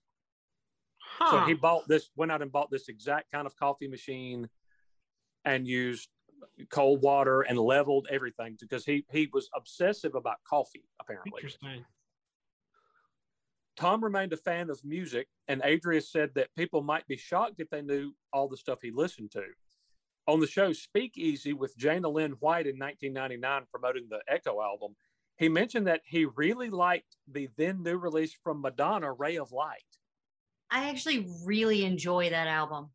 [1.00, 1.30] Huh.
[1.30, 4.48] So he bought this, went out and bought this exact kind of coffee machine,
[5.44, 6.08] and used
[6.70, 10.84] cold water and leveled everything because he he was obsessive about coffee.
[11.00, 11.84] Apparently, Interesting.
[13.76, 17.70] Tom remained a fan of music, and Adria said that people might be shocked if
[17.70, 19.44] they knew all the stuff he listened to.
[20.28, 24.94] On the show Speakeasy with Jana Lynn White in 1999, promoting the Echo album,
[25.38, 29.80] he mentioned that he really liked the then new release from Madonna, Ray of Light.
[30.70, 32.90] I actually really enjoy that album.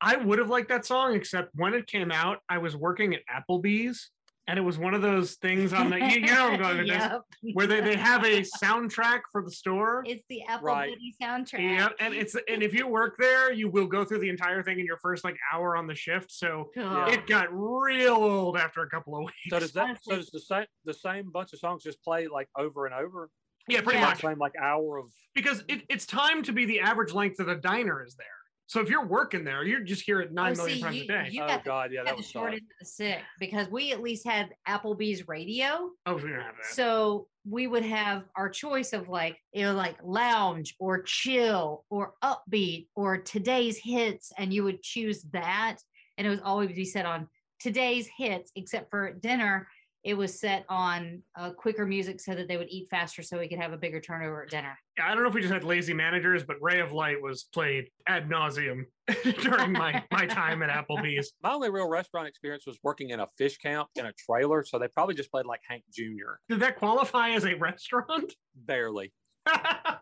[0.00, 3.20] I would have liked that song, except when it came out, I was working at
[3.32, 4.10] Applebee's,
[4.52, 6.86] and it was one of those things on the you, you know I'm going with
[6.88, 7.10] this,
[7.54, 10.04] where they, they have a soundtrack for the store.
[10.06, 10.90] It's the Apple Right.
[10.92, 11.58] Bitty soundtrack.
[11.78, 14.78] Yeah, and it's and if you work there, you will go through the entire thing
[14.78, 16.30] in your first like hour on the shift.
[16.30, 19.32] So it got real old after a couple of weeks.
[19.48, 19.98] So does that?
[20.04, 23.30] So does the same the same bunch of songs just play like over and over?
[23.68, 24.08] yeah, pretty Yeah.
[24.08, 27.46] much Same like hour of because it, it's time to be the average length of
[27.46, 28.26] the diner is there.
[28.66, 31.02] So if you're working there, you're just here at nine Oh, million see, times you-
[31.04, 31.28] a day.
[31.30, 32.54] you oh got the- god, yeah, had that the was short sad.
[32.54, 35.90] end of the stick because we at least had Applebee's radio.
[36.06, 36.66] oh, we don't have that.
[36.66, 42.14] So we would have our choice of like, you know, like lounge or chill or
[42.22, 44.32] upbeat or today's hits.
[44.38, 45.76] And you would choose that.
[46.16, 47.28] And it was always be set on
[47.58, 49.68] today's hits, except for at dinner,
[50.04, 53.48] it was set on uh, quicker music so that they would eat faster so we
[53.48, 54.76] could have a bigger turnover at dinner.
[55.00, 57.88] I don't know if we just had lazy managers, but Ray of Light was played
[58.06, 58.84] ad nauseum
[59.42, 61.32] during my my time at Applebee's.
[61.42, 64.78] My only real restaurant experience was working in a fish camp in a trailer, so
[64.78, 66.34] they probably just played like Hank Jr.
[66.48, 68.34] Did that qualify as a restaurant?
[68.54, 69.12] Barely,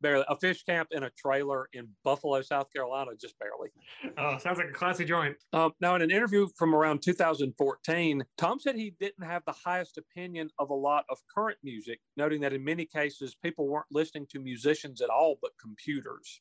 [0.00, 0.24] barely.
[0.28, 3.70] A fish camp in a trailer in Buffalo, South Carolina, just barely.
[4.18, 5.36] oh, sounds like a classy joint.
[5.52, 9.98] Um, now, in an interview from around 2014, Tom said he didn't have the highest
[9.98, 14.26] opinion of a lot of current music, noting that in many cases, people weren't listening
[14.30, 16.40] to musicians at all, but computers.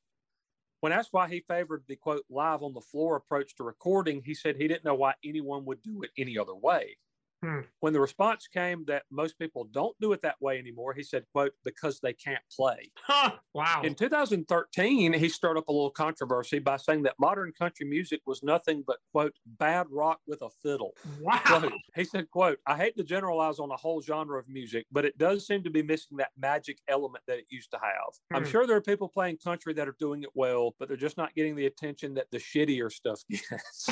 [0.81, 4.34] When asked why he favored the quote live on the floor approach to recording, he
[4.34, 6.95] said he didn't know why anyone would do it any other way.
[7.43, 7.61] Hmm.
[7.79, 11.23] When the response came that most people don't do it that way anymore, he said,
[11.33, 12.91] quote, because they can't play.
[12.97, 13.81] Huh, wow.
[13.83, 18.43] In 2013, he stirred up a little controversy by saying that modern country music was
[18.43, 20.93] nothing but, quote, bad rock with a fiddle.
[21.21, 21.39] wow.
[21.45, 25.05] Quote, he said, quote, I hate to generalize on a whole genre of music, but
[25.05, 28.13] it does seem to be missing that magic element that it used to have.
[28.33, 28.49] I'm Hmm.
[28.49, 31.33] sure there are people playing country that are doing it well, but they're just not
[31.35, 33.89] getting the attention that the shittier stuff gets.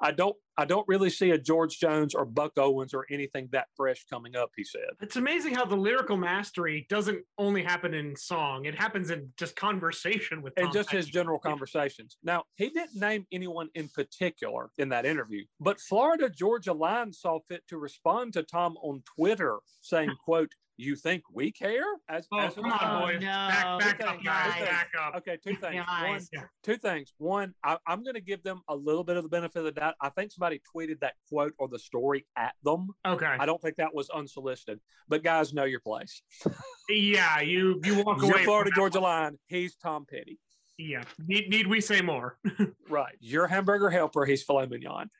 [0.00, 3.66] I don't I don't really see a George Jones or Buck Owens or anything that
[3.76, 4.80] fresh coming up, he said.
[5.00, 9.54] It's amazing how the lyrical mastery doesn't only happen in song; it happens in just
[9.56, 10.54] conversation with.
[10.56, 12.16] and Tom just his general conversations.
[12.22, 17.38] Now, he didn't name anyone in particular in that interview, but Florida Georgia Line saw
[17.48, 21.84] fit to respond to Tom on Twitter saying, quote, you think we care?
[22.08, 23.20] As, Oh, as come on, boys!
[23.20, 23.26] no.
[23.26, 24.60] Back, back up, guys!
[24.60, 25.14] Back up.
[25.16, 25.76] Okay, two things.
[25.76, 26.28] One, Guys.
[26.32, 26.42] Yeah.
[26.62, 27.12] two things.
[27.18, 29.72] One, I, I'm going to give them a little bit of the benefit of the
[29.72, 29.94] doubt.
[30.00, 32.88] I think somebody tweeted that quote or the story at them.
[33.06, 33.26] Okay.
[33.26, 34.80] I don't think that was unsolicited.
[35.08, 36.22] But guys, know your place.
[36.88, 38.44] Yeah, you you walk You're away.
[38.44, 39.10] Florida Georgia one.
[39.10, 39.38] line.
[39.48, 40.38] He's Tom Petty.
[40.78, 41.02] Yeah.
[41.26, 42.38] Need need we say more?
[42.88, 43.16] Right.
[43.18, 44.24] You're hamburger helper.
[44.24, 45.10] He's filet mignon.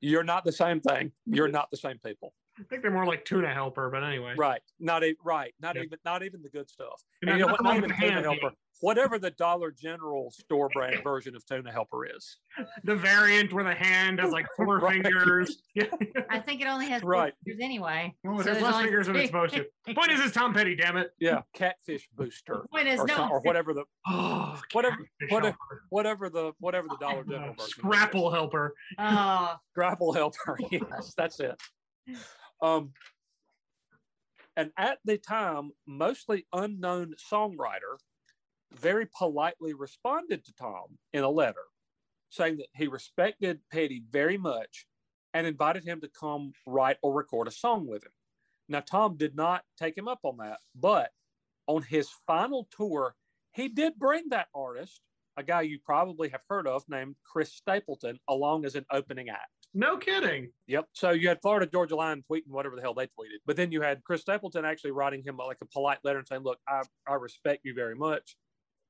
[0.00, 1.12] You're not the same thing.
[1.26, 2.32] You're not the same people.
[2.58, 4.34] I think they're more like tuna helper, but anyway.
[4.36, 4.60] Right.
[4.80, 5.54] Not even right.
[5.60, 5.82] Not Yeah.
[5.82, 7.02] even not even the good stuff.
[7.22, 7.64] You're And you know not what?
[7.64, 8.50] Not even tuna hand helper.
[8.50, 8.58] meat.
[8.80, 12.38] Whatever the Dollar General store brand version of tuna helper is.
[12.84, 15.02] The variant where the hand has like four Right.
[15.02, 15.62] fingers.
[15.74, 15.84] Yeah.
[16.30, 17.32] I think it only has Right.
[17.44, 18.14] fingers anyway.
[18.26, 19.66] Oh, So there's there's less fingers than it's supposed to.
[19.94, 20.74] Point is, it's Tom Petty.
[20.74, 21.10] Damn it.
[21.20, 21.42] Yeah.
[21.54, 22.64] Catfish booster.
[22.72, 23.14] Point is, Or, no.
[23.14, 25.56] some- or whatever the Oh, Whatever- whatever-
[25.90, 27.54] whatever the whatever the Dollar General version.
[27.54, 27.68] of it is.
[27.70, 28.74] Scrapple helper.
[28.98, 30.58] Oh, Grapple helper.
[30.70, 31.60] Yes, that's it.
[32.62, 32.92] Um,
[34.56, 37.98] and at the time, mostly unknown songwriter
[38.72, 41.64] very politely responded to Tom in a letter
[42.30, 44.86] saying that he respected Petty very much
[45.32, 48.12] and invited him to come write or record a song with him.
[48.68, 51.10] Now, Tom did not take him up on that, but
[51.66, 53.14] on his final tour,
[53.52, 55.00] he did bring that artist,
[55.36, 59.57] a guy you probably have heard of named Chris Stapleton, along as an opening act.
[59.74, 60.50] No kidding.
[60.66, 60.86] Yep.
[60.92, 63.82] So you had Florida Georgia Line tweeting whatever the hell they tweeted, but then you
[63.82, 67.14] had Chris Stapleton actually writing him like a polite letter and saying, "Look, I, I
[67.14, 68.36] respect you very much.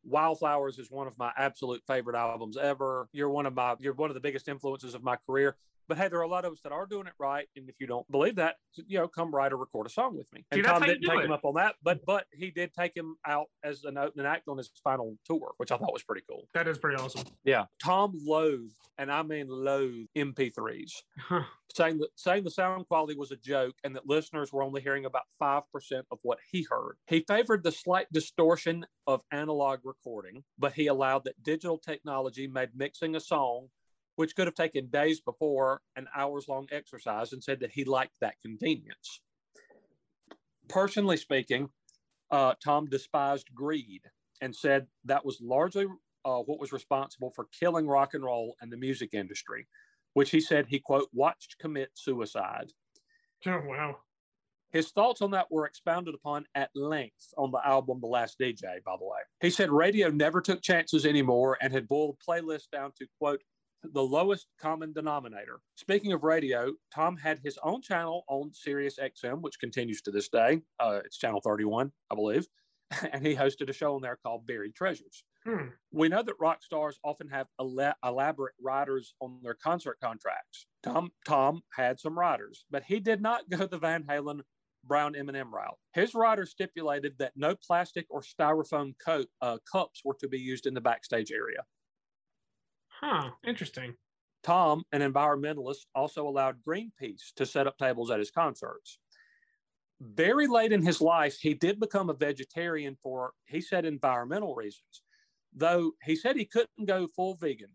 [0.05, 3.09] Wildflowers is one of my absolute favorite albums ever.
[3.13, 5.57] You're one of my you're one of the biggest influences of my career.
[5.89, 7.77] But hey, there are a lot of us that are doing it right, and if
[7.81, 10.41] you don't believe that, you know, come write or record a song with me.
[10.53, 11.25] See, And that's Tom didn't take it.
[11.25, 14.49] him up on that, but but he did take him out as an opening act
[14.49, 16.47] on his final tour, which I thought was pretty cool.
[16.55, 17.25] That is pretty awesome.
[17.45, 21.45] Yeah, Tom loathed, and I mean loathed MP3s Huh.
[21.75, 25.05] saying that saying the sound quality was a joke and that listeners were only hearing
[25.07, 26.97] about five percent of what he heard.
[27.07, 32.71] He favored the slight distortion of analog recording, but he allowed that digital technology made
[32.75, 33.69] mixing a song,
[34.19, 38.15] which could have taken days before, an hours long exercise, and said that he liked
[38.21, 39.21] that convenience.
[40.69, 41.69] Personally speaking,
[42.31, 44.03] uh, Tom despised greed
[44.41, 45.87] and said that was largely
[46.25, 49.67] uh, what was responsible for killing rock and roll and the music industry
[50.19, 52.73] which he said he quote watched commit suicide.
[53.47, 53.99] Oh, wow.
[54.73, 58.83] His thoughts on that were expounded upon at length on the album The Last DJ,
[58.85, 59.21] by the way.
[59.41, 63.41] He said radio never took chances anymore and had boiled playlists down to quote
[63.83, 65.61] the lowest common denominator.
[65.77, 70.29] Speaking of radio, Tom had his own channel on Sirius XM, which continues to this
[70.29, 70.61] day.
[70.81, 72.47] Uh, it's channel 31, I believe.
[73.13, 75.23] And he hosted a show on there called Buried Treasures.
[75.45, 75.69] Hmm.
[75.93, 80.67] We know that rock stars often have ela- elaborate riders on their concert contracts.
[80.83, 84.41] Tom Tom had some riders, but he did not go the Van Halen
[84.85, 85.79] Brown M&M route.
[85.93, 90.67] His rider stipulated that no plastic or styrofoam coat, uh, cups were to be used
[90.67, 91.65] in the backstage area.
[93.01, 93.31] Huh.
[93.47, 93.95] Interesting.
[94.43, 98.99] Tom, an environmentalist, also allowed Greenpeace to set up tables at his concerts.
[100.01, 105.03] Very late in his life, he did become a vegetarian for, he said, environmental reasons,
[105.53, 107.73] though he said he couldn't go full vegan,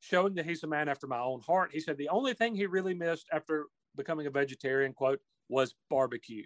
[0.00, 1.72] showing that he's a man after my own heart.
[1.72, 3.66] He said the only thing he really missed after
[3.96, 6.44] becoming a vegetarian, quote, was barbecue.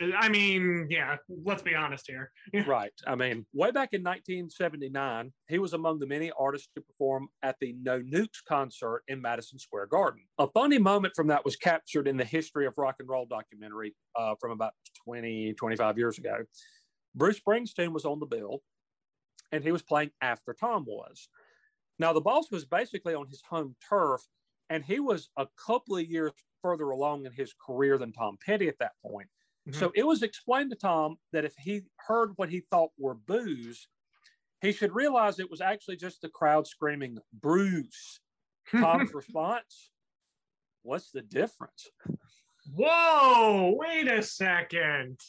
[0.00, 2.30] I mean, yeah, let's be honest here.
[2.66, 2.92] right.
[3.06, 7.56] I mean, way back in 1979, he was among the many artists to perform at
[7.60, 10.22] the No Nukes concert in Madison Square Garden.
[10.38, 13.94] A funny moment from that was captured in the History of Rock and Roll documentary
[14.16, 14.72] uh, from about
[15.04, 16.38] 20, 25 years ago.
[17.14, 18.62] Bruce Springsteen was on the bill
[19.52, 21.28] and he was playing after Tom was.
[21.98, 24.22] Now, the boss was basically on his home turf,
[24.70, 26.32] and he was a couple of years
[26.62, 29.28] further along in his career than Tom Petty at that point.
[29.68, 29.74] Mhm.
[29.74, 33.88] So it was explained to Tom that if he heard what he thought were boos,
[34.60, 38.20] he should realize it was actually just the crowd screaming, Bruce.
[38.70, 39.90] Tom's response,
[40.84, 41.90] What's the difference?
[42.74, 45.20] Whoa, wait a second.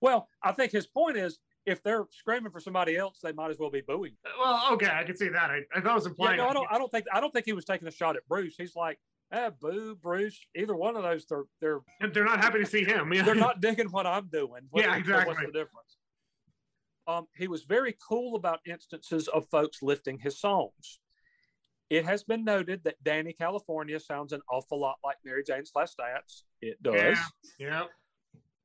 [0.00, 3.58] Well, I think his point is if they're screaming for somebody else, they might as
[3.58, 4.16] well be booing.
[4.38, 5.50] Well, okay, I can see that.
[5.50, 6.36] I, I thought it was Yeah, implying.
[6.38, 6.66] no, I don't.
[6.70, 7.06] I don't think.
[7.12, 8.54] I don't think he was taking a shot at Bruce.
[8.56, 8.98] He's like,
[9.32, 10.38] eh, boo, Bruce.
[10.54, 11.80] Either one of those, they're they're
[12.12, 13.12] They're not happy to see him.
[13.12, 13.22] Yeah.
[13.26, 14.62] they're not digging what I'm doing.
[14.70, 15.34] What- Yeah, exactly.
[15.34, 15.96] What's the difference?
[17.08, 21.00] Um, he was very cool about instances of folks lifting his songs.
[21.90, 25.98] It has been noted that Dani California sounds an awful lot like Mary Jane's Last
[25.98, 26.44] Dance.
[26.62, 26.94] It does.
[26.94, 27.16] Yeah.
[27.58, 27.82] Yeah.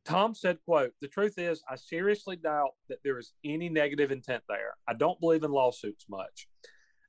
[0.06, 4.44] Tom said, quote, the truth is, I seriously doubt that there is any negative intent
[4.48, 4.76] there.
[4.88, 6.48] I don't believe in lawsuits much.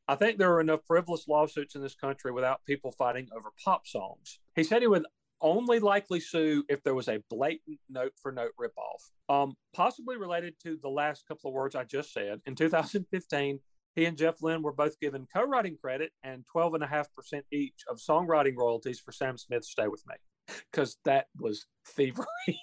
[0.09, 3.87] I think there are enough frivolous lawsuits in this country without people fighting over pop
[3.87, 4.41] songs.
[4.57, 5.05] He said he would
[5.41, 9.11] only likely sue if there was a blatant note for note ripoff.
[9.29, 12.41] Um, possibly related to the last couple of words I just said.
[12.47, 13.61] In 2015,
[13.95, 18.57] he and Jeff Lynne were both given co writing credit and 12.5% each of songwriting
[18.57, 20.15] royalties for Sam Smith's Stay With Me,
[20.73, 22.27] because that was thievery.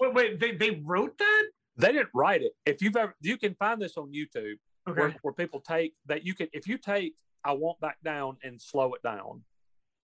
[0.00, 1.44] Wait, wait, they, they wrote that?
[1.76, 2.52] They didn't write it.
[2.66, 4.56] If you've ever, you can find this on YouTube
[4.88, 5.00] Okay.
[5.00, 7.14] where, where people take that you can, if you take
[7.44, 9.42] I Won't Back Down and slow it down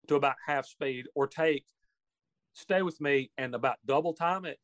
[0.09, 1.65] to about half speed, or take
[2.55, 4.59] Stay With Me and about double time it,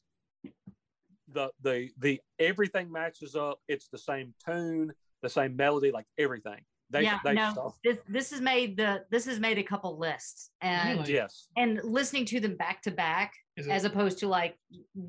[1.32, 3.60] the, the, the, everything matches up.
[3.68, 4.92] It's the same tune,
[5.22, 6.60] the same melody, like everything.
[6.90, 7.78] They, yeah, they no, stuff.
[7.82, 11.14] this this has made the this has made a couple lists and Really?
[11.14, 11.48] Yes.
[11.56, 13.32] and listening to them back to back
[13.70, 14.56] as opposed to like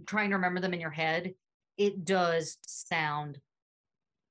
[0.07, 1.33] trying to remember them in your head,
[1.77, 3.39] it does sound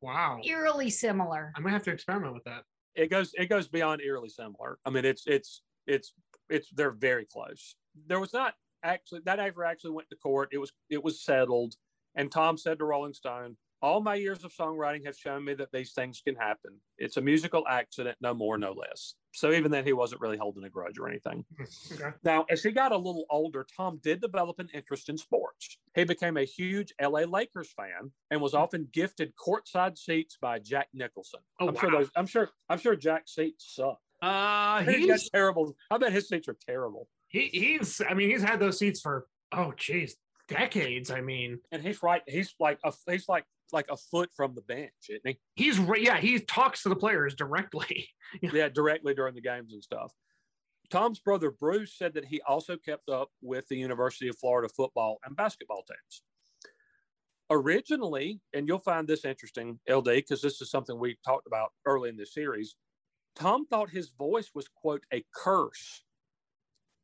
[0.04, 0.40] wow.
[0.44, 1.52] eerily similar.
[1.56, 2.64] I'm gonna have to experiment with that.
[2.94, 4.78] it goes it goes beyond eerily similar.
[4.84, 6.12] I mean, it's it's it's
[6.48, 7.76] it's they're very close.
[8.06, 10.50] There was not actually that ever actually went to court.
[10.52, 11.74] It was it was settled,
[12.14, 15.72] and Tom said to Rolling Stone, "All my years of songwriting have shown me that
[15.72, 16.80] these things can happen.
[16.98, 20.64] It's a musical accident, no more, no less." So even then, he wasn't really holding
[20.64, 21.44] a grudge or anything.
[21.92, 22.10] Okay.
[22.24, 25.76] Now, as he got a little older, Tom did develop an interest in sports.
[25.94, 30.88] He became a huge LA Lakers fan and was often gifted courtside seats by Jack
[30.94, 31.40] Nicholson.
[31.60, 31.98] Oh, I'm sure wow.
[31.98, 32.10] those.
[32.16, 32.48] I'm sure.
[32.68, 33.98] I'm sure Jack's seats suck.
[34.22, 35.76] Uh, He's he's terrible.
[35.90, 37.08] I bet his seats are terrible.
[37.28, 38.00] he, he's.
[38.08, 40.16] I mean, he's had those seats for oh, geez,
[40.48, 41.10] decades.
[41.10, 42.22] I mean, And he's right.
[42.26, 42.92] He's like a.
[43.10, 45.38] He's like like a foot from the bench, isn't he?
[45.54, 46.18] he's yeah.
[46.18, 48.08] He talks to the players directly.
[48.40, 50.12] yeah, directly during the games and stuff.
[50.90, 55.18] Tom's brother Bruce said that he also kept up with the University of Florida football
[55.24, 56.22] and basketball teams.
[57.50, 62.08] Originally, and you'll find this interesting, LD, because this is something we talked about early
[62.08, 62.76] in the series.
[63.34, 66.02] Tom thought his voice was, quote, a curse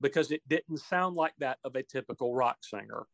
[0.01, 3.07] because it didn't sound like that of a typical rock singer.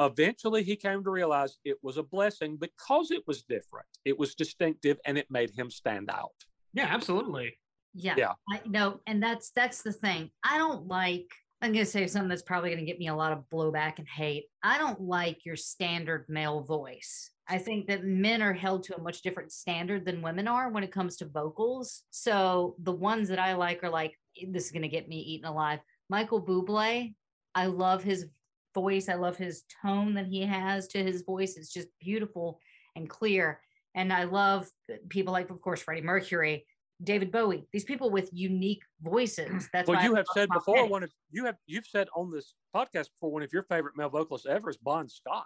[0.00, 4.34] Eventually, he came to realize it was a blessing because it was different, it was
[4.34, 6.32] distinctive, and it made him stand out.
[6.72, 7.58] Yeah, absolutely.
[7.94, 8.14] Yeah.
[8.16, 8.32] Yeah.
[8.50, 10.30] I no, and that's that's the thing.
[10.42, 11.30] I don't like
[11.64, 14.44] I'm gonna say something that's probably gonna get me a lot of blowback and hate.
[14.62, 17.30] I don't like your standard male voice.
[17.48, 20.84] I think that men are held to a much different standard than women are when
[20.84, 22.02] it comes to vocals.
[22.10, 25.80] So the ones that I like are like, this is gonna get me eaten alive.
[26.10, 27.14] Michael Bublé,
[27.54, 28.26] I love his
[28.74, 29.08] voice.
[29.08, 31.56] I love his tone that he has to his voice.
[31.56, 32.60] It's just beautiful
[32.96, 33.60] and clear.
[33.94, 34.68] And I love
[35.08, 36.66] people like, of course, Freddie Mercury.
[37.02, 39.68] David Bowie, these people with unique voices.
[39.72, 40.88] That's well, why I you have said before Petty.
[40.88, 44.08] one of you have you've said on this podcast before one of your favorite male
[44.08, 45.44] vocalists ever is Bon Scott.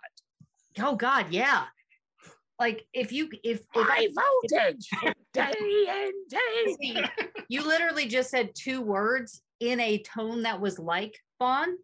[0.79, 1.65] Oh God, yeah.
[2.59, 4.09] Like if you if if I
[4.53, 4.89] voltage,
[6.81, 7.03] See,
[7.49, 11.77] you literally just said two words in a tone that was like Bon,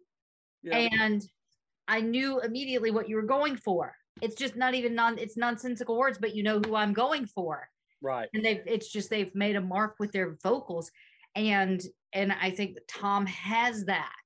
[0.65, 0.87] Yeah.
[1.03, 1.23] and
[1.87, 3.95] I knew immediately what you were going for.
[4.21, 7.69] It's just not even non it's nonsensical words, but you know who I'm going for.
[8.01, 8.27] right.
[8.33, 10.91] and they've it's just they've made a mark with their vocals
[11.35, 11.81] and
[12.13, 14.25] and i think tom has that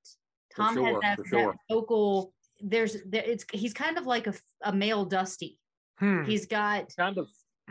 [0.56, 1.56] For tom has that, for that sure.
[1.72, 4.34] vocal there's there, it's he's kind of like a,
[4.64, 5.60] a male dusty
[6.00, 6.24] Hmm.
[6.24, 7.28] he's got Kind of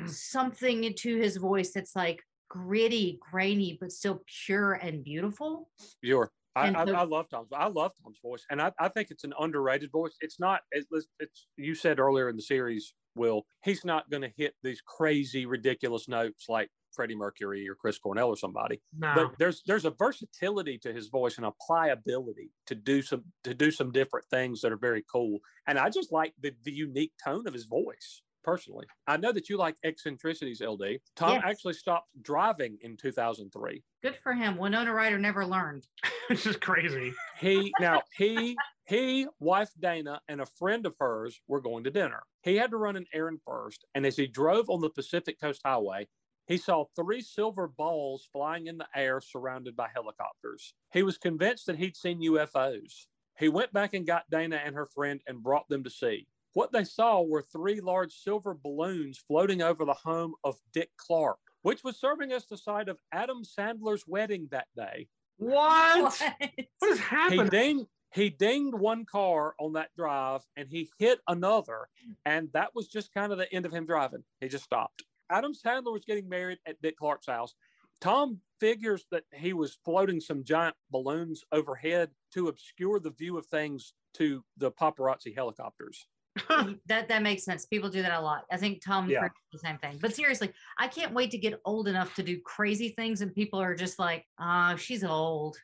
[0.07, 5.71] something to his voice that's like gritty grainy but still pure and beautiful
[6.05, 6.31] Sure.
[6.59, 7.49] I, I, I love Tom's.
[7.53, 10.17] I love Tom's voice, and I, I think it's an underrated voice.
[10.21, 10.61] It's not.
[10.73, 10.89] It's,
[11.21, 13.47] it's you said earlier in the series, Will.
[13.65, 18.29] He's not going to hit these crazy, ridiculous notes like Freddie Mercury or Chris Cornell
[18.29, 18.81] or somebody.
[18.97, 19.13] No.
[19.15, 23.55] But there's there's a versatility to his voice and a pliability to do some to
[23.55, 25.39] do some different things that are very cool.
[25.67, 28.87] And I just like the, the unique tone of his voice personally.
[29.07, 30.99] I know that you like eccentricities, LD.
[31.17, 31.43] Tom Yes.
[31.45, 33.83] actually stopped driving in 2003.
[34.03, 34.57] Good for him.
[34.57, 35.87] Winona Ryder never learned.
[36.31, 37.13] it's just crazy.
[37.39, 38.57] he now he
[38.87, 42.77] he wife dana and a friend of hers were going to dinner he had to
[42.77, 46.07] run an errand first and as he drove on the pacific coast highway
[46.47, 51.65] he saw three silver balls flying in the air surrounded by helicopters he was convinced
[51.67, 53.07] that he'd seen ufos
[53.39, 56.73] he went back and got dana and her friend and brought them to see what
[56.73, 61.83] they saw were three large silver balloons floating over the home of dick clark which
[61.85, 65.07] was serving as the site of adam sandler's wedding that day
[65.39, 66.03] What?
[66.03, 66.33] What?
[66.79, 67.49] What is he happening?
[67.49, 71.89] dinged he dinged one car on that drive and he hit another
[72.25, 75.53] and that was just kind of the end of him driving he just stopped adam
[75.53, 77.55] sandler was getting married at dick clark's house
[78.01, 83.45] tom figures that he was floating some giant balloons overhead to obscure the view of
[83.47, 86.07] things to the paparazzi helicopters
[86.87, 87.67] that that makes sense.
[87.67, 88.45] People do that a lot.
[88.53, 89.21] I think Tom Yeah.
[89.21, 89.99] Cruise the same thing.
[90.01, 93.61] But seriously, I can't wait to get old enough to do crazy things, and people
[93.61, 95.57] are just like, "Ah, she's old."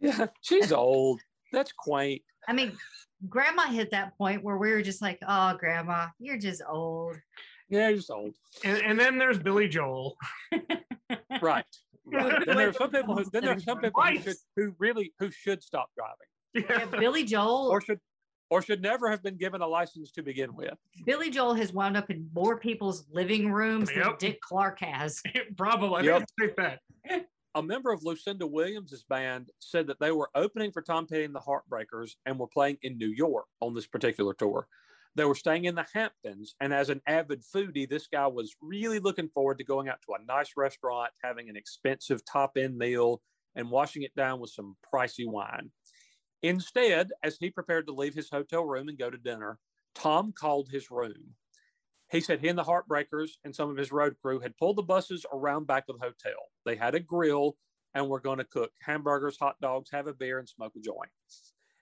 [0.00, 1.20] yeah she's old
[1.52, 2.70] that's quaint I mean,
[3.28, 7.16] Grandma hit that point where we were just like, "Oh, Grandma, you're just old."
[7.68, 8.32] yeah you're just old
[8.64, 10.16] And, and then there's Billy Joel.
[11.42, 11.64] right
[12.04, 14.74] right then there are some people who then there are some people who, should, who
[14.78, 17.68] really who should stop driving Yeah, Billy Joel.
[17.72, 17.98] or should
[18.50, 20.74] or should never have been given a license to begin with.
[21.04, 25.22] Billy Joel has wound up in more people's living rooms than Dick Clark has.
[25.56, 26.08] Probably.
[26.08, 26.18] I Yep.
[26.18, 27.28] think it's safe bet.
[27.54, 31.34] A member of Lucinda Williams' band said that they were opening for Tom Petty and
[31.34, 34.68] the Heartbreakers and were playing in New York on this particular tour.
[35.14, 38.98] They were staying in the Hamptons, and as an avid foodie, this guy was really
[38.98, 43.22] looking forward to going out to a nice restaurant, having an expensive top end meal,
[43.54, 45.70] and washing it down with some pricey wine.
[46.48, 49.58] Instead, as he prepared to leave his hotel room and go to dinner,
[49.94, 51.34] Tom called his room.
[52.10, 54.82] He said he and the Heartbreakers and some of his road crew had pulled the
[54.82, 56.38] buses around back of the hotel.
[56.64, 57.56] They had a grill
[57.94, 61.10] and were going to cook hamburgers, hot dogs, have a beer, and smoke a joint.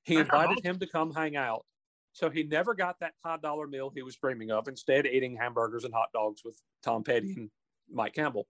[0.05, 1.67] He invited him to come hang out.
[2.13, 5.85] So he never got that high dollar meal he was dreaming of, instead, eating hamburgers
[5.85, 7.51] and hot dogs with Tom Petty and
[7.93, 8.47] Mike Campbell.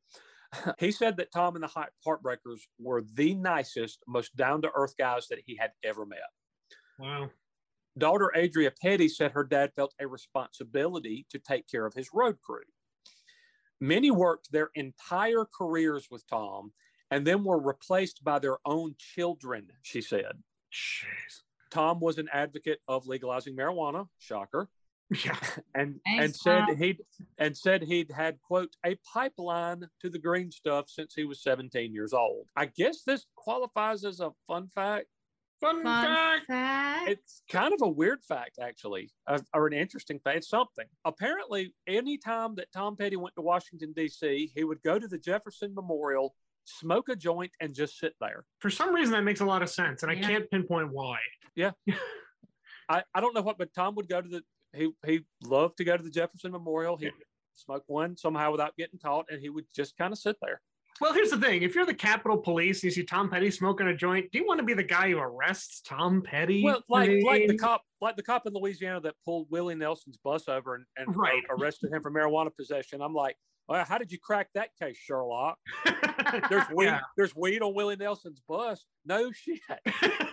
[0.78, 5.26] he said that Tom and the Heartbreakers were the nicest, most down to earth guys
[5.28, 6.18] that he had ever met.
[6.98, 7.30] Wow.
[7.96, 12.36] Daughter Adria Petty said her dad felt a responsibility to take care of his road
[12.42, 12.64] crew.
[13.80, 16.72] Many worked their entire careers with Tom
[17.10, 20.42] and then were replaced by their own children, she said.
[20.72, 21.42] Jeez.
[21.70, 24.68] Tom was an advocate of legalizing marijuana, shocker,
[25.24, 25.36] Yeah.
[25.74, 26.76] and Thanks, and said Tom.
[26.76, 26.98] he'd
[27.38, 31.92] and said he'd had quote a pipeline to the green stuff since he was 17
[31.92, 32.46] years old.
[32.56, 35.06] I guess this qualifies as a fun fact.
[35.60, 36.46] Fun, Fun fact.
[36.46, 37.08] fact.
[37.10, 40.38] It's kind of a weird fact, actually, uh, or an interesting fact.
[40.38, 40.86] It's something.
[41.04, 45.72] Apparently, anytime that Tom Petty went to Washington, D.C., he would go to the Jefferson
[45.74, 48.44] Memorial, smoke a joint, and just sit there.
[48.58, 50.28] For some reason, that makes a lot of sense, and I Yeah.
[50.28, 51.18] can't pinpoint why.
[51.54, 51.70] Yeah.
[52.88, 54.42] I, I don't know what, but Tom would go to the,
[54.74, 56.96] he, he loved to go to the Jefferson Memorial.
[56.96, 57.12] He'd
[57.54, 60.60] smoke one somehow without getting caught, and he would just kind of sit there.
[61.00, 63.88] Well, here's the thing: if you're the Capitol Police and you see Tom Petty smoking
[63.88, 66.62] a joint, do you want to be the guy who arrests Tom Petty?
[66.62, 70.18] Well, like I like the cop, like the cop in Louisiana that pulled Willie Nelson's
[70.18, 71.42] bus over and, and Right.
[71.50, 73.00] arrested him for marijuana possession.
[73.02, 73.36] I'm like,
[73.68, 75.58] well, how did you crack that case, Sherlock?
[76.48, 76.84] There's weed.
[76.86, 77.00] Yeah.
[77.16, 78.84] There's weed on Willie Nelson's bus.
[79.04, 79.58] No shit.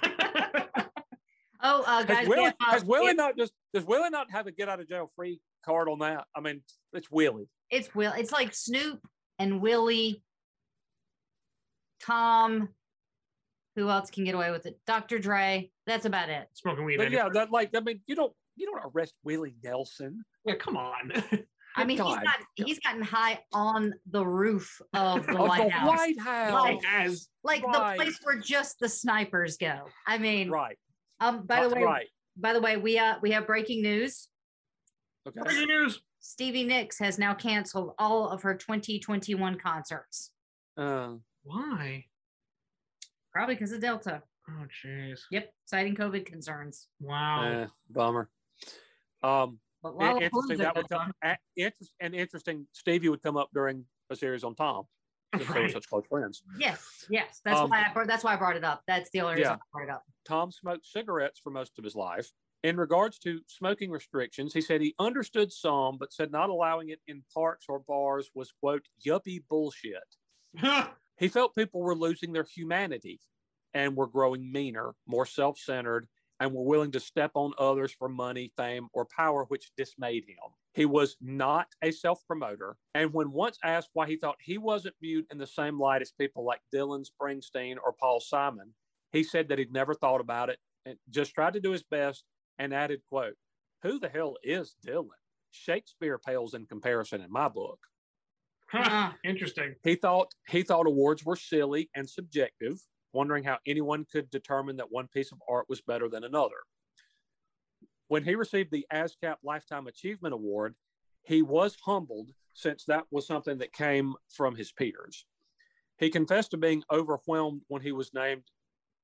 [1.63, 4.09] oh, uh, guys, Has we Willie, have, uh, has Willie it- not just does Willie
[4.09, 6.25] not have a get out of jail free card on that?
[6.35, 6.61] I mean,
[6.93, 7.47] it's Willie.
[7.69, 8.11] it's Will.
[8.13, 8.99] It's like Snoop
[9.39, 10.23] and Willie,
[12.01, 12.69] Tom.
[13.77, 14.77] Who else can get away with it?
[14.85, 15.17] Dr.
[15.17, 15.71] Dre.
[15.87, 16.47] That's about it.
[16.53, 16.97] Smoking weed.
[16.97, 20.23] But yeah, that like I mean, you don't you don't arrest Willie Nelson.
[20.45, 21.11] yeah, come on.
[21.77, 22.21] I mean, he's God.
[22.21, 27.29] got he's gotten high on the roof of the Of White the House, White House.
[27.43, 27.97] Like- like Right.
[27.97, 29.85] the place where just the snipers go.
[30.05, 30.77] I mean, right.
[31.21, 31.45] Um.
[31.45, 32.07] By the That's way, right.
[32.35, 34.27] by the way, we uh we have breaking news.
[35.27, 35.39] Okay.
[35.41, 36.01] breaking news.
[36.19, 40.31] Stevie Nicks has now canceled all of her 2021 concerts,
[40.77, 42.05] Uh, Why?
[43.31, 44.21] probably because of Delta.
[44.49, 45.21] Oh, jeez.
[45.31, 46.87] Yep, citing COVID concerns.
[46.99, 47.43] Wow.
[47.43, 48.29] eh, bummer.
[49.23, 51.11] Um, But and interesting that would goes come.
[51.23, 51.31] on.
[51.31, 52.67] a- interest, and interesting.
[52.71, 54.85] Stevie would come up during a series on Tom.
[55.33, 56.43] They were such close friends.
[56.59, 57.41] Yes, yes.
[57.45, 58.07] That's Um, why I brought.
[58.07, 58.83] That's why I brought it up.
[58.87, 59.55] That's the only reason Yeah.
[59.55, 60.03] I brought it up.
[60.25, 62.31] Tom smoked cigarettes for most of his life.
[62.63, 66.99] In regards to smoking restrictions, he said he understood some, but said not allowing it
[67.07, 70.03] in parks or bars was, quote, yuppie bullshit.
[71.17, 73.19] He felt people were losing their humanity
[73.75, 76.07] and were growing meaner, more self centered,
[76.41, 80.37] and were willing to step on others for money, fame, or power, which dismayed him.
[80.73, 82.77] He was not a self promoter.
[82.95, 86.11] And when once asked why he thought he wasn't viewed in the same light as
[86.11, 88.73] people like Dylan Springsteen or Paul Simon,
[89.11, 90.57] he said that he'd never thought about it
[90.87, 92.23] and just tried to do his best
[92.57, 93.35] and added, quote,
[93.83, 95.09] Who the hell is Dylan?
[95.51, 97.77] Shakespeare pales in comparison in my book.
[98.71, 99.75] Huh, Interesting.
[99.83, 102.79] He thought he thought awards were silly and subjective,
[103.13, 106.55] wondering how anyone could determine that one piece of art was better than another.
[108.07, 110.75] When he received the ASCAP Lifetime Achievement Award,
[111.23, 115.25] he was humbled since that was something that came from his peers.
[115.97, 118.43] He confessed to being overwhelmed when he was named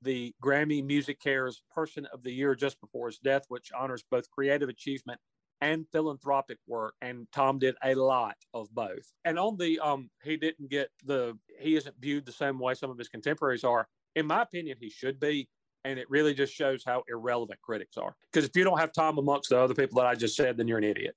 [0.02, 4.30] the Grammy Music Cares Person of the Year just before his death, which honors both
[4.32, 5.20] creative achievement
[5.62, 6.96] and philanthropic work.
[7.02, 9.12] And Tom did a lot of both.
[9.26, 12.92] And on the um, he didn't get the he isn't viewed the same way some
[12.92, 13.88] of his contemporaries are.
[14.18, 15.48] In my opinion, he should be.
[15.86, 18.14] And it really just shows how irrelevant critics are.
[18.32, 20.68] Because if you don't have Tom amongst the other people that I just said, then
[20.68, 21.16] you're an idiot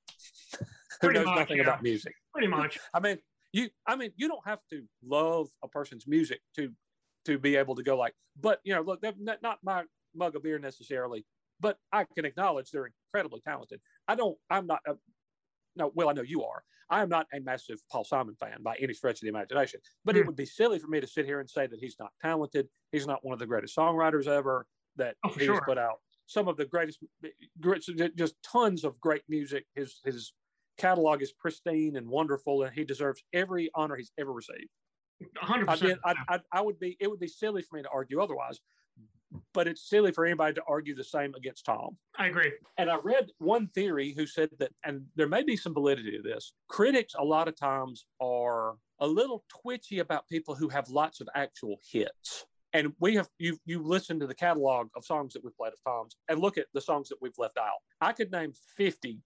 [1.01, 1.65] who knows much, nothing yeah.
[1.65, 2.15] about music.
[2.33, 2.79] Pretty much.
[2.95, 3.19] I mean,
[3.53, 6.71] you I mean, you don't have to love a person's music to
[7.25, 9.83] to be able to go like, but you know, look, not not my
[10.15, 11.25] mug of beer necessarily,
[11.61, 13.81] but I can acknowledge they're incredibly talented.
[14.09, 14.81] I don't, I'm not,
[15.77, 16.63] no, well, I know you are.
[16.89, 20.17] I am not a massive Paul Simon fan by any stretch of the imagination, but
[20.17, 20.27] it Hmm.
[20.27, 22.69] would be silly for me to sit here and say that he's not talented.
[22.91, 24.67] He's not one of the greatest songwriters ever.
[24.97, 25.65] That Oh, for he has sure.
[25.65, 26.99] put out some of the greatest,
[27.61, 27.85] great-
[28.17, 29.67] just tons of great music.
[29.75, 30.33] His his
[30.79, 34.69] catalog is pristine and wonderful, and he deserves every honor he's ever received.
[35.37, 35.69] 100%.
[35.69, 38.21] I, did, I, I, I would be, it would be silly for me to argue
[38.21, 38.59] otherwise,
[39.53, 41.97] but it's silly for anybody to argue the same against Tom.
[42.19, 42.53] I agree.
[42.79, 46.23] And I read one theory who said that, and there may be some validity to
[46.23, 46.53] this.
[46.69, 51.29] Critics, a lot of times, are a little twitchy about people who have lots of
[51.35, 52.47] actual hits.
[52.73, 55.81] And we have you you listen to the catalog of songs that we've played of
[55.85, 57.81] Tom's and look at the songs that we've left out.
[58.01, 59.19] I could name 50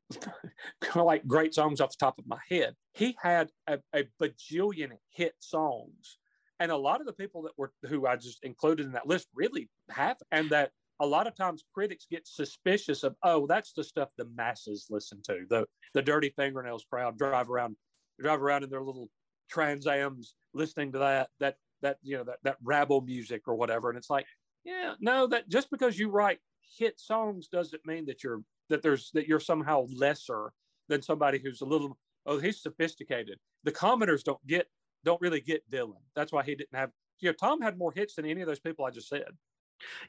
[0.95, 2.75] like great songs off the top of my head.
[2.95, 6.19] He had a, a bajillion hit songs.
[6.61, 9.29] And a lot of the people that were who I just included in that list
[9.35, 10.71] really have and that
[11.01, 15.21] a lot of times critics get suspicious of, oh, that's the stuff the masses listen
[15.27, 15.45] to.
[15.49, 17.77] The the dirty fingernails crowd drive around
[18.21, 19.11] drive around in their little
[19.53, 23.89] transams listening to that that that you know that that rabble music or whatever.
[23.91, 24.27] And it's like,
[24.65, 26.39] yeah, no, that just because you write
[26.79, 30.53] hit songs doesn't mean that you're that there's that you're somehow lesser
[30.89, 33.39] than somebody who's a little oh he's sophisticated.
[33.65, 34.69] The commenters don't get
[35.05, 36.01] don't really get Dylan.
[36.17, 36.91] That's why he didn't have
[37.21, 39.29] you know Tom had more hits than any of those people I just said.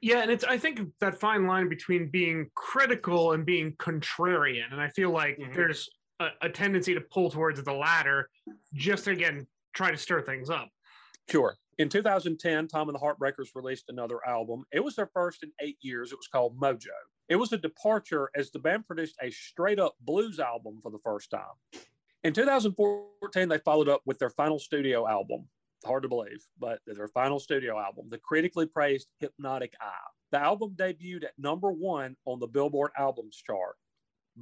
[0.02, 4.80] Yeah, and it's I think that fine line between being critical and being contrarian, and
[4.82, 5.54] I feel like Mhm.
[5.54, 5.90] there's
[6.20, 8.30] a, a tendency to pull towards the latter,
[8.74, 10.70] just to, again try to stir things up.
[11.30, 11.58] Sure.
[11.78, 14.64] In 2010, Tom and the Heartbreakers released another album.
[14.72, 16.14] It was their first in eight years.
[16.14, 16.88] It was called Mojo.
[17.28, 21.00] It was a departure as the band produced a straight up blues album for the
[21.00, 21.42] first time.
[22.26, 25.48] In 2014, they followed up with their final studio album.
[25.86, 30.10] Hard to believe, but their final studio album, the critically praised Hypnotic Eye.
[30.32, 33.76] The album debuted at number one on the Billboard Albums chart,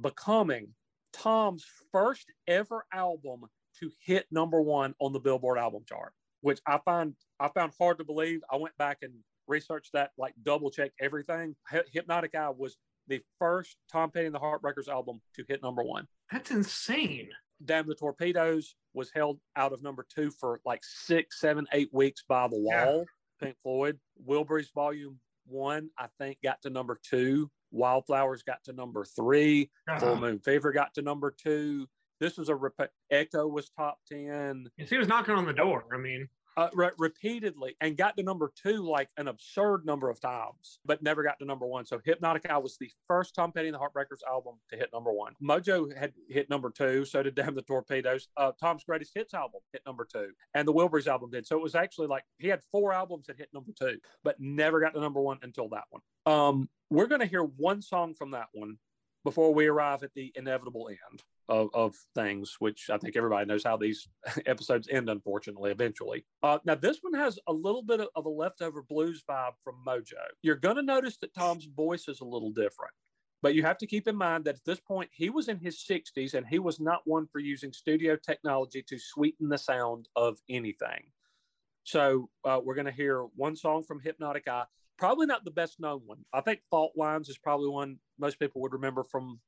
[0.00, 0.68] becoming
[1.12, 3.42] Tom's first ever album
[3.80, 7.98] to hit number one on the Billboard album chart, which I find I found hard
[7.98, 8.40] to believe.
[8.50, 9.12] I went back and
[9.46, 11.54] researched that, like double checked everything.
[11.68, 12.78] Hy- Hypnotic Eye was
[13.08, 16.06] the first Tom Petty and the Heartbreakers album to hit number one.
[16.32, 17.28] That's insane.
[17.64, 22.22] Damn the Torpedoes was held out of number two for like six, seven, eight weeks
[22.28, 22.86] by the Yeah.
[22.86, 23.06] wall.
[23.40, 23.98] Pink Floyd.
[24.26, 27.50] Wilburys Volume One, I think, got to number two.
[27.70, 29.70] Wildflowers got to number three.
[29.98, 31.86] Full Uh, Moon Fever got to number two.
[32.20, 35.84] This was a rep- Echo was top ten he was knocking on the door.
[35.92, 40.20] I mean, uh, re- repeatedly and got to number two like an absurd number of
[40.20, 41.84] times, but never got to number one.
[41.84, 45.12] So Hypnotic Eye was the first Tom Petty and the Heartbreakers album to hit number
[45.12, 45.34] one.
[45.42, 48.28] Mojo had hit number two, so did Damn the Torpedoes.
[48.36, 51.46] Uh, Tom's Greatest Hits album hit number two, and the Wilburys album did.
[51.46, 54.80] So it was actually like he had four albums that hit number two, but never
[54.80, 56.02] got to number one until that one.
[56.26, 58.78] Um, we're going to hear one song from that one
[59.24, 63.64] before we arrive at the inevitable end of, of things, which I think everybody knows
[63.64, 64.08] how these
[64.46, 66.24] episodes end, unfortunately, eventually.
[66.42, 69.76] Uh, now, this one has a little bit of, of a leftover blues vibe from
[69.86, 70.14] Mojo.
[70.42, 72.92] You're going to notice that Tom's voice is a little different.
[73.42, 75.84] But you have to keep in mind that at this point, he was in his
[75.86, 80.38] 60s and he was not one for using studio technology to sweeten the sound of
[80.48, 81.10] anything.
[81.82, 84.64] So uh, we're going to hear one song from Hypnotic Eye.
[84.96, 86.24] Probably not the best known one.
[86.32, 89.38] I think Fault Lines is probably one most people would remember from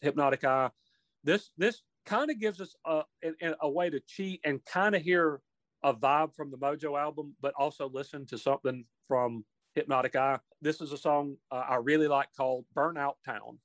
[0.00, 0.70] Hypnotic Eye.
[1.24, 5.02] This this kind of gives us a, a, a way to cheat and kind of
[5.02, 5.40] hear
[5.82, 9.44] a vibe from the Mojo album, but also listen to something from
[9.74, 10.38] Hypnotic Eye.
[10.60, 13.58] This is a song uh, I really like called Burnt Out Town.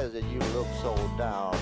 [0.00, 1.57] Is it you look so down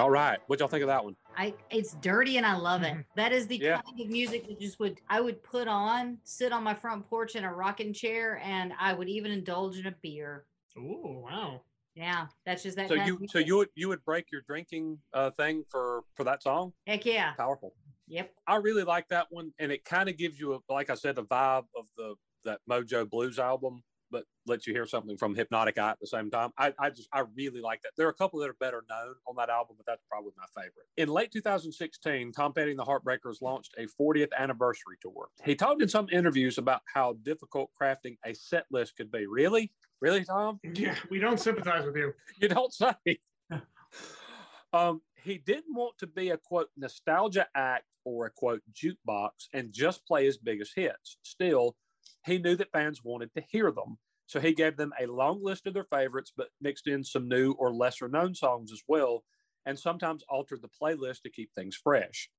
[0.00, 0.38] All right.
[0.46, 1.14] What y'all think of that one?
[1.36, 3.04] I it's dirty and I love it.
[3.16, 3.82] That is the Yeah.
[3.82, 7.36] kind of music that just would I would put on, sit on my front porch
[7.36, 10.46] in a rocking chair, and I would even indulge in a beer.
[10.78, 11.60] Oh wow.
[11.94, 12.88] Yeah, that's just that.
[12.88, 16.02] So kind you of so you would you would break your drinking uh, thing for
[16.14, 16.72] for that song?
[16.86, 17.32] heck yeah.
[17.34, 17.74] Powerful.
[18.08, 18.32] Yep.
[18.46, 21.16] I really like that one, and it kind of gives you, a, like I said,
[21.18, 22.14] a vibe of the
[22.44, 26.30] that Mojo Blues album, but lets you hear something from Hypnotic Eye at the same
[26.30, 26.50] time.
[26.58, 27.92] I, I just I really like that.
[27.96, 30.46] There are a couple that are better known on that album, but that's probably my
[30.62, 30.86] favorite.
[30.96, 35.28] In late 2016, Tom Petty and the Heartbreakers launched a 40th anniversary tour.
[35.44, 39.26] He talked in some interviews about how difficult crafting a set list could be.
[39.26, 40.60] Really, really, Tom?
[40.74, 42.12] Yeah, we don't sympathize with you.
[42.40, 43.18] You don't say.
[44.72, 49.72] um, he didn't want to be a quote nostalgia act or a quote jukebox and
[49.72, 51.18] just play his biggest hits.
[51.22, 51.76] Still,
[52.24, 53.98] he knew that fans wanted to hear them.
[54.26, 57.52] So he gave them a long list of their favorites, but mixed in some new
[57.52, 59.24] or lesser known songs as well,
[59.66, 62.30] and sometimes altered the playlist to keep things fresh.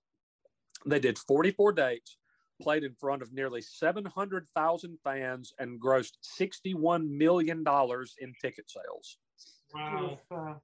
[0.85, 2.17] They did 44 dates,
[2.61, 7.63] played in front of nearly 700,000 fans, and grossed $61 million
[8.19, 9.17] in ticket sales.
[9.73, 10.61] Wow.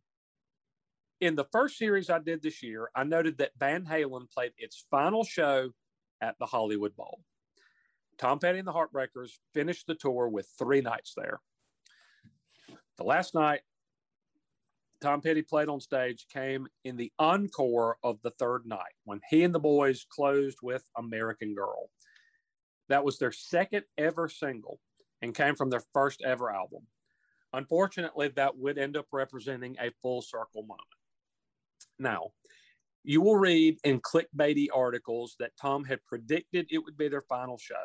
[1.22, 4.86] in the first series I did this year, I noted that Van Halen played its
[4.92, 5.72] final show
[6.22, 7.22] at the Hollywood Bowl.
[8.18, 11.40] Tom Petty and the Heartbreakers finished the tour with three nights there.
[12.98, 13.62] The last night,
[15.02, 19.44] Tom Petty played on stage came in the encore of the third night when he
[19.44, 21.90] and the boys closed with American Girl.
[22.90, 24.80] That was their second ever single
[25.22, 26.84] and came from their first ever album.
[27.54, 30.82] Unfortunately, that would end up representing a full circle moment.
[32.00, 32.32] Now,
[33.08, 37.58] you will read in clickbaity articles that Tom had predicted it would be their final
[37.58, 37.76] show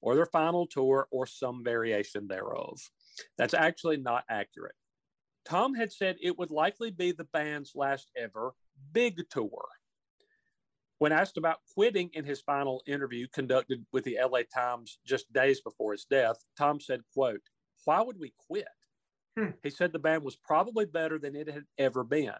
[0.00, 2.80] or their final tour or some variation thereof.
[3.36, 4.74] That's actually not accurate.
[5.44, 8.54] Tom had said it would likely be the band's last ever
[8.94, 9.62] big tour.
[10.96, 15.60] When asked about quitting in his final interview conducted with the LA Times just days
[15.60, 17.42] before his death, Tom said, quote,
[17.84, 18.68] why would we quit?
[19.38, 19.50] Hmm.
[19.62, 22.32] He said the band was probably better than it had ever been.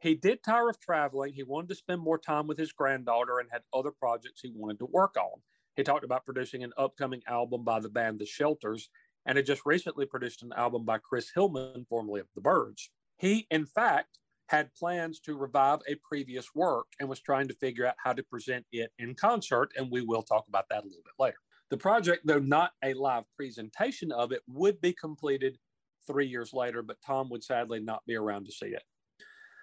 [0.00, 1.32] He did tire of traveling.
[1.32, 4.78] He wanted to spend more time with his granddaughter and had other projects he wanted
[4.80, 5.40] to work on.
[5.76, 8.90] He talked about producing an upcoming album by the band The Shelters
[9.26, 12.90] and had just recently produced an album by Chris Hillman, formerly of The Byrds.
[13.16, 14.18] He, in fact,
[14.48, 18.22] had plans to revive a previous work and was trying to figure out how to
[18.22, 21.38] present it in concert, and we will talk about that a little bit later.
[21.70, 25.58] The project, though not a live presentation of it, would be completed
[26.06, 28.82] three years later, but Tom would sadly not be around to see it.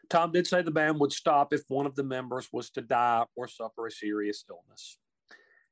[0.10, 3.26] Tom did say the band would stop if one of the members was to die
[3.36, 4.98] or suffer a serious illness.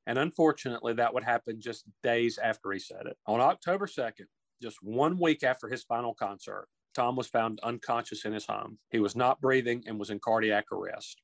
[0.08, 3.18] And unfortunately, that would happen just days after he said it.
[3.28, 4.26] On October 2nd,
[4.62, 8.80] just one week after his final concert, Tom was found unconscious in his home.
[8.90, 11.22] He was not breathing and was in cardiac arrest.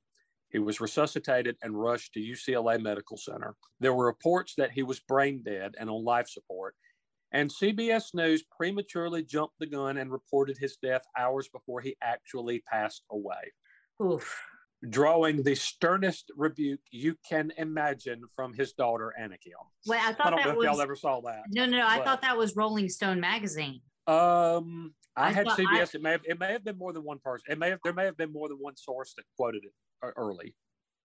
[0.49, 3.55] He was resuscitated and rushed to UCLA Medical Center.
[3.79, 6.75] There were reports that he was brain dead and on life support.
[7.31, 12.61] And CBS News prematurely jumped the gun and reported his death hours before he actually
[12.71, 13.51] passed away,
[14.01, 14.41] Oof.
[14.89, 19.53] drawing the sternest rebuke you can imagine from his daughter, AnnaKim.
[19.87, 21.43] Wait, I I thought don't know that if was y'all ever saw that.
[21.49, 21.85] no, no, no.
[21.85, 23.81] I but- thought that was Rolling Stone magazine.
[24.07, 25.95] Um, I, I had CBS.
[25.95, 27.45] it may have it may have been more than one person.
[27.51, 29.71] It may have there may have been more than one source that quoted it
[30.05, 30.53] uh, early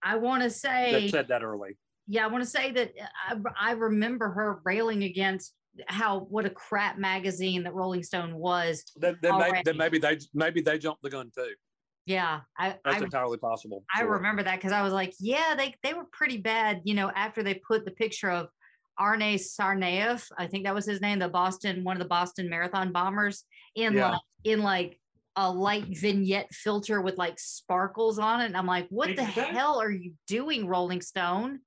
[0.02, 1.76] I want to say that said that early.
[2.06, 2.92] yeah, I want to say that
[3.30, 5.52] uh, I, I remember her railing against
[5.88, 8.84] how what a crap magazine that Rolling Stone was.
[8.96, 11.52] Then, then, may, then maybe they maybe they jumped the gun too.
[12.06, 13.84] Yeah, I That's I, entirely possible.
[13.94, 14.12] I Sure.
[14.12, 16.80] remember that because I was like, yeah, they they were pretty bad.
[16.84, 18.48] You know, after they put the picture of
[18.98, 22.92] Arne Tsarnaev, I think that was his name, the Boston one of the Boston Marathon
[22.92, 23.44] bombers,
[23.74, 24.10] in Yeah.
[24.12, 25.00] like in like
[25.38, 28.46] a light vignette filter with like sparkles on it.
[28.46, 29.48] And I'm like, what the Did you say?
[29.52, 31.58] hell are you doing, Rolling Stone?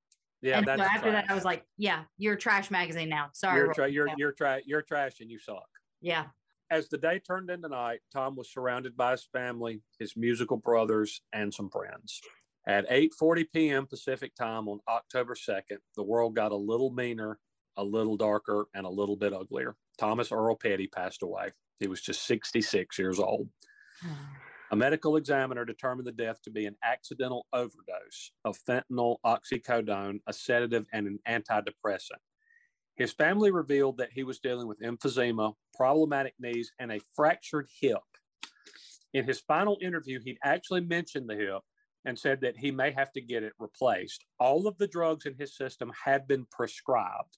[0.42, 3.30] Yeah, and so after that, I was like, yeah, you're a trash magazine now.
[3.34, 3.58] Sorry.
[3.58, 5.68] you're tra- you're you're trash you're trash and you suck.
[6.02, 6.26] yeah.
[6.72, 11.22] As the day turned into night, Tom was surrounded by his family, his musical brothers,
[11.34, 12.22] and some friends.
[12.68, 13.88] At 8:40 p.m.
[13.88, 17.40] Pacific time on October 2nd, the world got a little meaner,
[17.78, 19.76] a little darker, and a little bit uglier.
[19.98, 21.48] Thomas Earl Petty passed away.
[21.80, 23.50] He was just 66 years old.
[24.06, 24.16] Oh.
[24.72, 30.34] A medical examiner determined the death to be an accidental overdose of fentanyl, oxycodone, a
[30.34, 32.22] sedative, and an antidepressant.
[32.96, 37.98] His family revealed that he was dealing with emphysema, problematic knees, and a fractured hip.
[39.14, 41.62] In his final interview, he'd actually mentioned the hip
[42.06, 44.24] and said that he may have to get it replaced.
[44.40, 47.38] All of the drugs in his system had been prescribed.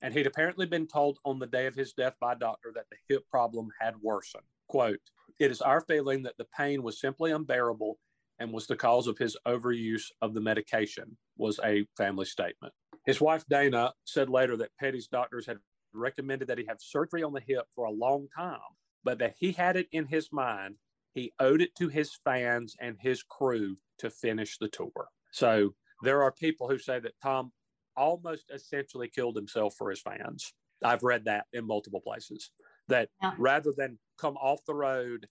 [0.00, 2.86] And he'd apparently been told on the day of his death by a doctor that
[2.90, 4.44] the hip problem had worsened.
[4.68, 5.00] Quote,
[5.42, 7.98] it is our feeling that the pain was simply unbearable
[8.38, 12.72] and was the cause of his overuse of the medication, was a family statement.
[13.06, 15.58] His wife, Dana, said later that Petty's doctors had
[15.92, 18.60] recommended that he have surgery on the hip for a long time,
[19.02, 20.76] but that he had it in his mind.
[21.12, 25.08] He owed it to his fans and his crew to finish the tour.
[25.32, 27.50] So there are people who say that Tom
[27.96, 30.54] almost essentially killed himself for his fans.
[30.84, 32.50] I've read that in multiple places.
[32.88, 33.34] That Yeah.
[33.38, 35.26] rather than come off the road,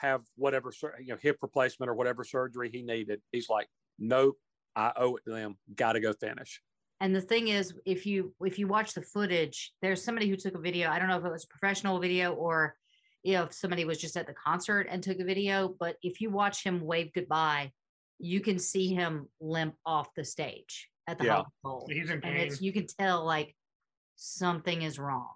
[0.00, 4.36] have whatever you know hip replacement or whatever surgery he needed, he's like, nope,
[4.74, 5.56] I owe it to them.
[5.76, 6.60] Got to go finish.
[7.00, 10.54] And the thing is, if you if you watch the footage, there's somebody who took
[10.54, 10.88] a video.
[10.88, 12.74] I don't know if it was a professional video or
[13.22, 15.76] you know, if somebody was just at the concert and took a video.
[15.78, 17.70] But if you watch him wave goodbye,
[18.18, 21.30] you can see him limp off the stage at the Yeah.
[21.30, 21.88] Hollywood Bowl.
[21.88, 22.36] He's in and pain.
[22.38, 23.54] it's you can tell like
[24.16, 25.34] something is wrong.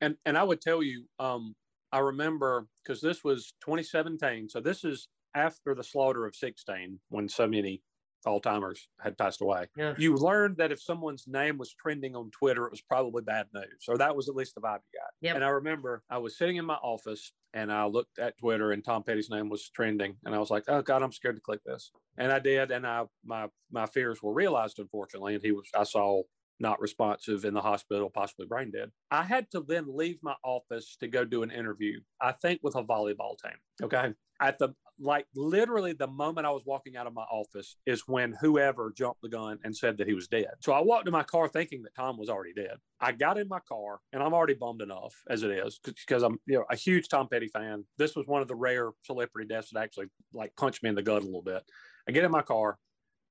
[0.00, 1.54] And and I would tell you, um,
[1.92, 7.28] I remember because this was 2017, so this is after the slaughter of 16, when
[7.28, 7.82] so many
[8.26, 9.66] all timers had passed away.
[9.80, 9.94] Ugh.
[9.98, 13.84] You learned that if someone's name was trending on Twitter, it was probably bad news,
[13.88, 15.10] or that was at least the vibe you got.
[15.22, 15.36] Yep.
[15.36, 18.84] And I remember I was sitting in my office and I looked at Twitter and
[18.84, 21.60] Tom Petty's name was trending, and I was like, "Oh God, I'm scared to click
[21.64, 25.34] this." And I did, and I my my fears were realized, unfortunately.
[25.34, 26.22] And he was, I saw
[26.60, 28.90] not responsive in the hospital, possibly brain dead.
[29.10, 32.76] I had to then leave my office to go do an interview, I think with
[32.76, 33.56] a volleyball team.
[33.82, 34.12] Okay.
[34.40, 38.34] At the like literally the moment I was walking out of my office is when
[38.40, 40.50] whoever jumped the gun and said that he was dead.
[40.60, 42.76] So I walked to my car thinking that Tom was already dead.
[43.00, 46.38] I got in my car and I'm already bummed enough as it is because I'm
[46.46, 47.84] you know a huge Tom Petty fan.
[47.96, 51.02] This was one of the rare celebrity deaths that actually like punched me in the
[51.02, 51.62] gut a little bit.
[52.06, 52.78] I get in my car,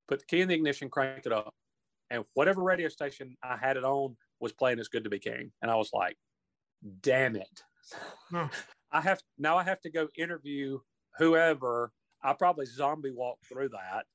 [0.07, 1.53] put the key in the ignition, crank it up,
[2.09, 5.51] and whatever radio station I had it on was playing "It's Good to Be King,"
[5.61, 6.17] and I was like,
[7.01, 7.63] "Damn it!"
[8.33, 8.49] Oh.
[8.91, 9.57] I have now.
[9.57, 10.79] I have to go interview
[11.17, 11.91] whoever.
[12.23, 14.05] I probably zombie walked through that.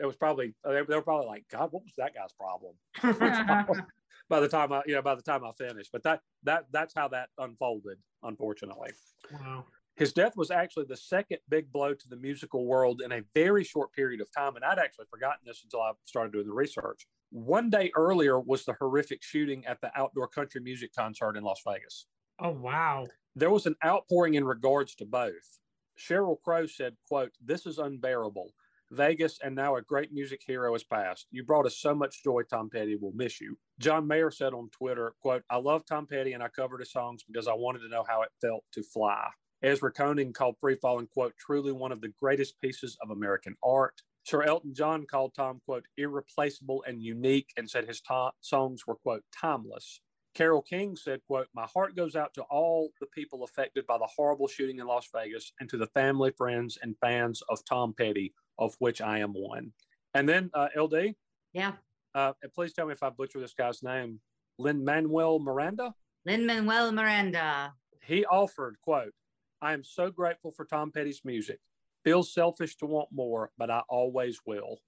[0.00, 2.74] It was probably they, they were probably like, "God, what was that guy's problem?"
[4.28, 5.90] by the time I, you know, by the time I finished.
[5.92, 7.98] But that that that's how that unfolded.
[8.22, 8.90] Unfortunately,
[9.32, 9.64] wow.
[9.98, 13.64] His death was actually the second big blow to the musical world in a very
[13.64, 14.54] short period of time.
[14.54, 17.08] And I'd actually forgotten this until I started doing the research.
[17.30, 21.62] One day earlier was the horrific shooting at the outdoor country music concert in Las
[21.66, 22.06] Vegas.
[22.40, 23.08] Oh wow.
[23.34, 25.58] There was an outpouring in regards to both.
[25.98, 28.52] Sheryl Crow said, quote, This is unbearable.
[28.92, 31.26] Vegas and now a great music hero has passed.
[31.32, 32.96] You brought us so much joy, Tom Petty.
[32.98, 33.58] We'll miss you.
[33.80, 37.24] John Mayer said on Twitter, quote, I love Tom Petty and I covered his songs
[37.24, 39.28] because I wanted to know how it felt to fly.
[39.62, 43.94] Ezra Koenig called Free Falling, quote, truly one of the greatest pieces of American art.
[44.24, 48.96] Sir Elton John called Tom, quote, irreplaceable and unique and said his to- songs were,
[48.96, 50.00] quote, timeless.
[50.34, 54.06] Carole King said, quote, my heart goes out to all the people affected by the
[54.14, 58.34] horrible shooting in Las Vegas and to the family, friends, and fans of Tom Petty,
[58.58, 59.72] of which I am one.
[60.14, 61.14] And then uh, LD,
[61.54, 61.72] Yeah.
[62.14, 64.20] uh, and please tell me if I butcher this guy's name,
[64.58, 65.94] Lin Manuel Miranda.
[66.26, 67.72] Lin Manuel Miranda.
[68.04, 69.12] He offered, quote,
[69.60, 71.60] I am so grateful for Tom Petty's music.
[72.04, 74.78] Feels selfish to want more, but I always will.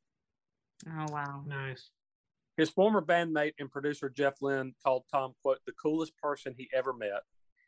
[0.89, 1.42] Oh wow.
[1.47, 1.90] Nice.
[2.57, 6.92] His former bandmate and producer Jeff Lynne called Tom, quote, the coolest person he ever
[6.92, 7.23] met.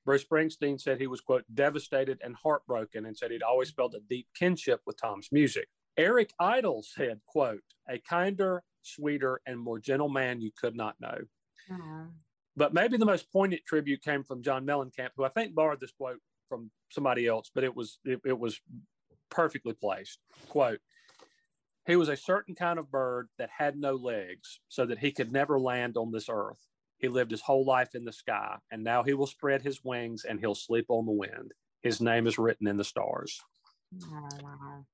[0.04, 4.00] Bruce Springsteen said he was, quote, devastated and heartbroken and said he'd always felt a
[4.00, 5.68] deep kinship with Tom's music.
[5.96, 11.18] Eric Idle said, quote, a kinder, sweeter, and more gentle man you could not know.
[11.70, 12.06] Aw.
[12.56, 15.92] But maybe the most poignant tribute came from John Mellencamp, who I think borrowed this
[15.92, 16.18] quote
[16.52, 18.60] from somebody else, but it was it, it was
[19.30, 20.18] perfectly placed.
[20.50, 20.80] Quote,
[21.86, 25.32] he was a certain kind of bird that had no legs, so that he could
[25.32, 26.68] never land on this earth.
[26.98, 30.26] He lived his whole life in the sky, and now he will spread his wings
[30.28, 31.52] and he'll sleep on the wind.
[31.80, 33.40] His name is written in the stars.
[34.10, 34.84] Wow.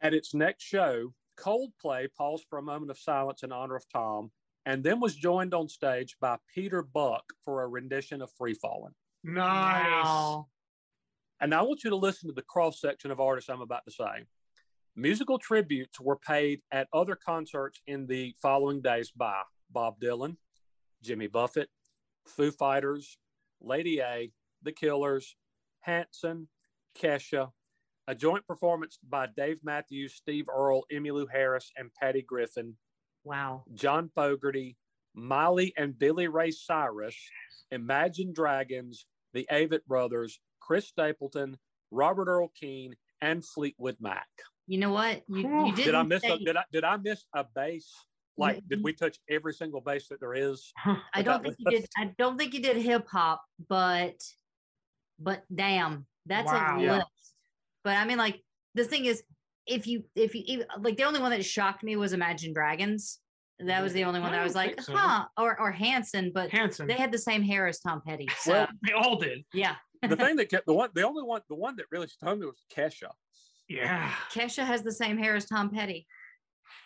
[0.00, 4.32] At its next show, Coldplay paused for a moment of silence in honor of Tom
[4.66, 8.94] and then was joined on stage by Peter Buck for a rendition of Free Falling.
[9.22, 10.04] Nice.
[10.04, 10.46] Wow.
[11.40, 13.90] And I want you to listen to the cross section of artists I'm about to
[13.90, 14.26] say.
[14.96, 19.40] Musical tributes were paid at other concerts in the following days by
[19.70, 20.36] Bob Dylan,
[21.02, 21.68] Jimmy Buffett,
[22.26, 23.18] Foo Fighters,
[23.60, 24.30] Lady A,
[24.62, 25.36] The Killers,
[25.80, 26.48] Hanson,
[27.00, 27.50] Kesha,
[28.08, 32.76] a joint performance by Dave Matthews, Steve Earle, Emmylou Harris, and Patty Griffin,
[33.24, 33.64] Wow.
[33.74, 34.76] John Fogerty,
[35.14, 37.16] Miley and Billy Ray Cyrus,
[37.70, 41.56] Imagine Dragons, the Avett Brothers, Chris Stapleton,
[41.90, 44.28] Robert Earl Keen, and Fleetwood Mac.
[44.66, 45.22] You know what?
[45.28, 47.92] You, you didn't Did I miss a, did I did I miss a base?
[48.36, 50.72] Like, did we touch every single base that there is?
[51.14, 51.86] I don't think you did.
[51.96, 54.14] I don't think you did hip hop, but
[55.18, 56.78] but damn, that's Wow.
[56.78, 56.96] a Yeah.
[56.98, 57.34] list.
[57.84, 58.42] But I mean, like
[58.74, 59.22] the thing is,
[59.66, 63.20] if you if you like the only one that shocked me was Imagine Dragons.
[63.66, 64.92] That was the only one that I I was like, so.
[64.94, 66.86] huh, or or Hanson, but Hanson.
[66.86, 68.28] they had the same hair as Tom Petty.
[68.40, 69.44] So Well, they all did.
[69.52, 72.40] yeah, the thing that kept the one, the only one, the one that really stung
[72.40, 73.10] me was Kesha.
[73.68, 74.10] Yeah.
[74.32, 76.06] Kesha has the same hair as Tom Petty.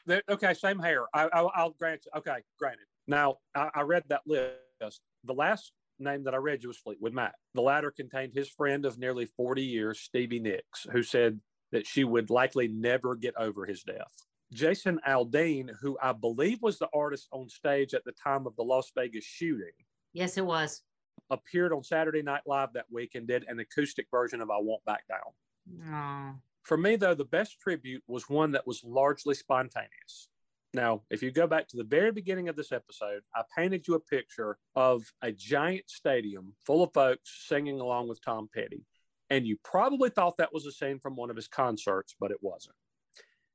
[0.06, 1.06] They- okay, same hair.
[1.14, 2.02] I, I, I'll grant.
[2.06, 2.18] You.
[2.18, 2.84] Okay, granted.
[3.06, 5.00] Now I, I read that list.
[5.24, 7.34] The last name that I read you was Fleetwood Mac.
[7.54, 11.40] The latter contained his friend of nearly 40 years, Stevie Nicks, who said
[11.72, 14.12] that she would likely never get over his death.
[14.55, 18.62] Jason Aldean, who I believe was the artist on stage at the time of the
[18.62, 19.73] Las Vegas shooting,
[20.12, 20.83] Yes, it was.
[21.31, 24.84] appeared on Saturday Night Live that week and did an acoustic version of I Won't
[24.84, 25.92] Back Down.
[25.92, 30.28] Oh, For me, though, the best tribute was one that was largely spontaneous.
[30.73, 33.94] Now, if you go back to the very beginning of this episode, I painted you
[33.94, 38.84] a picture of a giant stadium full of folks singing along with Tom Petty.
[39.31, 42.39] And you probably thought that was a scene from one of his concerts, but it
[42.41, 42.76] wasn't.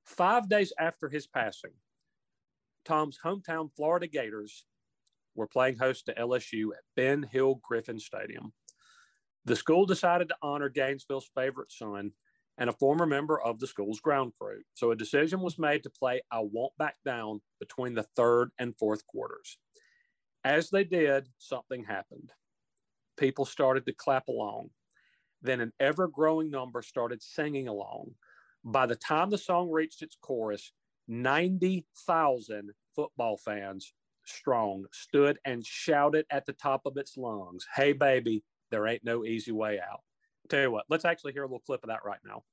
[0.10, 1.74] Five days after his passing,
[2.84, 4.66] Tom's hometown Florida Gators
[5.36, 8.52] were playing host to LSU at Ben Hill Griffin Stadium.
[9.46, 12.12] The school decided to honor Gainesville's favorite son
[12.58, 14.62] and a former member of the school's ground crew.
[14.74, 18.76] So a decision was made to play I Won't Back Down between the third and
[18.80, 19.60] fourth quarters.
[20.44, 22.32] As they did, something happened.
[23.16, 24.72] People started to clap along.
[25.44, 28.16] Then an ever growing number started singing along.
[28.72, 30.74] By the time the song reached its chorus,
[31.08, 33.94] 90,000 football fans
[34.26, 39.26] strong stood and shouted at the top of its lungs, Hey, baby, there ain't no
[39.26, 40.02] easy way out.
[40.50, 42.44] Tell you what, let's actually hear a little clip of that right now.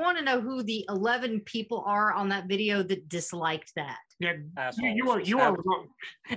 [0.00, 3.98] Want to know who the 11 people are on that video that disliked that.
[4.18, 4.82] Yeah, Assholes.
[4.82, 5.88] you, you are you are wrong.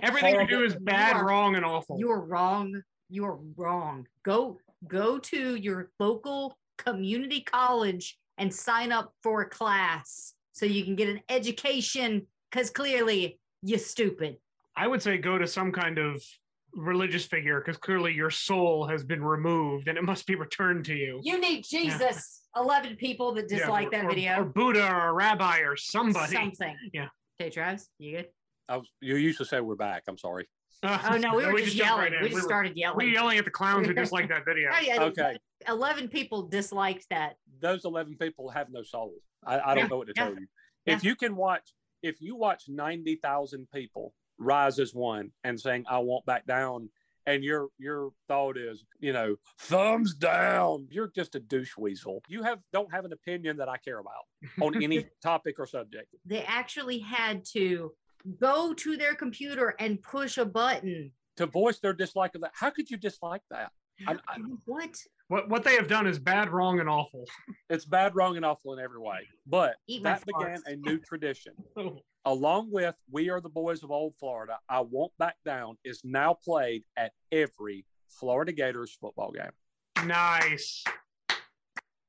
[0.01, 1.98] Everything you do is bad, are- wrong, and awful.
[2.00, 2.82] You're wrong.
[3.09, 4.08] You're wrong.
[4.24, 10.83] Go go to your local community college and sign up for a class so you
[10.83, 14.38] can get an education because clearly you're stupid.
[14.75, 16.24] I would say go to some kind of
[16.75, 20.95] religious figure because clearly your soul has been removed and it must be returned to
[20.95, 21.19] you.
[21.24, 22.42] You need Jesus.
[22.56, 24.40] 11 people that Yeah, dislike or- that or- video.
[24.41, 26.33] or Buddha or a rabbi or somebody.
[26.33, 26.75] Something.
[26.93, 27.07] Yeah.
[27.40, 28.30] Okay, Travis, you good?
[28.69, 30.03] I was, you used to say we're back.
[30.07, 30.48] I'm sorry.
[30.83, 31.99] Oh no, we were just jumped yelling.
[32.01, 32.22] right in.
[32.23, 32.98] we just were- started We yelling.
[32.98, 34.69] were yelling at the clowns who dislike that video.
[34.75, 35.38] Oh, yeah, Okay.
[35.67, 37.35] 11 people disliked that.
[37.61, 39.14] Those 11 people have no soul.
[39.45, 40.48] I, I don't Yeah, know what to yeah, tell you.
[40.85, 45.99] If you can watch, if you watch 90,000 people rise as one and saying, I
[45.99, 46.90] won't back down,
[47.26, 52.22] and your your thought is, you know, thumbs down, you're just a douche weasel.
[52.27, 54.24] You have don't have an opinion that I care about
[54.61, 56.08] on any topic or subject.
[56.26, 57.92] They actually had to
[58.40, 61.11] go to their computer and push a button.
[61.38, 63.72] To voice their dislike of that, how could you dislike that?
[64.08, 64.95] I- I- what?
[65.30, 67.26] What what they have done is bad, wrong, and awful.
[67.69, 69.27] It's bad, wrong, and awful in every way.
[69.48, 70.74] But Eat that began farts.
[70.74, 71.53] a new tradition.
[71.77, 71.98] Oh.
[72.26, 76.34] Along with We Are the Boys of Old Florida, I Won't Back Down is now
[76.34, 80.08] played at every Florida Gators football game.
[80.08, 80.84] nice.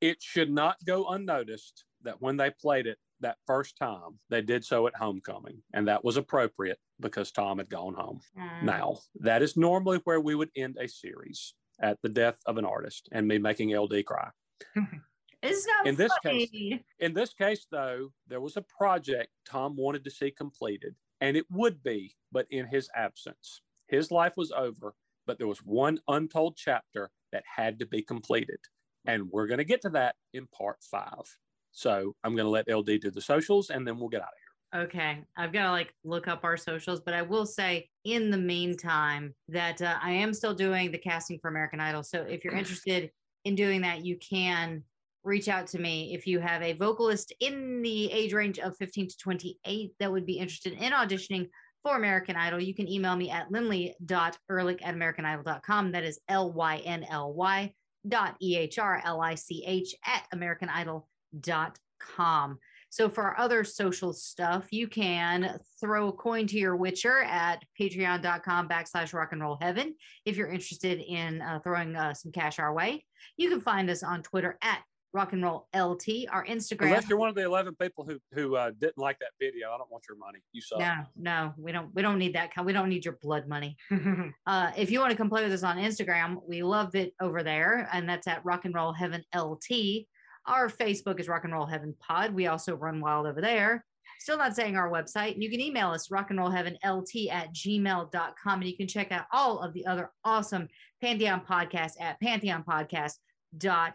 [0.00, 4.64] It should not go unnoticed that when they played it that first time, they did
[4.64, 8.20] so at homecoming, and that was appropriate because Tom had gone home.
[8.38, 8.64] Mm.
[8.64, 12.64] Now, that is normally where we would end a series at the death of an
[12.64, 14.28] artist and me making LD cry.
[15.44, 16.50] It's not In this case-
[16.98, 21.46] In this case, though, there was a project Tom wanted to see completed, and it
[21.50, 23.60] would be, but in his absence.
[23.88, 24.94] His life was over,
[25.26, 28.58] but there was one untold chapter that had to be completed.
[29.06, 31.24] And we're going to get to that in part five.
[31.72, 34.34] So I'm going to let LD do the socials and then we'll get out of
[34.38, 34.82] here.
[34.84, 38.38] Okay, I've got to like look up our socials, but I will say in the
[38.38, 42.02] meantime that uh, I am still doing the casting for American Idol.
[42.02, 43.10] So if you're interested
[43.44, 44.82] in doing that, you can
[45.24, 49.08] reach out to me if you have a vocalist in the age range of 15
[49.08, 51.48] to 28 that would be interested in auditioning
[51.82, 52.60] for American Idol.
[52.60, 55.92] You can email me at lynly.ehrlich at americanidol.com.
[55.92, 57.72] That is L Y N L Y
[58.06, 62.58] dot E H R L I C H at americanidol.com.
[62.90, 67.60] So for our other social stuff, you can throw a coin to your Witcher at
[67.80, 69.96] patreon.com backslash rock and roll heaven.
[70.24, 73.04] If you're interested in uh, throwing uh, some cash our way,
[73.36, 74.78] you can find us on Twitter at
[75.14, 76.86] rock and roll LT, our Instagram.
[76.86, 79.78] Unless you're one of the 11 people who, who uh, didn't like that video, I
[79.78, 80.40] don't want your money.
[80.52, 80.80] You suck.
[80.80, 81.94] No, no, we don't.
[81.94, 82.66] We don't need that kind.
[82.66, 83.76] We don't need your blood money.
[84.46, 87.42] Uh, if you want to come play with us on Instagram, we love it over
[87.42, 90.06] there, and that's at Rock and Roll Heaven LT.
[90.46, 92.34] Our Facebook is Rock and Roll Heaven Pod.
[92.34, 93.84] We also run wild over there.
[94.18, 95.40] Still not saying our website.
[95.40, 99.12] You can email us rock and roll heaven lt at gmail.com and you can check
[99.12, 100.68] out all of the other awesome
[101.00, 103.94] Pantheon podcasts at pantheonpodcast.com.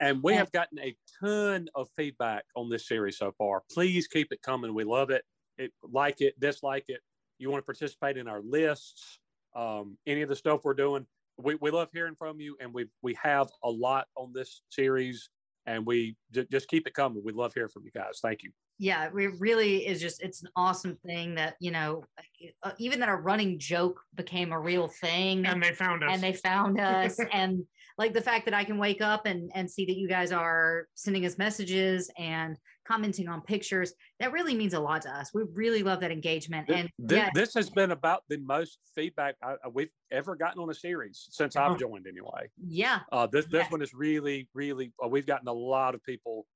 [0.00, 3.62] And we And- have gotten a ton of feedback on this series so far.
[3.72, 4.74] Please keep it coming.
[4.74, 5.24] We love it.
[5.58, 7.00] It like it, dislike it.
[7.38, 9.18] You want to participate in our lists,
[9.54, 11.06] um, any of the stuff we're doing.
[11.38, 15.28] We, we love hearing from you, and we we have a lot on this series,
[15.66, 17.22] and we j- just keep it coming.
[17.24, 18.20] We love hearing from you guys.
[18.22, 18.52] Thank you.
[18.78, 22.04] yeah it really is just it's an awesome thing that you know
[22.62, 26.10] uh, even that a running joke became a real thing and they found us.
[26.12, 27.64] and they found us and
[27.98, 30.86] like the fact that i can wake up and and see that you guys are
[30.94, 33.92] sending us messages and commenting on pictures.
[34.20, 35.32] That really means a lot to us.
[35.34, 36.68] We really love that engagement.
[36.68, 40.36] Th- And thi- yeah, this has been about the most feedback I, I- we've ever
[40.36, 42.48] gotten on a series since I've joined, anyway.
[42.64, 43.72] yeah, Uh, this this Yes.
[43.72, 44.92] one is really, really.
[45.04, 46.46] Uh, we've gotten a lot of people,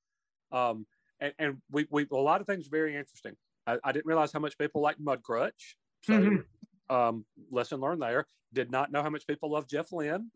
[0.52, 0.86] um,
[1.18, 3.34] and and we we a lot of things very interesting.
[3.66, 5.74] I, I didn't realize how much people like Mudcrutch.
[6.04, 6.44] So, Mhm.
[6.90, 8.26] Um, lesson learned there.
[8.52, 10.30] Did not know how much people love Jeff Lynne.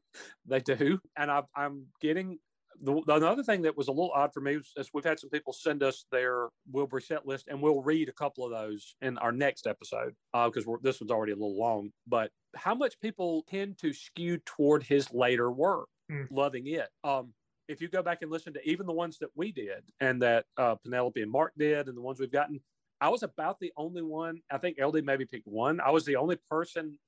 [0.47, 2.39] They do, and I, I'm getting.
[2.81, 5.21] The, the another thing that was a little odd for me was, is we've had
[5.21, 8.97] some people send us their Wilbur set list, and we'll read a couple of those
[9.01, 11.91] in our next episode because we're this one's already a little long.
[12.07, 16.25] But how much people tend to skew toward his later work, Hmm.
[16.31, 16.89] loving it.
[17.05, 17.33] Um,
[17.67, 20.45] if you go back and listen to even the ones that we did and that
[20.59, 22.61] uh, Penelope and Mark did, and the ones we've gotten,
[23.05, 24.41] I was about the only one.
[24.51, 25.79] I think LD maybe picked one.
[25.79, 26.99] I was the only person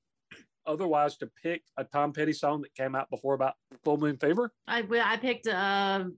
[0.67, 4.51] otherwise to pick a Tom Petty song that came out before about Full Moon Fever.
[4.67, 6.17] I I picked um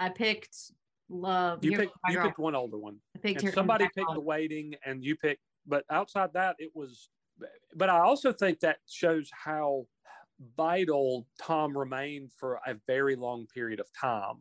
[0.00, 0.72] I picked
[1.08, 1.64] love.
[1.64, 2.26] You Here picked you Girl.
[2.26, 2.96] picked one older one.
[3.14, 4.14] I picked and Here somebody picked Girl.
[4.14, 7.10] the waiting and you picked but outside that it was
[7.76, 9.84] but i also think that shows how
[10.56, 14.36] vital tom remained for a very long period of time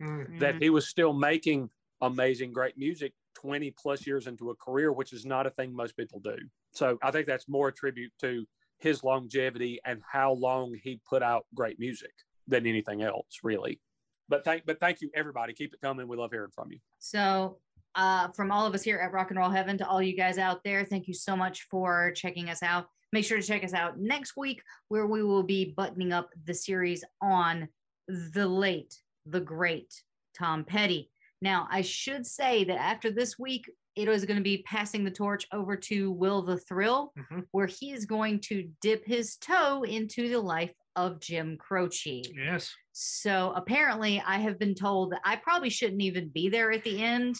[0.00, 0.38] Mm.
[0.38, 1.68] that he was still making
[2.00, 5.96] amazing great music 20 plus years into a career which is not a thing most
[5.96, 6.36] people do.
[6.72, 8.46] So i think that's more a tribute to
[8.78, 12.12] his longevity and how long he put out great music
[12.46, 13.80] than anything else really.
[14.28, 15.52] But thank but thank you everybody.
[15.52, 16.06] Keep it coming.
[16.08, 16.78] We love hearing from you.
[16.98, 17.58] So,
[17.96, 20.38] uh, from all of us here at Rock and Roll Heaven to all you guys
[20.38, 22.86] out there, thank you so much for checking us out.
[23.12, 26.54] Make sure to check us out next week, where we will be buttoning up the
[26.54, 27.68] series on
[28.06, 28.94] the late,
[29.26, 29.92] the great
[30.38, 31.10] Tom Petty.
[31.42, 33.64] Now, I should say that after this week,
[33.96, 37.46] it is going to be passing the torch over to Will the Thrill, Mhm.
[37.52, 42.22] where he is going to dip his toe into the life of Jim Croce.
[42.34, 42.74] Yes.
[42.92, 47.02] So apparently, I have been told that I probably shouldn't even be there at the
[47.02, 47.36] end.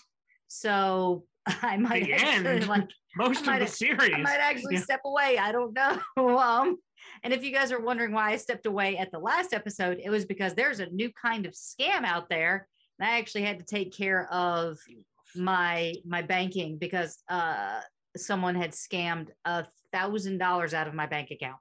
[0.49, 2.69] So I might The actually, end?
[2.69, 4.13] like Most of the series.
[4.15, 4.83] I might actually Yeah.
[4.83, 5.37] step away.
[5.39, 6.01] I don't know.
[6.39, 6.77] Um,
[7.23, 10.11] and if you guys are wondering why I stepped away at the last episode, it
[10.11, 12.69] was because there's a new kind of scam out there.
[13.01, 14.79] And I actually had to take care of
[15.35, 17.81] my my banking because uh
[18.17, 21.57] someone had scammed a thousand dollars out of my bank account.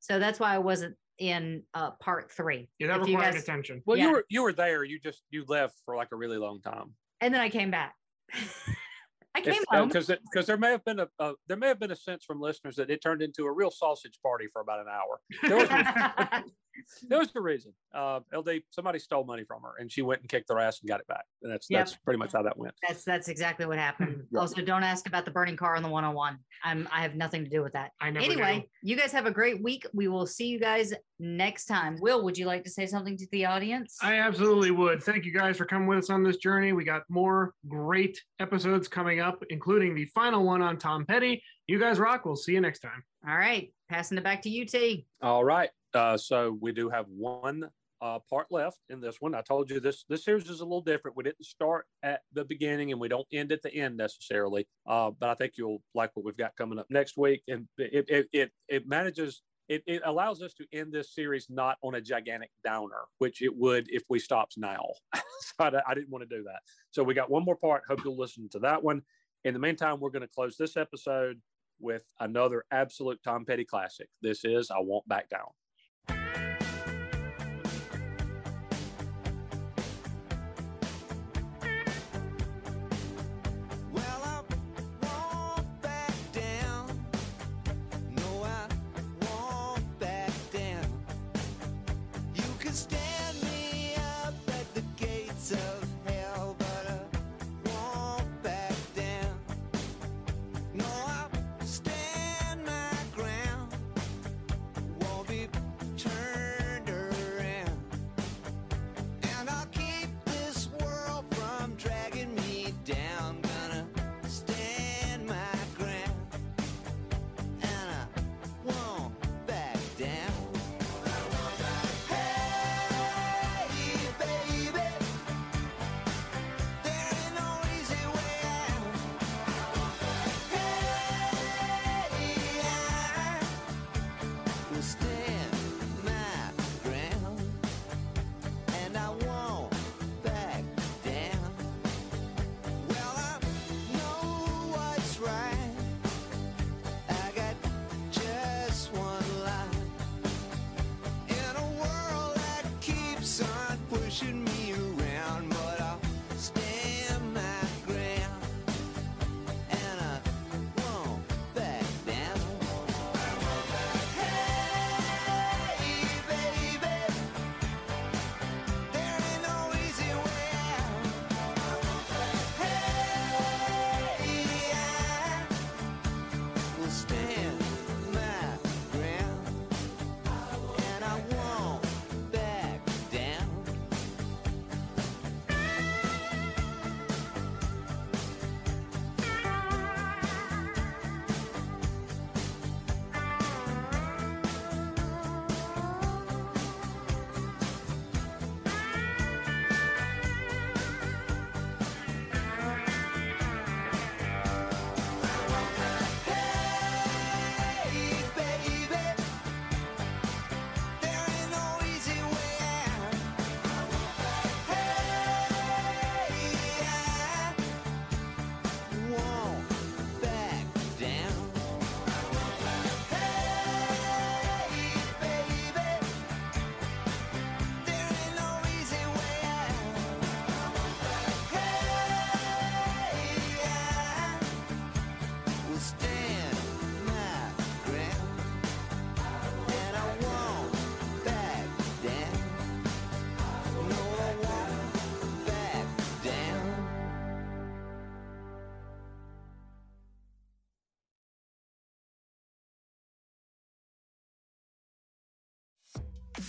[0.00, 2.68] So that's why I wasn't in uh part three.
[2.78, 3.82] Yeah, that If you required guys- attention.
[3.86, 4.04] Well, Yeah.
[4.06, 4.84] you were you were there.
[4.84, 6.94] You just you left for like a really long time.
[7.20, 7.94] and then I came back.
[9.36, 9.88] I came uh, home.
[9.88, 12.40] because because there may have been a, a there may have been a sense from
[12.40, 15.20] listeners that it turned into a real sausage party for about an hour.
[15.42, 16.42] There was,
[17.08, 17.72] there was the reason.
[17.94, 20.88] Uh, LD somebody stole money from her and she went and kicked their ass and
[20.88, 21.24] got it back.
[21.42, 21.78] And that's Yep.
[21.80, 22.74] that's pretty much how that went.
[22.86, 24.24] That's that's exactly what happened.
[24.32, 24.40] Yeah.
[24.40, 26.38] Also, don't ask about the burning car on the 101.
[26.64, 27.92] I'm I have nothing to do with that.
[28.00, 28.90] I never Anyway, do.
[28.90, 29.86] you guys have a great week.
[29.94, 31.98] We will see you guys next time.
[32.00, 33.96] Will, would you like to say something to the audience?
[34.02, 35.02] I absolutely would.
[35.02, 36.72] Thank you guys for coming with us on this journey.
[36.72, 41.42] We got more great episodes coming up, including the final one on Tom Petty.
[41.68, 42.24] You guys rock.
[42.24, 43.04] We'll see you next time.
[43.26, 45.06] All right, passing it back to you, T.
[45.22, 45.70] All right.
[45.94, 47.70] Uh, so we do have one
[48.04, 49.34] uh, part left in this one.
[49.34, 51.16] I told you this this series is a little different.
[51.16, 54.66] We didn't start at the beginning and we don't end at the end necessarily.
[54.86, 57.42] Uh, but I think you'll like what we've got coming up next week.
[57.48, 59.42] And it it it, it manages.
[59.66, 63.56] It, it allows us to end this series not on a gigantic downer, which it
[63.56, 64.84] would if we stopped now.
[65.14, 65.22] so
[65.60, 66.60] I, I didn't want to do that.
[66.90, 67.84] So we got one more part.
[67.88, 69.00] Hope you'll listen to that one.
[69.44, 71.40] In the meantime, we're going to close this episode
[71.80, 74.08] with another absolute Tom Petty classic.
[74.20, 75.48] This is I Won't Back Down.